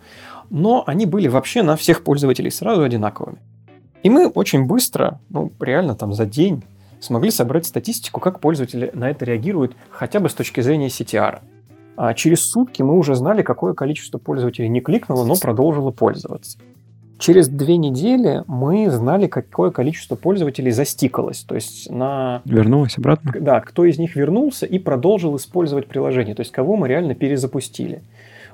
Но 0.49 0.83
они 0.85 1.05
были 1.05 1.27
вообще 1.27 1.63
на 1.63 1.75
всех 1.75 2.03
пользователей 2.03 2.51
сразу 2.51 2.83
одинаковыми. 2.83 3.37
И 4.03 4.09
мы 4.09 4.27
очень 4.27 4.65
быстро, 4.65 5.19
ну, 5.29 5.51
реально 5.59 5.95
там 5.95 6.13
за 6.13 6.25
день, 6.25 6.63
смогли 7.05 7.31
собрать 7.31 7.65
статистику, 7.65 8.19
как 8.19 8.39
пользователи 8.39 8.91
на 8.93 9.09
это 9.09 9.25
реагируют 9.25 9.75
хотя 9.89 10.19
бы 10.19 10.29
с 10.29 10.33
точки 10.33 10.61
зрения 10.61 10.87
CTR. 10.87 11.39
А 11.97 12.13
через 12.13 12.49
сутки 12.49 12.81
мы 12.81 12.97
уже 12.97 13.15
знали, 13.15 13.41
какое 13.41 13.73
количество 13.73 14.17
пользователей 14.17 14.67
не 14.67 14.81
кликнуло, 14.81 15.23
но 15.23 15.35
продолжило 15.35 15.91
пользоваться. 15.91 16.57
Через 17.17 17.47
две 17.47 17.77
недели 17.77 18.43
мы 18.47 18.89
знали, 18.89 19.27
какое 19.27 19.71
количество 19.71 20.15
пользователей 20.15 20.71
застикалось. 20.71 21.43
То 21.43 21.55
есть 21.55 21.89
на... 21.89 22.41
Вернулось 22.43 22.97
обратно? 22.97 23.31
Да, 23.39 23.61
кто 23.61 23.85
из 23.85 23.97
них 23.97 24.17
вернулся 24.17 24.65
и 24.65 24.79
продолжил 24.79 25.35
использовать 25.37 25.87
приложение. 25.87 26.35
То 26.35 26.41
есть 26.41 26.51
кого 26.51 26.75
мы 26.75 26.89
реально 26.89 27.15
перезапустили. 27.15 28.01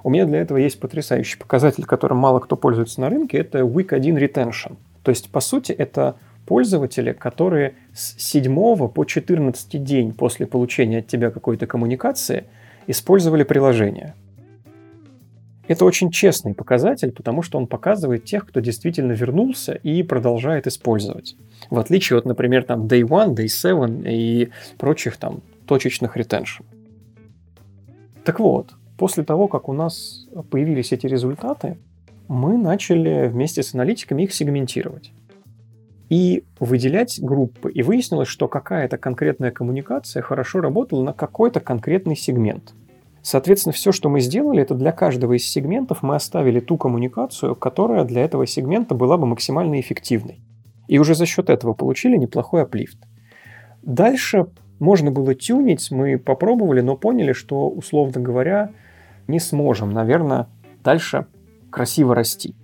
У 0.03 0.11
меня 0.11 0.25
для 0.25 0.41
этого 0.41 0.57
есть 0.57 0.79
потрясающий 0.79 1.39
показатель, 1.39 1.85
которым 1.85 2.17
мало 2.17 2.39
кто 2.39 2.55
пользуется 2.55 3.01
на 3.01 3.09
рынке. 3.09 3.39
Это 3.39 3.59
Week 3.59 3.93
1 3.93 4.17
Retention. 4.17 4.75
То 5.03 5.09
есть, 5.09 5.31
по 5.31 5.39
сути, 5.39 5.71
это 5.71 6.15
пользователи, 6.51 7.13
которые 7.13 7.75
с 7.93 8.21
7 8.21 8.89
по 8.89 9.05
14 9.05 9.81
день 9.81 10.11
после 10.11 10.45
получения 10.45 10.97
от 10.97 11.07
тебя 11.07 11.31
какой-то 11.31 11.65
коммуникации 11.65 12.43
использовали 12.87 13.43
приложение. 13.43 14.15
Это 15.69 15.85
очень 15.85 16.11
честный 16.11 16.53
показатель, 16.53 17.13
потому 17.13 17.41
что 17.41 17.57
он 17.57 17.67
показывает 17.67 18.25
тех, 18.25 18.45
кто 18.45 18.59
действительно 18.59 19.13
вернулся 19.13 19.75
и 19.75 20.03
продолжает 20.03 20.67
использовать. 20.67 21.37
В 21.69 21.79
отличие 21.79 22.19
от, 22.19 22.25
например, 22.25 22.63
там 22.63 22.85
Day 22.85 23.03
One, 23.03 23.33
Day 23.33 23.45
Seven 23.45 24.03
и 24.05 24.49
прочих 24.77 25.15
там 25.15 25.39
точечных 25.65 26.17
ретеншн. 26.17 26.63
Так 28.25 28.41
вот, 28.41 28.71
после 28.97 29.23
того, 29.23 29.47
как 29.47 29.69
у 29.69 29.73
нас 29.73 30.27
появились 30.49 30.91
эти 30.91 31.07
результаты, 31.07 31.77
мы 32.27 32.57
начали 32.57 33.29
вместе 33.29 33.63
с 33.63 33.73
аналитиками 33.73 34.23
их 34.23 34.33
сегментировать 34.33 35.13
и 36.12 36.43
выделять 36.59 37.20
группы. 37.20 37.72
И 37.72 37.82
выяснилось, 37.82 38.28
что 38.28 38.47
какая-то 38.47 38.99
конкретная 38.99 39.49
коммуникация 39.49 40.22
хорошо 40.22 40.62
работала 40.62 41.01
на 41.01 41.14
какой-то 41.14 41.59
конкретный 41.59 42.16
сегмент– 42.16 42.76
Соответственно, 43.22 43.74
все, 43.74 43.91
что 43.91 44.09
мы 44.09 44.20
сделали, 44.20 44.64
это 44.64 44.74
для 44.74 44.91
каждого 44.91 45.34
из 45.34 45.47
сегментов 45.47 46.01
мы 46.01 46.16
оставили 46.16 46.59
ту 46.59 46.78
коммуникацию, 46.78 47.55
которая 47.55 48.03
для 48.03 48.24
этого 48.24 48.47
сегмента 48.47 48.95
была 48.95 49.18
бы 49.18 49.28
максимально 49.28 49.80
эффективной. 49.80 50.41
И 50.88 50.97
уже 50.97 51.14
за 51.14 51.26
счет 51.26 51.49
этого 51.49 51.74
получили 51.74 52.18
неплохой 52.18 52.64
аплифт. 52.64 52.97
Дальше 53.84 54.47
можно 54.80 55.12
было 55.12 55.36
тюнить, 55.36 55.91
мы 55.91 56.18
попробовали, 56.18 56.82
но 56.82 56.97
поняли, 56.97 57.34
что, 57.34 57.70
условно 57.70 58.20
говоря, 58.20 58.72
не 59.28 59.39
сможем, 59.39 59.93
наверное, 59.93 60.47
дальше 60.84 61.28
красиво 61.70 62.16
расти. 62.16 62.55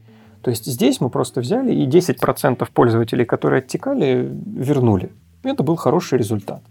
То 0.47 0.51
есть 0.51 0.65
здесь 0.65 1.01
мы 1.01 1.09
просто 1.09 1.41
взяли 1.41 1.73
и 1.73 1.85
10% 1.85 2.65
пользователей, 2.73 3.25
которые 3.25 3.59
оттекали, 3.59 4.31
вернули. 4.55 5.11
Это 5.43 5.61
был 5.61 5.75
хороший 5.75 6.17
результат. 6.17 6.61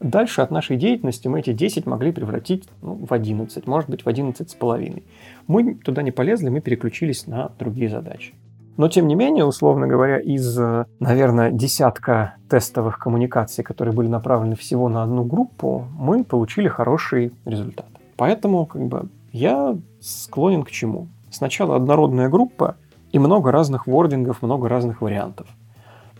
Дальше 0.00 0.40
от 0.40 0.50
нашей 0.50 0.76
деятельности 0.76 1.28
мы 1.28 1.38
эти 1.38 1.52
10 1.52 1.86
могли 1.86 2.10
превратить 2.10 2.68
ну, 2.82 3.06
в 3.08 3.12
11, 3.12 3.64
может 3.68 3.88
быть, 3.88 4.04
в 4.04 4.08
11 4.08 4.50
с 4.50 4.54
половиной. 4.56 5.04
Мы 5.46 5.76
туда 5.76 6.02
не 6.02 6.10
полезли, 6.10 6.48
мы 6.48 6.60
переключились 6.60 7.28
на 7.28 7.52
другие 7.60 7.88
задачи. 7.88 8.34
Но, 8.76 8.88
тем 8.88 9.06
не 9.06 9.14
менее, 9.14 9.44
условно 9.44 9.86
говоря, 9.86 10.18
из, 10.18 10.58
наверное, 10.98 11.52
десятка 11.52 12.34
тестовых 12.50 12.98
коммуникаций, 12.98 13.62
которые 13.62 13.94
были 13.94 14.08
направлены 14.08 14.56
всего 14.56 14.88
на 14.88 15.04
одну 15.04 15.22
группу, 15.22 15.86
мы 15.96 16.24
получили 16.24 16.66
хороший 16.66 17.32
результат. 17.44 17.86
Поэтому 18.16 18.66
как 18.66 18.82
бы, 18.82 19.08
я 19.30 19.78
склонен 20.00 20.64
к 20.64 20.72
чему? 20.72 21.06
Сначала 21.30 21.76
однородная 21.76 22.28
группа 22.28 22.76
и 23.12 23.18
много 23.18 23.52
разных 23.52 23.86
вордингов, 23.86 24.42
много 24.42 24.68
разных 24.68 25.00
вариантов. 25.00 25.46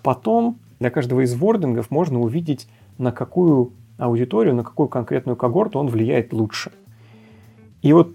Потом 0.03 0.59
для 0.79 0.91
каждого 0.91 1.21
из 1.21 1.35
вордингов 1.35 1.91
можно 1.91 2.21
увидеть 2.21 2.69
на 2.99 3.13
какую 3.13 3.73
аудиторию, 3.99 4.55
на 4.55 4.63
какую 4.63 4.89
конкретную 4.89 5.37
когорту 5.37 5.79
он 5.79 5.89
влияет 5.89 6.33
лучше. 6.33 6.73
И 7.83 7.93
вот 7.93 8.13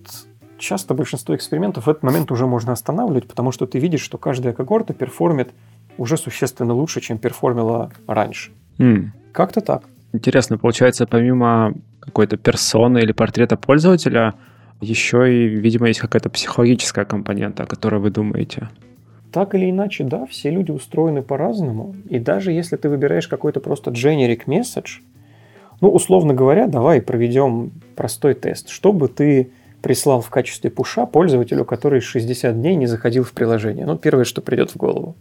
часто 0.57 0.93
большинство 0.93 1.35
экспериментов 1.35 1.85
в 1.85 1.89
этот 1.89 2.03
момент 2.03 2.31
уже 2.31 2.45
можно 2.45 2.73
останавливать, 2.73 3.27
потому 3.27 3.51
что 3.51 3.65
ты 3.65 3.79
видишь, 3.79 4.01
что 4.01 4.17
каждая 4.17 4.53
когорта 4.53 4.93
перформит 4.93 5.53
уже 5.97 6.17
существенно 6.17 6.73
лучше, 6.73 7.01
чем 7.01 7.17
перформила 7.17 7.91
раньше. 8.05 8.51
Мм. 8.77 9.07
Как-то 9.31 9.61
так. 9.61 9.83
Интересно, 10.13 10.57
получается, 10.57 11.05
помимо 11.05 11.73
какой-то 11.99 12.37
персоны 12.37 12.99
или 12.99 13.11
портрета 13.11 13.57
пользователя, 13.57 14.35
еще 14.81 15.33
и, 15.33 15.47
видимо, 15.47 15.87
есть 15.87 15.99
какая-то 15.99 16.29
психологическая 16.29 17.05
компонента, 17.05 17.63
о 17.63 17.65
которой 17.65 17.99
вы 17.99 18.09
думаете. 18.09 18.69
Так 19.31 19.55
или 19.55 19.69
иначе, 19.69 20.03
да, 20.03 20.25
все 20.25 20.49
люди 20.49 20.71
устроены 20.71 21.21
по-разному. 21.21 21.95
И 22.09 22.19
даже 22.19 22.51
если 22.51 22.75
ты 22.75 22.89
выбираешь 22.89 23.27
какой-то 23.27 23.59
просто 23.59 23.91
generic 23.91 24.45
message, 24.45 25.01
ну, 25.81 25.89
условно 25.89 26.33
говоря, 26.33 26.67
давай 26.67 27.01
проведем 27.01 27.71
простой 27.95 28.33
тест. 28.33 28.69
Что 28.69 28.93
бы 28.93 29.07
ты 29.07 29.51
прислал 29.81 30.21
в 30.21 30.29
качестве 30.29 30.69
пуша 30.69 31.05
пользователю, 31.05 31.65
который 31.65 32.01
60 32.01 32.59
дней 32.59 32.75
не 32.75 32.87
заходил 32.87 33.23
в 33.23 33.31
приложение? 33.31 33.85
Ну, 33.85 33.97
первое, 33.97 34.23
что 34.23 34.41
придет 34.41 34.71
в 34.71 34.77
голову. 34.77 35.15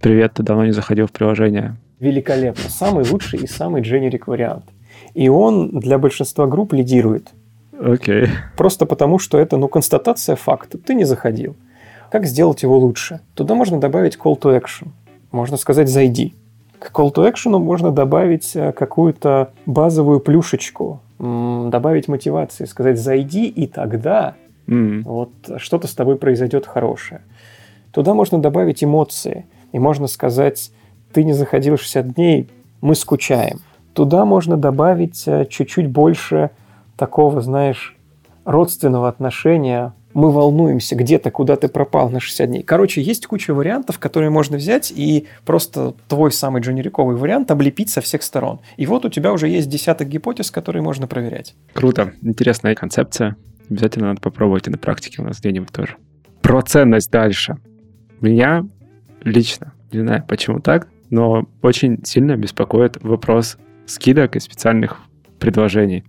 Привет, 0.00 0.32
ты 0.34 0.42
давно 0.42 0.64
не 0.66 0.72
заходил 0.72 1.06
в 1.06 1.12
приложение. 1.12 1.76
Великолепно. 2.00 2.68
Самый 2.68 3.08
лучший 3.08 3.40
и 3.40 3.46
самый 3.46 3.82
generic 3.82 4.24
вариант. 4.26 4.64
И 5.14 5.28
он 5.28 5.70
для 5.70 5.98
большинства 5.98 6.46
групп 6.46 6.72
лидирует. 6.72 7.32
Окей. 7.80 8.24
Okay. 8.24 8.28
Просто 8.56 8.86
потому, 8.86 9.18
что 9.18 9.38
это, 9.38 9.56
ну, 9.56 9.68
констатация 9.68 10.36
факта. 10.36 10.78
Ты 10.78 10.94
не 10.94 11.04
заходил. 11.04 11.56
Как 12.10 12.26
сделать 12.26 12.62
его 12.62 12.78
лучше? 12.78 13.20
Туда 13.34 13.54
можно 13.54 13.80
добавить 13.80 14.16
call 14.16 14.38
to 14.38 14.56
action. 14.56 14.88
Можно 15.32 15.56
сказать 15.56 15.88
«зайди». 15.88 16.34
К 16.78 16.92
call 16.92 17.12
to 17.12 17.28
action 17.28 17.58
можно 17.58 17.90
добавить 17.90 18.54
э, 18.54 18.72
какую-то 18.72 19.52
базовую 19.66 20.20
плюшечку, 20.20 21.00
добавить 21.18 22.08
мотивации, 22.08 22.66
сказать 22.66 22.98
«зайди, 22.98 23.46
и 23.46 23.66
тогда 23.66 24.34
mm. 24.66 25.02
вот 25.02 25.30
что-то 25.56 25.88
с 25.88 25.94
тобой 25.94 26.16
произойдет 26.16 26.66
хорошее». 26.66 27.22
Туда 27.90 28.14
можно 28.14 28.38
добавить 28.38 28.84
эмоции, 28.84 29.46
и 29.72 29.78
можно 29.78 30.06
сказать 30.06 30.70
«ты 31.12 31.24
не 31.24 31.32
заходил 31.32 31.76
60 31.76 32.14
дней, 32.14 32.48
мы 32.80 32.94
скучаем». 32.94 33.60
Туда 33.92 34.24
можно 34.24 34.56
добавить 34.56 35.26
э, 35.26 35.46
чуть-чуть 35.46 35.88
больше 35.88 36.50
такого, 36.96 37.40
знаешь, 37.40 37.96
родственного 38.44 39.08
отношения, 39.08 39.94
мы 40.12 40.30
волнуемся, 40.30 40.94
где 40.94 41.18
то 41.18 41.30
куда 41.30 41.56
ты 41.56 41.68
пропал 41.68 42.08
на 42.08 42.20
60 42.20 42.48
дней. 42.48 42.62
Короче, 42.62 43.02
есть 43.02 43.26
куча 43.26 43.52
вариантов, 43.52 43.98
которые 43.98 44.30
можно 44.30 44.56
взять 44.56 44.92
и 44.94 45.26
просто 45.44 45.94
твой 46.08 46.30
самый 46.30 46.62
дженериковый 46.62 47.16
вариант 47.16 47.50
облепить 47.50 47.90
со 47.90 48.00
всех 48.00 48.22
сторон. 48.22 48.60
И 48.76 48.86
вот 48.86 49.04
у 49.04 49.08
тебя 49.08 49.32
уже 49.32 49.48
есть 49.48 49.68
десяток 49.68 50.08
гипотез, 50.08 50.50
которые 50.50 50.82
можно 50.82 51.08
проверять. 51.08 51.54
Круто. 51.72 52.12
Интересная 52.22 52.74
концепция. 52.76 53.36
Обязательно 53.68 54.08
надо 54.08 54.20
попробовать 54.20 54.68
и 54.68 54.70
на 54.70 54.78
практике 54.78 55.20
у 55.20 55.24
нас 55.24 55.40
где-нибудь 55.40 55.72
тоже. 55.72 55.96
Про 56.42 56.62
ценность 56.62 57.10
дальше. 57.10 57.56
Меня 58.20 58.64
лично, 59.22 59.72
не 59.92 60.00
знаю 60.00 60.24
почему 60.28 60.60
так, 60.60 60.88
но 61.10 61.46
очень 61.62 62.04
сильно 62.04 62.36
беспокоит 62.36 63.02
вопрос 63.02 63.56
скидок 63.86 64.36
и 64.36 64.40
специальных 64.40 65.00
предложений. 65.38 66.04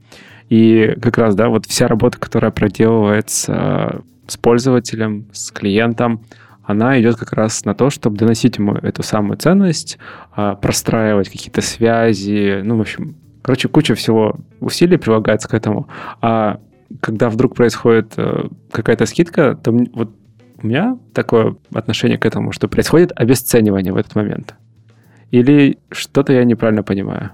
И 0.50 0.96
как 1.02 1.18
раз, 1.18 1.36
да, 1.36 1.50
вот 1.50 1.66
вся 1.66 1.88
работа, 1.88 2.20
которая 2.20 2.52
проделывается 2.52 4.04
с 4.28 4.38
пользователем, 4.38 5.28
с 5.32 5.52
клиентом, 5.52 6.24
она 6.64 7.00
идет 7.00 7.18
как 7.18 7.34
раз 7.34 7.64
на 7.66 7.76
то, 7.76 7.90
чтобы 7.90 8.18
доносить 8.18 8.58
ему 8.58 8.74
эту 8.74 9.04
самую 9.04 9.38
ценность, 9.38 9.98
а, 10.32 10.56
простраивать 10.56 11.30
какие-то 11.30 11.62
связи, 11.62 12.62
ну, 12.64 12.78
в 12.78 12.82
общем, 12.82 13.16
короче, 13.42 13.68
куча 13.68 13.94
всего 13.94 14.38
усилий 14.60 14.98
прилагается 14.98 15.48
к 15.48 15.54
этому. 15.54 15.88
А 16.22 16.60
когда 17.02 17.30
вдруг 17.30 17.56
происходит 17.56 18.14
э, 18.18 18.48
какая-то 18.72 19.06
скидка, 19.06 19.56
то 19.56 19.72
вот 19.72 20.12
у 20.62 20.68
меня 20.68 20.98
такое 21.14 21.56
отношение 21.74 22.18
к 22.18 22.26
этому, 22.26 22.52
что 22.52 22.68
происходит 22.68 23.12
обесценивание 23.16 23.94
в 23.94 23.98
этот 23.98 24.16
момент. 24.16 24.56
Или 25.32 25.78
что-то 25.92 26.34
я 26.34 26.44
неправильно 26.44 26.84
понимаю? 26.84 27.32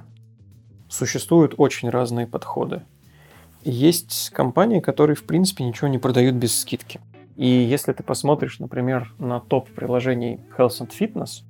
Существуют 0.89 1.53
очень 1.57 1.89
разные 1.89 2.27
подходы. 2.27 2.81
Есть 3.63 4.31
компании, 4.31 4.79
которые, 4.79 5.15
в 5.15 5.23
принципе, 5.23 5.63
ничего 5.63 5.87
не 5.87 5.99
продают 5.99 6.35
без 6.35 6.59
скидки. 6.59 6.99
И 7.35 7.45
если 7.45 7.93
ты 7.93 8.01
посмотришь, 8.01 8.59
например, 8.59 9.13
на 9.19 9.39
топ 9.39 9.69
приложений 9.69 10.39
Health 10.57 10.81
and 10.81 10.91
Fitness, 10.99 11.43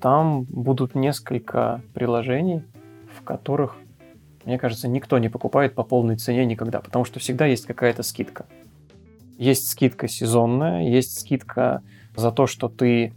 там 0.00 0.44
будут 0.44 0.94
несколько 0.94 1.82
приложений, 1.92 2.62
в 3.14 3.22
которых, 3.22 3.76
мне 4.46 4.58
кажется, 4.58 4.88
никто 4.88 5.18
не 5.18 5.28
покупает 5.28 5.74
по 5.74 5.82
полной 5.82 6.16
цене 6.16 6.46
никогда, 6.46 6.80
потому 6.80 7.04
что 7.04 7.20
всегда 7.20 7.44
есть 7.44 7.66
какая-то 7.66 8.02
скидка. 8.02 8.46
Есть 9.36 9.68
скидка 9.68 10.08
сезонная, 10.08 10.88
есть 10.88 11.20
скидка 11.20 11.82
за 12.16 12.32
то, 12.32 12.46
что 12.46 12.68
ты 12.68 13.12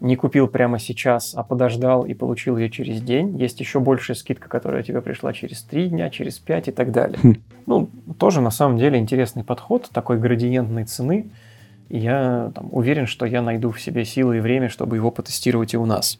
не 0.00 0.16
купил 0.16 0.46
прямо 0.46 0.78
сейчас, 0.78 1.34
а 1.34 1.42
подождал 1.42 2.04
и 2.04 2.14
получил 2.14 2.56
ее 2.58 2.70
через 2.70 3.00
день. 3.00 3.36
Есть 3.38 3.60
еще 3.60 3.80
большая 3.80 4.16
скидка, 4.16 4.48
которая 4.48 4.82
тебе 4.82 5.00
пришла 5.00 5.32
через 5.32 5.62
три 5.62 5.88
дня, 5.88 6.10
через 6.10 6.38
пять 6.38 6.68
и 6.68 6.72
так 6.72 6.92
далее. 6.92 7.18
Хм. 7.22 7.36
Ну, 7.66 7.90
тоже 8.18 8.40
на 8.40 8.50
самом 8.50 8.78
деле 8.78 8.98
интересный 8.98 9.42
подход 9.42 9.88
такой 9.92 10.18
градиентной 10.18 10.84
цены. 10.84 11.30
И 11.88 11.98
я 11.98 12.50
там, 12.54 12.68
уверен, 12.72 13.06
что 13.06 13.26
я 13.26 13.42
найду 13.42 13.70
в 13.70 13.80
себе 13.80 14.04
силы 14.04 14.38
и 14.38 14.40
время, 14.40 14.68
чтобы 14.68 14.96
его 14.96 15.10
потестировать 15.10 15.72
и 15.72 15.76
у 15.76 15.86
нас. 15.86 16.18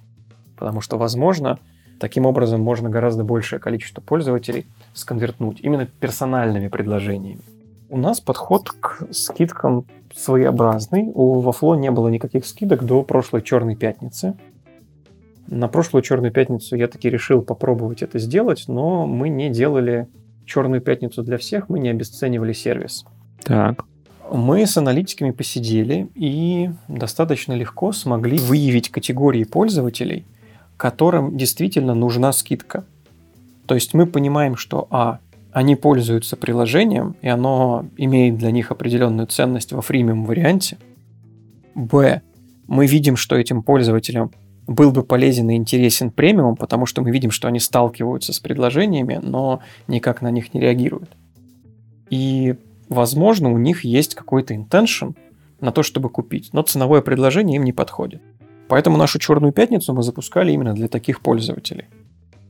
Потому 0.56 0.80
что, 0.80 0.96
возможно, 0.96 1.58
таким 1.98 2.24
образом 2.24 2.60
можно 2.60 2.88
гораздо 2.88 3.24
большее 3.24 3.58
количество 3.58 4.00
пользователей 4.00 4.66
сконвертнуть 4.94 5.60
именно 5.60 5.86
персональными 5.86 6.68
предложениями. 6.68 7.40
У 7.88 7.98
нас 7.98 8.20
подход 8.20 8.70
к 8.70 9.06
скидкам 9.12 9.86
своеобразный. 10.14 11.10
У 11.14 11.40
Вафло 11.40 11.74
не 11.74 11.90
было 11.90 12.08
никаких 12.08 12.46
скидок 12.46 12.84
до 12.84 13.02
прошлой 13.02 13.42
Черной 13.42 13.76
Пятницы. 13.76 14.34
На 15.46 15.68
прошлую 15.68 16.02
Черную 16.02 16.32
Пятницу 16.32 16.74
я 16.74 16.88
таки 16.88 17.08
решил 17.08 17.42
попробовать 17.42 18.02
это 18.02 18.18
сделать, 18.18 18.64
но 18.66 19.06
мы 19.06 19.28
не 19.28 19.50
делали 19.50 20.08
Черную 20.44 20.80
Пятницу 20.80 21.22
для 21.22 21.38
всех, 21.38 21.68
мы 21.68 21.78
не 21.78 21.88
обесценивали 21.88 22.52
сервис. 22.52 23.04
Так. 23.44 23.84
Мы 24.32 24.66
с 24.66 24.76
аналитиками 24.76 25.30
посидели 25.30 26.08
и 26.16 26.70
достаточно 26.88 27.52
легко 27.52 27.92
смогли 27.92 28.38
выявить 28.38 28.90
категории 28.90 29.44
пользователей, 29.44 30.26
которым 30.76 31.36
действительно 31.36 31.94
нужна 31.94 32.32
скидка. 32.32 32.84
То 33.66 33.74
есть 33.74 33.94
мы 33.94 34.06
понимаем, 34.06 34.56
что 34.56 34.88
А 34.90 35.20
они 35.56 35.74
пользуются 35.74 36.36
приложением, 36.36 37.16
и 37.22 37.28
оно 37.28 37.86
имеет 37.96 38.36
для 38.36 38.50
них 38.50 38.70
определенную 38.70 39.26
ценность 39.26 39.72
во 39.72 39.80
фримиум 39.80 40.26
варианте. 40.26 40.76
Б. 41.74 42.20
Мы 42.66 42.86
видим, 42.86 43.16
что 43.16 43.36
этим 43.36 43.62
пользователям 43.62 44.32
был 44.66 44.92
бы 44.92 45.02
полезен 45.02 45.48
и 45.48 45.54
интересен 45.54 46.10
премиум, 46.10 46.56
потому 46.56 46.84
что 46.84 47.00
мы 47.00 47.10
видим, 47.10 47.30
что 47.30 47.48
они 47.48 47.58
сталкиваются 47.58 48.34
с 48.34 48.38
предложениями, 48.38 49.18
но 49.22 49.60
никак 49.88 50.20
на 50.20 50.30
них 50.30 50.52
не 50.52 50.60
реагируют. 50.60 51.16
И, 52.10 52.56
возможно, 52.90 53.50
у 53.50 53.56
них 53.56 53.82
есть 53.82 54.14
какой-то 54.14 54.52
intention 54.52 55.16
на 55.62 55.72
то, 55.72 55.82
чтобы 55.82 56.10
купить, 56.10 56.50
но 56.52 56.60
ценовое 56.60 57.00
предложение 57.00 57.56
им 57.56 57.64
не 57.64 57.72
подходит. 57.72 58.20
Поэтому 58.68 58.98
нашу 58.98 59.18
черную 59.18 59.54
пятницу 59.54 59.94
мы 59.94 60.02
запускали 60.02 60.52
именно 60.52 60.74
для 60.74 60.88
таких 60.88 61.22
пользователей. 61.22 61.86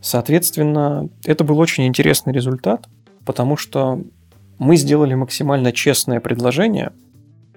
Соответственно, 0.00 1.08
это 1.24 1.44
был 1.44 1.60
очень 1.60 1.86
интересный 1.86 2.32
результат, 2.32 2.88
потому 3.26 3.58
что 3.58 4.00
мы 4.58 4.76
сделали 4.76 5.14
максимально 5.14 5.72
честное 5.72 6.20
предложение. 6.20 6.92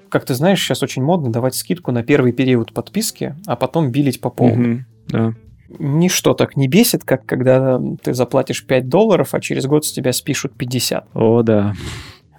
Как 0.09 0.25
ты 0.25 0.33
знаешь, 0.33 0.59
сейчас 0.59 0.83
очень 0.83 1.03
модно 1.03 1.31
давать 1.31 1.55
скидку 1.55 1.91
на 1.91 2.03
первый 2.03 2.33
период 2.33 2.73
подписки, 2.73 3.35
а 3.45 3.55
потом 3.55 3.91
билить 3.91 4.19
по 4.19 4.29
полной. 4.29 4.75
Угу, 4.75 4.83
да. 5.07 5.33
Ничто 5.77 6.33
так 6.33 6.57
не 6.57 6.67
бесит, 6.67 7.03
как 7.03 7.25
когда 7.25 7.79
ты 8.01 8.15
заплатишь 8.15 8.65
5 8.65 8.89
долларов, 8.89 9.35
а 9.35 9.39
через 9.39 9.67
год 9.67 9.85
с 9.85 9.91
тебя 9.91 10.11
спишут 10.11 10.53
50. 10.57 11.07
О, 11.13 11.43
да. 11.43 11.73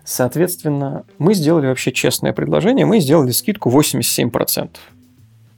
Соответственно, 0.04 1.04
мы 1.18 1.34
сделали 1.34 1.68
вообще 1.68 1.92
честное 1.92 2.32
предложение, 2.32 2.86
мы 2.86 2.98
сделали 2.98 3.30
скидку 3.30 3.70
87%. 3.70 4.70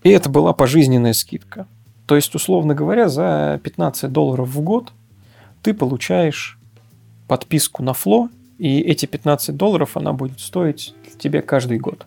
И 0.03 0.11
это 0.11 0.29
была 0.29 0.53
пожизненная 0.53 1.15
скидка. 1.15 1.67
То 2.07 2.17
есть, 2.17 2.35
условно 2.35 2.75
говоря, 2.75 3.09
за 3.09 3.59
15 3.63 4.13
долларов 4.13 4.49
в 4.51 4.61
год 4.61 4.93
ты 5.63 5.73
получаешь 5.73 6.59
подписку 7.33 7.83
на 7.83 7.95
Фло, 7.95 8.29
и 8.59 8.81
эти 8.81 9.07
15 9.07 9.57
долларов 9.57 9.97
она 9.97 10.13
будет 10.13 10.39
стоить 10.39 10.95
тебе 11.19 11.41
каждый 11.41 11.79
год. 11.79 12.07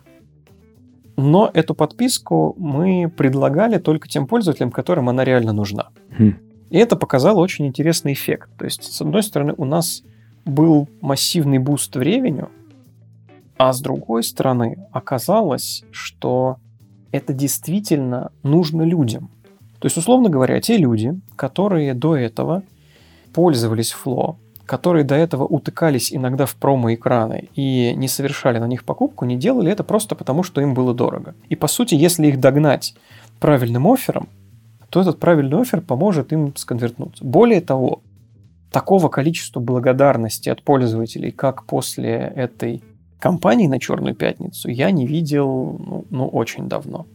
Но 1.16 1.50
эту 1.52 1.74
подписку 1.74 2.54
мы 2.56 3.08
предлагали 3.08 3.78
только 3.78 4.06
тем 4.06 4.28
пользователям, 4.28 4.70
которым 4.70 5.08
она 5.08 5.24
реально 5.24 5.52
нужна. 5.52 5.88
Хм. 6.16 6.36
И 6.70 6.78
это 6.78 6.94
показало 6.94 7.40
очень 7.40 7.66
интересный 7.66 8.12
эффект. 8.12 8.50
То 8.56 8.66
есть, 8.66 8.84
с 8.84 9.00
одной 9.00 9.24
стороны, 9.24 9.52
у 9.56 9.64
нас 9.64 10.04
был 10.44 10.88
массивный 11.00 11.58
буст 11.58 11.96
в 11.96 12.00
revenue, 12.00 12.48
а 13.58 13.72
с 13.72 13.80
другой 13.80 14.22
стороны, 14.22 14.78
оказалось, 14.92 15.82
что 15.90 16.58
это 17.10 17.32
действительно 17.32 18.30
нужно 18.44 18.82
людям. 18.82 19.30
То 19.80 19.86
есть, 19.86 19.96
условно 19.96 20.28
говоря, 20.28 20.60
те 20.60 20.76
люди, 20.76 21.18
которые 21.34 21.94
до 21.94 22.16
этого 22.16 22.62
пользовались 23.32 23.92
Flow, 23.92 24.36
которые 24.66 25.04
до 25.04 25.14
этого 25.14 25.44
утыкались 25.44 26.12
иногда 26.12 26.44
в 26.44 26.56
промо-экраны 26.56 27.48
и 27.54 27.94
не 27.94 28.08
совершали 28.08 28.58
на 28.58 28.66
них 28.66 28.84
покупку, 28.84 29.24
не 29.24 29.36
делали 29.36 29.70
это 29.70 29.84
просто 29.84 30.14
потому, 30.14 30.42
что 30.42 30.60
им 30.60 30.74
было 30.74 30.92
дорого. 30.92 31.34
И 31.48 31.56
по 31.56 31.68
сути, 31.68 31.94
если 31.94 32.26
их 32.26 32.40
догнать 32.40 32.94
правильным 33.40 33.86
оффером, 33.86 34.28
то 34.90 35.00
этот 35.00 35.18
правильный 35.18 35.60
офер 35.60 35.80
поможет 35.80 36.32
им 36.32 36.54
сконвертнуться. 36.56 37.24
Более 37.24 37.60
того, 37.60 38.02
такого 38.72 39.08
количества 39.08 39.60
благодарности 39.60 40.48
от 40.48 40.62
пользователей, 40.62 41.30
как 41.30 41.64
после 41.64 42.32
этой 42.36 42.82
кампании 43.20 43.66
на 43.66 43.78
Черную 43.78 44.14
пятницу, 44.14 44.68
я 44.68 44.90
не 44.90 45.06
видел 45.06 45.78
ну, 45.78 46.04
ну 46.10 46.28
очень 46.28 46.68
давно. 46.68 47.06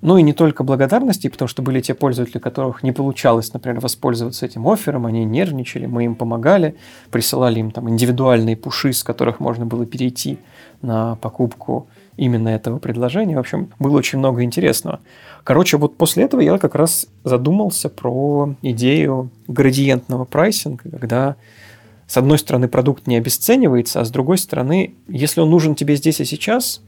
Ну 0.00 0.16
и 0.16 0.22
не 0.22 0.32
только 0.32 0.62
благодарности, 0.62 1.28
потому 1.28 1.48
что 1.48 1.62
были 1.62 1.80
те 1.80 1.94
пользователи, 1.94 2.38
которых 2.38 2.82
не 2.82 2.92
получалось, 2.92 3.52
например, 3.52 3.80
воспользоваться 3.80 4.46
этим 4.46 4.68
оффером, 4.68 5.06
они 5.06 5.24
нервничали, 5.24 5.86
мы 5.86 6.04
им 6.04 6.14
помогали, 6.14 6.76
присылали 7.10 7.58
им 7.60 7.70
там 7.70 7.88
индивидуальные 7.90 8.56
пуши, 8.56 8.92
с 8.92 9.02
которых 9.02 9.40
можно 9.40 9.66
было 9.66 9.86
перейти 9.86 10.38
на 10.82 11.16
покупку 11.16 11.88
именно 12.16 12.48
этого 12.48 12.78
предложения. 12.78 13.36
В 13.36 13.40
общем, 13.40 13.70
было 13.78 13.98
очень 13.98 14.18
много 14.18 14.42
интересного. 14.42 15.00
Короче, 15.44 15.76
вот 15.78 15.96
после 15.96 16.24
этого 16.24 16.40
я 16.40 16.58
как 16.58 16.74
раз 16.74 17.06
задумался 17.24 17.88
про 17.88 18.54
идею 18.62 19.30
градиентного 19.46 20.24
прайсинга, 20.24 20.90
когда 20.90 21.36
с 22.06 22.16
одной 22.16 22.38
стороны 22.38 22.68
продукт 22.68 23.06
не 23.06 23.16
обесценивается, 23.16 24.00
а 24.00 24.04
с 24.04 24.10
другой 24.10 24.38
стороны, 24.38 24.94
если 25.08 25.40
он 25.40 25.50
нужен 25.50 25.74
тебе 25.74 25.96
здесь 25.96 26.20
и 26.20 26.24
сейчас, 26.24 26.82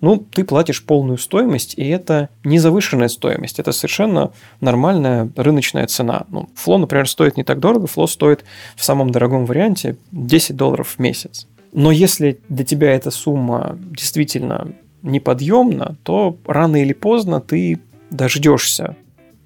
ну, 0.00 0.18
ты 0.18 0.44
платишь 0.44 0.84
полную 0.84 1.18
стоимость, 1.18 1.74
и 1.76 1.88
это 1.88 2.28
не 2.44 2.58
завышенная 2.58 3.08
стоимость, 3.08 3.58
это 3.58 3.72
совершенно 3.72 4.32
нормальная 4.60 5.30
рыночная 5.36 5.86
цена. 5.86 6.24
Ну, 6.30 6.48
Фло, 6.54 6.78
например, 6.78 7.08
стоит 7.08 7.36
не 7.36 7.44
так 7.44 7.58
дорого, 7.58 7.86
Фло 7.86 8.06
стоит 8.06 8.44
в 8.76 8.84
самом 8.84 9.10
дорогом 9.10 9.44
варианте 9.46 9.96
10 10.12 10.56
долларов 10.56 10.94
в 10.96 10.98
месяц. 10.98 11.46
Но 11.72 11.90
если 11.90 12.40
для 12.48 12.64
тебя 12.64 12.92
эта 12.92 13.10
сумма 13.10 13.76
действительно 13.78 14.72
неподъемна, 15.02 15.96
то 16.02 16.36
рано 16.46 16.82
или 16.82 16.92
поздно 16.92 17.40
ты 17.40 17.80
дождешься 18.10 18.96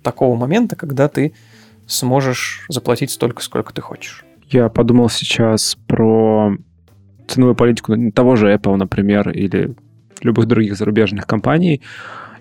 такого 0.03 0.37
момента, 0.37 0.77
когда 0.77 1.09
ты 1.09 1.33
сможешь 1.87 2.65
заплатить 2.69 3.11
столько, 3.11 3.43
сколько 3.43 3.73
ты 3.73 3.81
хочешь. 3.81 4.25
Я 4.51 4.69
подумал 4.69 5.09
сейчас 5.09 5.77
про 5.87 6.57
ценовую 7.27 7.55
политику 7.55 7.95
того 8.13 8.37
же 8.37 8.53
Apple, 8.53 8.77
например, 8.77 9.31
или 9.31 9.75
любых 10.25 10.47
других 10.47 10.77
зарубежных 10.77 11.27
компаний. 11.27 11.83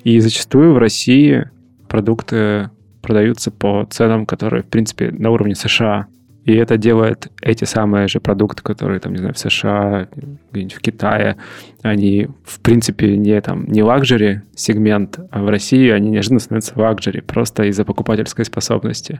И 0.03 0.19
зачастую 0.19 0.73
в 0.73 0.77
России 0.77 1.49
продукты 1.87 2.69
продаются 3.01 3.51
по 3.51 3.87
ценам, 3.89 4.25
которые, 4.25 4.63
в 4.63 4.67
принципе, 4.67 5.11
на 5.11 5.29
уровне 5.31 5.55
США. 5.55 6.07
И 6.45 6.53
это 6.53 6.77
делает 6.77 7.31
эти 7.41 7.65
самые 7.65 8.07
же 8.07 8.19
продукты, 8.19 8.63
которые, 8.63 8.99
там, 8.99 9.11
не 9.11 9.19
знаю, 9.19 9.35
в 9.35 9.37
США, 9.37 10.07
где-нибудь 10.51 10.73
в 10.73 10.79
Китае, 10.79 11.37
они, 11.83 12.29
в 12.43 12.59
принципе, 12.61 13.15
не, 13.15 13.39
там, 13.41 13.67
не 13.67 13.83
лакжери 13.83 14.41
сегмент, 14.55 15.19
а 15.29 15.43
в 15.43 15.49
России 15.49 15.89
они 15.89 16.09
неожиданно 16.09 16.39
становятся 16.39 16.79
лакжери, 16.79 17.19
просто 17.19 17.65
из-за 17.65 17.85
покупательской 17.85 18.43
способности. 18.43 19.19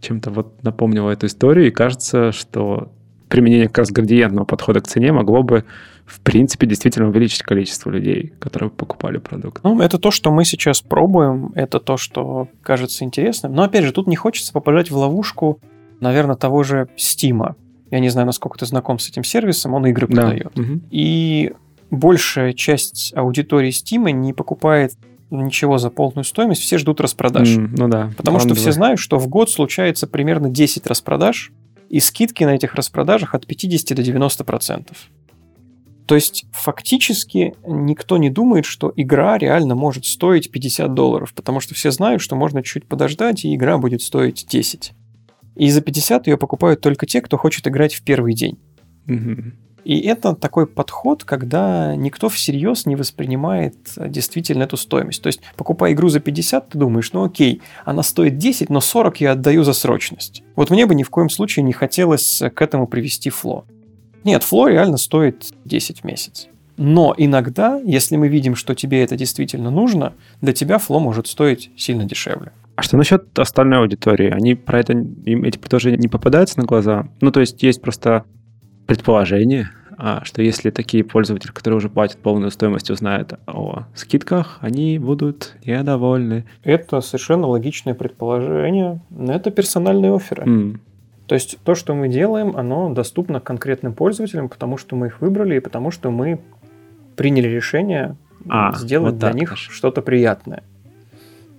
Чем-то 0.00 0.30
вот 0.30 0.62
напомнило 0.62 1.10
эту 1.10 1.26
историю, 1.26 1.66
и 1.66 1.70
кажется, 1.70 2.32
что 2.32 2.92
применение 3.28 3.66
как 3.68 3.78
раз 3.78 3.90
градиентного 3.90 4.46
подхода 4.46 4.80
к 4.80 4.86
цене 4.86 5.12
могло 5.12 5.42
бы 5.42 5.64
в 6.08 6.20
принципе, 6.20 6.66
действительно 6.66 7.08
увеличить 7.08 7.42
количество 7.42 7.90
людей, 7.90 8.32
которые 8.38 8.70
покупали 8.70 9.18
продукт. 9.18 9.62
Ну, 9.62 9.80
это 9.80 9.98
то, 9.98 10.10
что 10.10 10.30
мы 10.30 10.44
сейчас 10.44 10.80
пробуем, 10.80 11.52
это 11.54 11.80
то, 11.80 11.96
что 11.96 12.48
кажется 12.62 13.04
интересным. 13.04 13.52
Но, 13.52 13.62
опять 13.62 13.84
же, 13.84 13.92
тут 13.92 14.06
не 14.06 14.16
хочется 14.16 14.52
попадать 14.52 14.90
в 14.90 14.96
ловушку, 14.96 15.60
наверное, 16.00 16.34
того 16.34 16.62
же 16.62 16.88
Стима. 16.96 17.56
Я 17.90 18.00
не 18.00 18.08
знаю, 18.08 18.26
насколько 18.26 18.58
ты 18.58 18.66
знаком 18.66 18.98
с 18.98 19.08
этим 19.08 19.22
сервисом, 19.22 19.74
он 19.74 19.86
игры 19.86 20.06
да. 20.08 20.22
продает. 20.22 20.58
Угу. 20.58 20.80
И 20.90 21.52
большая 21.90 22.54
часть 22.54 23.12
аудитории 23.14 23.70
Стима 23.70 24.10
не 24.10 24.32
покупает 24.32 24.94
ничего 25.30 25.76
за 25.76 25.90
полную 25.90 26.24
стоимость, 26.24 26.62
все 26.62 26.78
ждут 26.78 27.02
распродаж. 27.02 27.48
Mm, 27.48 27.70
ну 27.76 27.88
да. 27.88 28.10
Потому 28.16 28.40
что 28.40 28.54
все 28.54 28.72
знают, 28.72 28.98
что 28.98 29.18
в 29.18 29.28
год 29.28 29.50
случается 29.50 30.06
примерно 30.06 30.48
10 30.48 30.86
распродаж, 30.86 31.52
и 31.90 32.00
скидки 32.00 32.44
на 32.44 32.54
этих 32.54 32.74
распродажах 32.74 33.34
от 33.34 33.46
50 33.46 33.96
до 33.96 34.02
90 34.02 34.44
процентов. 34.44 35.08
То 36.08 36.14
есть 36.14 36.46
фактически 36.52 37.54
никто 37.66 38.16
не 38.16 38.30
думает, 38.30 38.64
что 38.64 38.90
игра 38.96 39.36
реально 39.36 39.74
может 39.74 40.06
стоить 40.06 40.50
50 40.50 40.94
долларов, 40.94 41.34
потому 41.34 41.60
что 41.60 41.74
все 41.74 41.90
знают, 41.90 42.22
что 42.22 42.34
можно 42.34 42.62
чуть 42.62 42.86
подождать, 42.86 43.44
и 43.44 43.54
игра 43.54 43.76
будет 43.76 44.00
стоить 44.00 44.46
10. 44.48 44.92
И 45.56 45.70
за 45.70 45.82
50 45.82 46.26
ее 46.26 46.38
покупают 46.38 46.80
только 46.80 47.04
те, 47.04 47.20
кто 47.20 47.36
хочет 47.36 47.68
играть 47.68 47.92
в 47.92 48.02
первый 48.02 48.32
день. 48.32 48.58
И 49.84 50.00
это 50.00 50.34
такой 50.34 50.66
подход, 50.66 51.24
когда 51.24 51.94
никто 51.94 52.30
всерьез 52.30 52.86
не 52.86 52.96
воспринимает 52.96 53.76
э, 53.96 54.08
действительно 54.08 54.64
эту 54.64 54.76
стоимость. 54.76 55.22
То 55.22 55.28
есть, 55.28 55.40
покупая 55.56 55.92
игру 55.92 56.08
за 56.08 56.20
50, 56.20 56.70
ты 56.70 56.78
думаешь, 56.78 57.12
ну 57.12 57.24
окей, 57.24 57.62
она 57.84 58.02
стоит 58.02 58.38
10, 58.38 58.70
но 58.70 58.80
40 58.80 59.20
я 59.20 59.32
отдаю 59.32 59.62
за 59.62 59.72
срочность. 59.72 60.42
Вот 60.56 60.70
мне 60.70 60.86
бы 60.86 60.94
ни 60.94 61.02
в 61.02 61.10
коем 61.10 61.30
случае 61.30 61.62
не 61.64 61.72
хотелось 61.72 62.42
к 62.54 62.62
этому 62.62 62.86
привести 62.86 63.30
фло. 63.30 63.66
Нет, 64.28 64.42
фло 64.44 64.68
реально 64.68 64.96
стоит 64.98 65.52
10 65.64 66.00
в 66.00 66.04
месяц. 66.04 66.48
Но 66.76 67.14
иногда, 67.16 67.80
если 67.84 68.16
мы 68.16 68.28
видим, 68.28 68.54
что 68.54 68.74
тебе 68.74 69.02
это 69.02 69.16
действительно 69.16 69.70
нужно, 69.70 70.12
для 70.40 70.52
тебя 70.52 70.78
фло 70.78 71.00
может 71.00 71.26
стоить 71.26 71.70
сильно 71.76 72.04
дешевле. 72.04 72.52
А 72.76 72.82
что 72.82 72.96
насчет 72.96 73.36
остальной 73.36 73.80
аудитории? 73.80 74.30
Они 74.30 74.54
про 74.54 74.78
это, 74.78 74.92
им 74.92 75.42
эти 75.42 75.58
предложения 75.58 75.96
не 75.96 76.06
попадаются 76.06 76.60
на 76.60 76.66
глаза? 76.66 77.08
Ну, 77.20 77.32
то 77.32 77.40
есть 77.40 77.62
есть 77.64 77.82
просто 77.82 78.24
предположение, 78.86 79.70
а, 79.96 80.24
что 80.24 80.42
если 80.42 80.70
такие 80.70 81.02
пользователи, 81.02 81.50
которые 81.50 81.78
уже 81.78 81.88
платят 81.88 82.18
полную 82.18 82.52
стоимость, 82.52 82.88
узнают 82.88 83.32
о 83.48 83.86
скидках, 83.96 84.58
они 84.60 85.00
будут 85.00 85.56
недовольны. 85.64 86.44
Это 86.62 87.00
совершенно 87.00 87.48
логичное 87.48 87.94
предположение. 87.94 89.00
Это 89.18 89.50
персональные 89.50 90.14
оферы. 90.14 90.44
Mm. 90.44 90.80
То 91.28 91.34
есть 91.34 91.58
то, 91.62 91.74
что 91.74 91.94
мы 91.94 92.08
делаем, 92.08 92.56
оно 92.56 92.88
доступно 92.88 93.38
конкретным 93.38 93.92
пользователям, 93.92 94.48
потому 94.48 94.78
что 94.78 94.96
мы 94.96 95.08
их 95.08 95.20
выбрали 95.20 95.56
и 95.56 95.60
потому 95.60 95.90
что 95.90 96.10
мы 96.10 96.40
приняли 97.16 97.48
решение 97.48 98.16
а, 98.48 98.74
сделать 98.74 99.12
вот 99.12 99.20
для 99.20 99.32
них 99.32 99.52
аж. 99.52 99.68
что-то 99.70 100.00
приятное. 100.00 100.62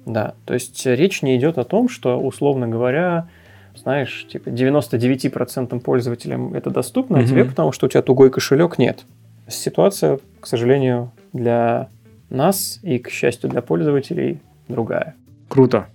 Да, 0.07 0.34
то 0.45 0.55
есть 0.55 0.84
речь 0.88 1.22
не 1.22 1.38
идет 1.38 1.59
о 1.59 1.65
том, 1.65 1.88
что, 1.88 2.20
условно 2.20 2.67
говоря, 2.67 3.30
знаешь, 3.76 4.26
типа 4.28 4.49
99% 4.49 5.80
пользователям 5.82 6.55
это 6.55 6.72
доступно, 6.72 7.17
mm-hmm. 7.17 7.24
а 7.24 7.28
тебе 7.28 7.45
потому 7.45 7.72
что 7.72 7.86
у 7.86 7.89
тебя 7.89 8.01
тугой 8.01 8.32
кошелек 8.32 8.80
нет. 8.80 9.05
Ситуация, 9.47 10.20
к 10.39 10.47
сожалению, 10.47 11.11
для 11.32 11.89
нас 12.32 12.80
и, 12.82 12.97
к 12.97 13.11
счастью, 13.11 13.51
для 13.51 13.61
пользователей 13.61 14.39
другая. 14.67 15.15
Круто. 15.47 15.88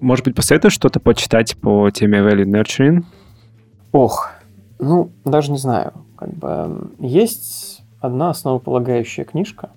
Может 0.00 0.24
быть, 0.24 0.34
посоветуешь 0.34 0.74
что-то 0.74 1.00
почитать 1.00 1.56
по 1.56 1.90
теме 1.90 2.18
value 2.18 2.44
nurturing? 2.44 3.04
Ох, 3.92 4.30
ну, 4.78 5.10
даже 5.24 5.52
не 5.52 5.58
знаю. 5.58 5.92
Как 6.16 6.32
бы 6.34 6.90
есть 6.98 7.82
одна 8.00 8.30
основополагающая 8.30 9.24
книжка, 9.24 9.70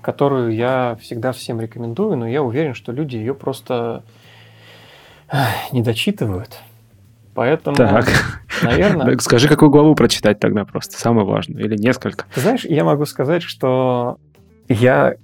которую 0.00 0.54
я 0.54 0.96
всегда 1.00 1.32
всем 1.32 1.60
рекомендую, 1.60 2.16
но 2.16 2.28
я 2.28 2.42
уверен, 2.42 2.74
что 2.74 2.92
люди 2.92 3.16
ее 3.16 3.34
просто 3.34 4.02
не 5.72 5.82
дочитывают. 5.82 6.60
Поэтому, 7.34 7.76
так. 7.76 8.06
наверное... 8.62 9.18
Скажи, 9.18 9.48
какую 9.48 9.70
главу 9.70 9.94
прочитать 9.96 10.38
тогда 10.38 10.64
просто, 10.64 10.96
самое 10.96 11.26
важное, 11.26 11.62
или 11.62 11.76
несколько. 11.76 12.26
Ты 12.32 12.40
знаешь, 12.40 12.64
я 12.64 12.84
могу 12.84 13.06
сказать, 13.06 13.42
что 13.42 14.18
я 14.68 15.16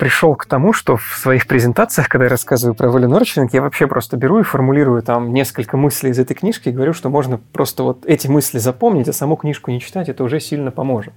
пришел 0.00 0.34
к 0.34 0.46
тому, 0.46 0.72
что 0.72 0.96
в 0.96 1.14
своих 1.14 1.46
презентациях, 1.46 2.08
когда 2.08 2.24
я 2.24 2.30
рассказываю 2.30 2.74
про 2.74 2.88
Value 2.88 3.06
Nurturing, 3.06 3.50
я 3.52 3.60
вообще 3.60 3.86
просто 3.86 4.16
беру 4.16 4.40
и 4.40 4.42
формулирую 4.42 5.02
там 5.02 5.34
несколько 5.34 5.76
мыслей 5.76 6.10
из 6.10 6.18
этой 6.18 6.32
книжки 6.32 6.70
и 6.70 6.72
говорю, 6.72 6.94
что 6.94 7.10
можно 7.10 7.36
просто 7.36 7.82
вот 7.82 8.06
эти 8.06 8.26
мысли 8.26 8.56
запомнить, 8.56 9.08
а 9.08 9.12
саму 9.12 9.36
книжку 9.36 9.70
не 9.70 9.78
читать, 9.78 10.08
это 10.08 10.24
уже 10.24 10.40
сильно 10.40 10.70
поможет. 10.70 11.12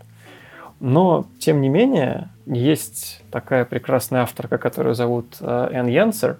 Но, 0.82 1.26
тем 1.40 1.62
не 1.62 1.70
менее, 1.70 2.30
есть 2.46 3.24
такая 3.32 3.64
прекрасная 3.64 4.24
авторка, 4.24 4.58
которую 4.58 4.96
зовут 4.96 5.38
э, 5.40 5.70
Энн 5.72 5.88
Янсер, 5.88 6.40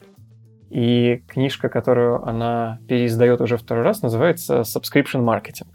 И 0.70 1.24
книжка, 1.28 1.70
которую 1.70 2.28
она 2.28 2.80
переиздает 2.90 3.40
уже 3.40 3.56
второй 3.56 3.86
раз, 3.86 4.02
называется 4.02 4.64
Subscription 4.64 5.24
Marketing. 5.24 5.68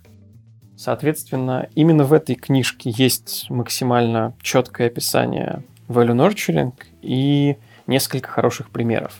Соответственно, 0.76 1.68
именно 1.74 2.04
в 2.04 2.12
этой 2.12 2.34
книжке 2.34 2.90
есть 2.90 3.46
максимально 3.48 4.34
четкое 4.42 4.88
описание 4.88 5.62
value 5.88 6.14
nurturing 6.14 6.72
и 7.02 7.56
несколько 7.86 8.28
хороших 8.28 8.70
примеров. 8.70 9.18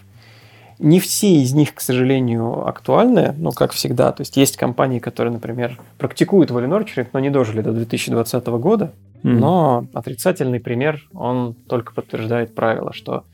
Не 0.79 1.01
все 1.01 1.41
из 1.43 1.55
них, 1.55 1.75
к 1.75 1.81
сожалению, 1.81 2.67
актуальны, 2.69 3.35
но 3.37 3.51
как 3.51 3.73
всегда. 3.73 4.13
То 4.13 4.21
есть 4.21 4.37
есть 4.37 4.57
компании, 4.57 5.01
которые, 5.01 5.33
например, 5.33 5.79
практикуют 5.99 6.51
value 6.51 6.69
nurturing, 6.69 7.09
но 7.13 7.19
не 7.19 7.31
дожили 7.31 7.63
до 7.63 7.73
2020 7.73 8.47
года. 8.47 8.93
Mm. 9.25 9.31
Но 9.31 9.87
отрицательный 9.93 10.61
пример, 10.61 11.09
он 11.13 11.55
только 11.69 11.93
подтверждает 11.93 12.55
правило, 12.55 12.93
что 12.93 13.25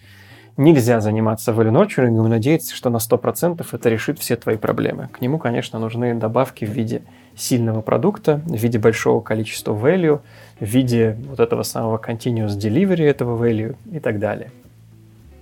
нельзя 0.57 1.01
заниматься 1.01 1.53
nurturing 1.53 2.25
и 2.25 2.29
надеяться, 2.29 2.75
что 2.75 2.91
на 2.91 2.99
100% 2.99 3.67
это 3.71 3.89
решит 3.89 4.19
все 4.19 4.37
твои 4.37 4.57
проблемы. 4.57 5.09
К 5.13 5.21
нему, 5.21 5.39
конечно, 5.39 5.79
нужны 5.79 6.15
добавки 6.15 6.65
в 6.65 6.71
виде 6.71 7.03
сильного 7.37 7.81
продукта, 7.81 8.41
в 8.47 8.55
виде 8.55 8.79
большого 8.79 9.21
количества 9.21 9.75
value, 9.75 10.21
в 10.61 10.65
виде 10.65 11.17
вот 11.29 11.41
этого 11.41 11.63
самого 11.63 11.99
continuous 11.99 12.57
delivery 12.57 13.05
этого 13.05 13.43
value 13.43 13.77
и 13.91 13.99
так 13.99 14.19
далее. 14.19 14.51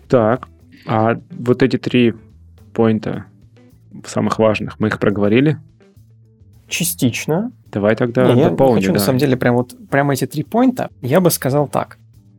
Так, 0.08 0.48
а 0.86 1.18
вот 1.30 1.62
эти 1.62 1.76
три 1.76 2.14
поинта 2.72 3.26
самых 4.06 4.38
важных, 4.38 4.80
мы 4.80 4.88
их 4.88 4.98
проговорили? 4.98 5.58
Частично. 6.68 7.52
Давай 7.70 7.94
тогда 7.96 8.32
не, 8.32 8.48
дополним. 8.48 8.76
Я 8.76 8.80
хочу, 8.80 8.92
да. 8.92 8.98
на 8.98 9.04
самом 9.04 9.18
деле, 9.18 9.36
прям 9.36 9.56
вот 9.56 9.74
прям 9.90 10.10
эти 10.10 10.26
три 10.26 10.42
поинта, 10.42 10.90
я 11.02 11.20
бы 11.20 11.30
сказал 11.30 11.68
так. 11.68 11.98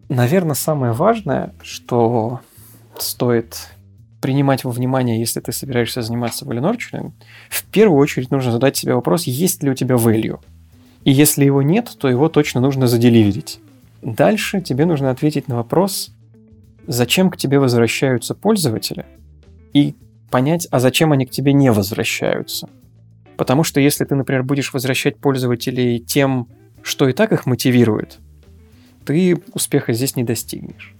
Наверное, 0.09 0.55
самое 0.55 0.91
важное, 0.91 1.53
что 1.61 2.41
стоит 2.99 3.69
принимать 4.21 4.63
во 4.63 4.71
внимание, 4.71 5.19
если 5.19 5.41
ты 5.41 5.51
собираешься 5.51 6.01
заниматься 6.01 6.45
value 6.45 7.13
в 7.49 7.65
первую 7.65 7.99
очередь 7.99 8.31
нужно 8.31 8.51
задать 8.51 8.77
себе 8.77 8.95
вопрос, 8.95 9.23
есть 9.23 9.61
ли 9.63 9.69
у 9.69 9.73
тебя 9.73 9.95
value. 9.95 10.39
И 11.03 11.11
если 11.11 11.43
его 11.43 11.61
нет, 11.61 11.91
то 11.97 12.07
его 12.07 12.29
точно 12.29 12.61
нужно 12.61 12.87
заделиверить. 12.87 13.59
Дальше 14.01 14.61
тебе 14.61 14.85
нужно 14.85 15.09
ответить 15.09 15.47
на 15.47 15.55
вопрос, 15.55 16.13
зачем 16.87 17.29
к 17.29 17.37
тебе 17.37 17.59
возвращаются 17.59 18.33
пользователи, 18.33 19.05
и 19.73 19.95
понять, 20.29 20.67
а 20.71 20.79
зачем 20.79 21.11
они 21.11 21.25
к 21.25 21.31
тебе 21.31 21.53
не 21.53 21.71
возвращаются. 21.71 22.69
Потому 23.37 23.63
что 23.63 23.79
если 23.79 24.05
ты, 24.05 24.15
например, 24.15 24.43
будешь 24.43 24.73
возвращать 24.73 25.17
пользователей 25.17 25.99
тем, 25.99 26.47
что 26.81 27.09
и 27.09 27.13
так 27.13 27.31
их 27.33 27.45
мотивирует, 27.45 28.19
ты 29.05 29.41
успеха 29.53 29.93
здесь 29.93 30.15
не 30.15 30.23
достигнешь. 30.23 30.92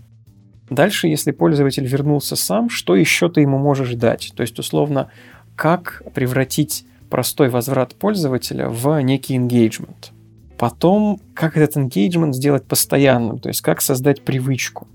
Дальше, 0.69 1.07
если 1.07 1.31
пользователь 1.31 1.85
вернулся 1.85 2.35
сам, 2.35 2.69
что 2.69 2.95
еще 2.95 3.29
ты 3.29 3.41
ему 3.41 3.57
можешь 3.57 3.93
дать? 3.95 4.33
То 4.35 4.41
есть, 4.41 4.57
условно, 4.59 5.09
как 5.55 6.03
превратить 6.13 6.85
простой 7.09 7.49
возврат 7.49 7.95
пользователя 7.95 8.69
в 8.69 8.99
некий 9.01 9.37
engagement. 9.37 10.11
Потом, 10.57 11.19
как 11.35 11.57
этот 11.57 11.77
engagement 11.77 12.33
сделать 12.33 12.65
постоянным, 12.65 13.39
то 13.39 13.49
есть 13.49 13.61
как 13.61 13.81
создать 13.81 14.23
привычку. 14.23 14.87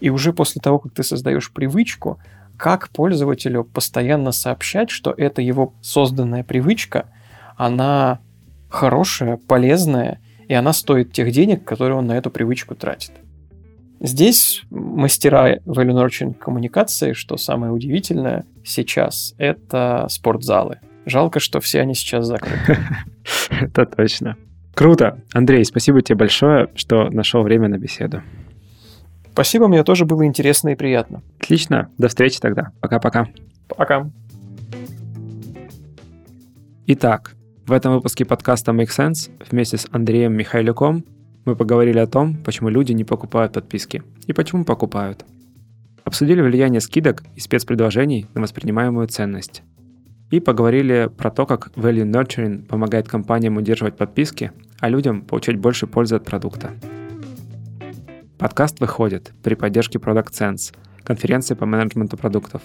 И 0.00 0.10
уже 0.10 0.32
после 0.32 0.60
того, 0.60 0.78
как 0.78 0.94
ты 0.94 1.02
создаешь 1.02 1.52
привычку, 1.52 2.18
как 2.56 2.88
пользователю 2.88 3.64
постоянно 3.64 4.32
сообщать, 4.32 4.90
что 4.90 5.12
это 5.16 5.42
его 5.42 5.74
созданная 5.82 6.44
привычка, 6.44 7.10
она 7.56 8.20
хорошая, 8.68 9.36
полезная, 9.36 10.20
и 10.46 10.54
она 10.54 10.72
стоит 10.72 11.12
тех 11.12 11.30
денег, 11.32 11.64
которые 11.64 11.98
он 11.98 12.06
на 12.06 12.16
эту 12.16 12.30
привычку 12.30 12.74
тратит. 12.74 13.12
Здесь 14.00 14.62
мастера 14.70 15.56
value 15.66 15.92
nurturing 15.92 16.34
коммуникации, 16.34 17.12
что 17.12 17.36
самое 17.36 17.72
удивительное 17.72 18.44
сейчас, 18.64 19.34
это 19.38 20.06
спортзалы. 20.08 20.78
Жалко, 21.04 21.40
что 21.40 21.60
все 21.60 21.80
они 21.80 21.94
сейчас 21.94 22.26
закрыты. 22.26 22.78
Это 23.50 23.86
точно. 23.86 24.36
Круто. 24.74 25.22
Андрей, 25.32 25.64
спасибо 25.64 26.02
тебе 26.02 26.16
большое, 26.16 26.68
что 26.74 27.08
нашел 27.10 27.42
время 27.42 27.68
на 27.68 27.78
беседу. 27.78 28.22
Спасибо, 29.32 29.68
мне 29.68 29.82
тоже 29.84 30.04
было 30.04 30.26
интересно 30.26 30.68
и 30.68 30.74
приятно. 30.74 31.22
Отлично. 31.40 31.90
До 31.96 32.08
встречи 32.08 32.40
тогда. 32.40 32.72
Пока-пока. 32.80 33.28
Пока. 33.68 34.10
Итак, 36.86 37.34
в 37.66 37.72
этом 37.72 37.94
выпуске 37.94 38.24
подкаста 38.24 38.72
Make 38.72 38.88
Sense 38.88 39.30
вместе 39.50 39.78
с 39.78 39.88
Андреем 39.90 40.34
Михайлюком 40.34 41.04
мы 41.48 41.56
поговорили 41.56 41.98
о 41.98 42.06
том, 42.06 42.36
почему 42.44 42.68
люди 42.68 42.92
не 42.92 43.04
покупают 43.04 43.54
подписки 43.54 44.02
и 44.26 44.34
почему 44.34 44.66
покупают. 44.66 45.24
Обсудили 46.04 46.42
влияние 46.42 46.82
скидок 46.82 47.22
и 47.36 47.40
спецпредложений 47.40 48.26
на 48.34 48.42
воспринимаемую 48.42 49.08
ценность. 49.08 49.62
И 50.30 50.40
поговорили 50.40 51.10
про 51.16 51.30
то, 51.30 51.46
как 51.46 51.68
Value 51.74 52.04
Nurturing 52.04 52.66
помогает 52.66 53.08
компаниям 53.08 53.56
удерживать 53.56 53.96
подписки, 53.96 54.52
а 54.78 54.90
людям 54.90 55.22
получать 55.22 55.56
больше 55.56 55.86
пользы 55.86 56.16
от 56.16 56.24
продукта. 56.26 56.72
Подкаст 58.36 58.78
выходит 58.80 59.32
при 59.42 59.54
поддержке 59.54 59.98
Product 59.98 60.32
Sense, 60.32 60.74
конференции 61.02 61.54
по 61.54 61.64
менеджменту 61.64 62.18
продуктов. 62.18 62.60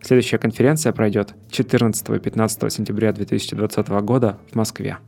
Следующая 0.00 0.38
конференция 0.38 0.92
пройдет 0.92 1.34
14 1.50 2.08
и 2.10 2.18
15 2.20 2.72
сентября 2.72 3.12
2020 3.12 3.88
года 3.88 4.38
в 4.52 4.54
Москве. 4.54 4.98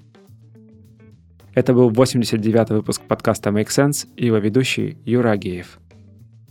Это 1.54 1.72
был 1.72 1.90
89-й 1.90 2.74
выпуск 2.74 3.02
подкаста 3.02 3.50
Make 3.50 3.68
Sense 3.68 4.06
и 4.16 4.26
его 4.26 4.38
ведущий 4.38 4.98
Юра 5.04 5.30
Агеев. 5.30 5.78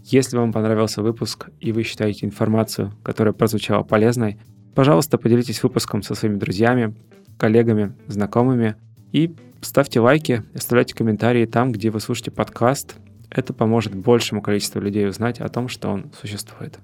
Если 0.04 0.38
вам 0.38 0.52
понравился 0.52 1.02
выпуск 1.02 1.50
и 1.60 1.72
вы 1.72 1.84
считаете 1.84 2.26
информацию, 2.26 2.92
которая 3.04 3.34
прозвучала 3.34 3.84
полезной, 3.84 4.38
пожалуйста, 4.76 5.18
поделитесь 5.18 5.62
выпуском 5.64 6.02
со 6.02 6.16
своими 6.16 6.38
друзьями, 6.38 6.96
коллегами, 7.38 7.94
знакомыми 8.08 8.76
и 9.12 9.34
ставьте 9.62 10.00
лайки, 10.00 10.44
оставляйте 10.54 10.96
комментарии 10.96 11.46
там, 11.46 11.72
где 11.72 11.90
вы 11.90 12.00
слушаете 12.00 12.32
подкаст 12.32 12.96
это 13.34 13.54
поможет 13.54 13.96
большему 13.96 14.42
количеству 14.42 14.80
людей 14.80 15.08
узнать 15.08 15.40
о 15.40 15.50
том, 15.50 15.68
что 15.68 15.90
он 15.90 16.12
существует. 16.20 16.80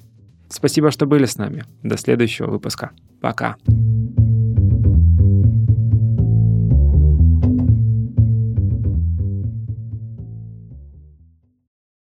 Спасибо, 0.50 0.90
что 0.90 1.06
были 1.06 1.26
с 1.26 1.38
нами. 1.38 1.64
До 1.84 1.96
следующего 1.96 2.50
выпуска. 2.50 2.92
Пока. 3.22 3.56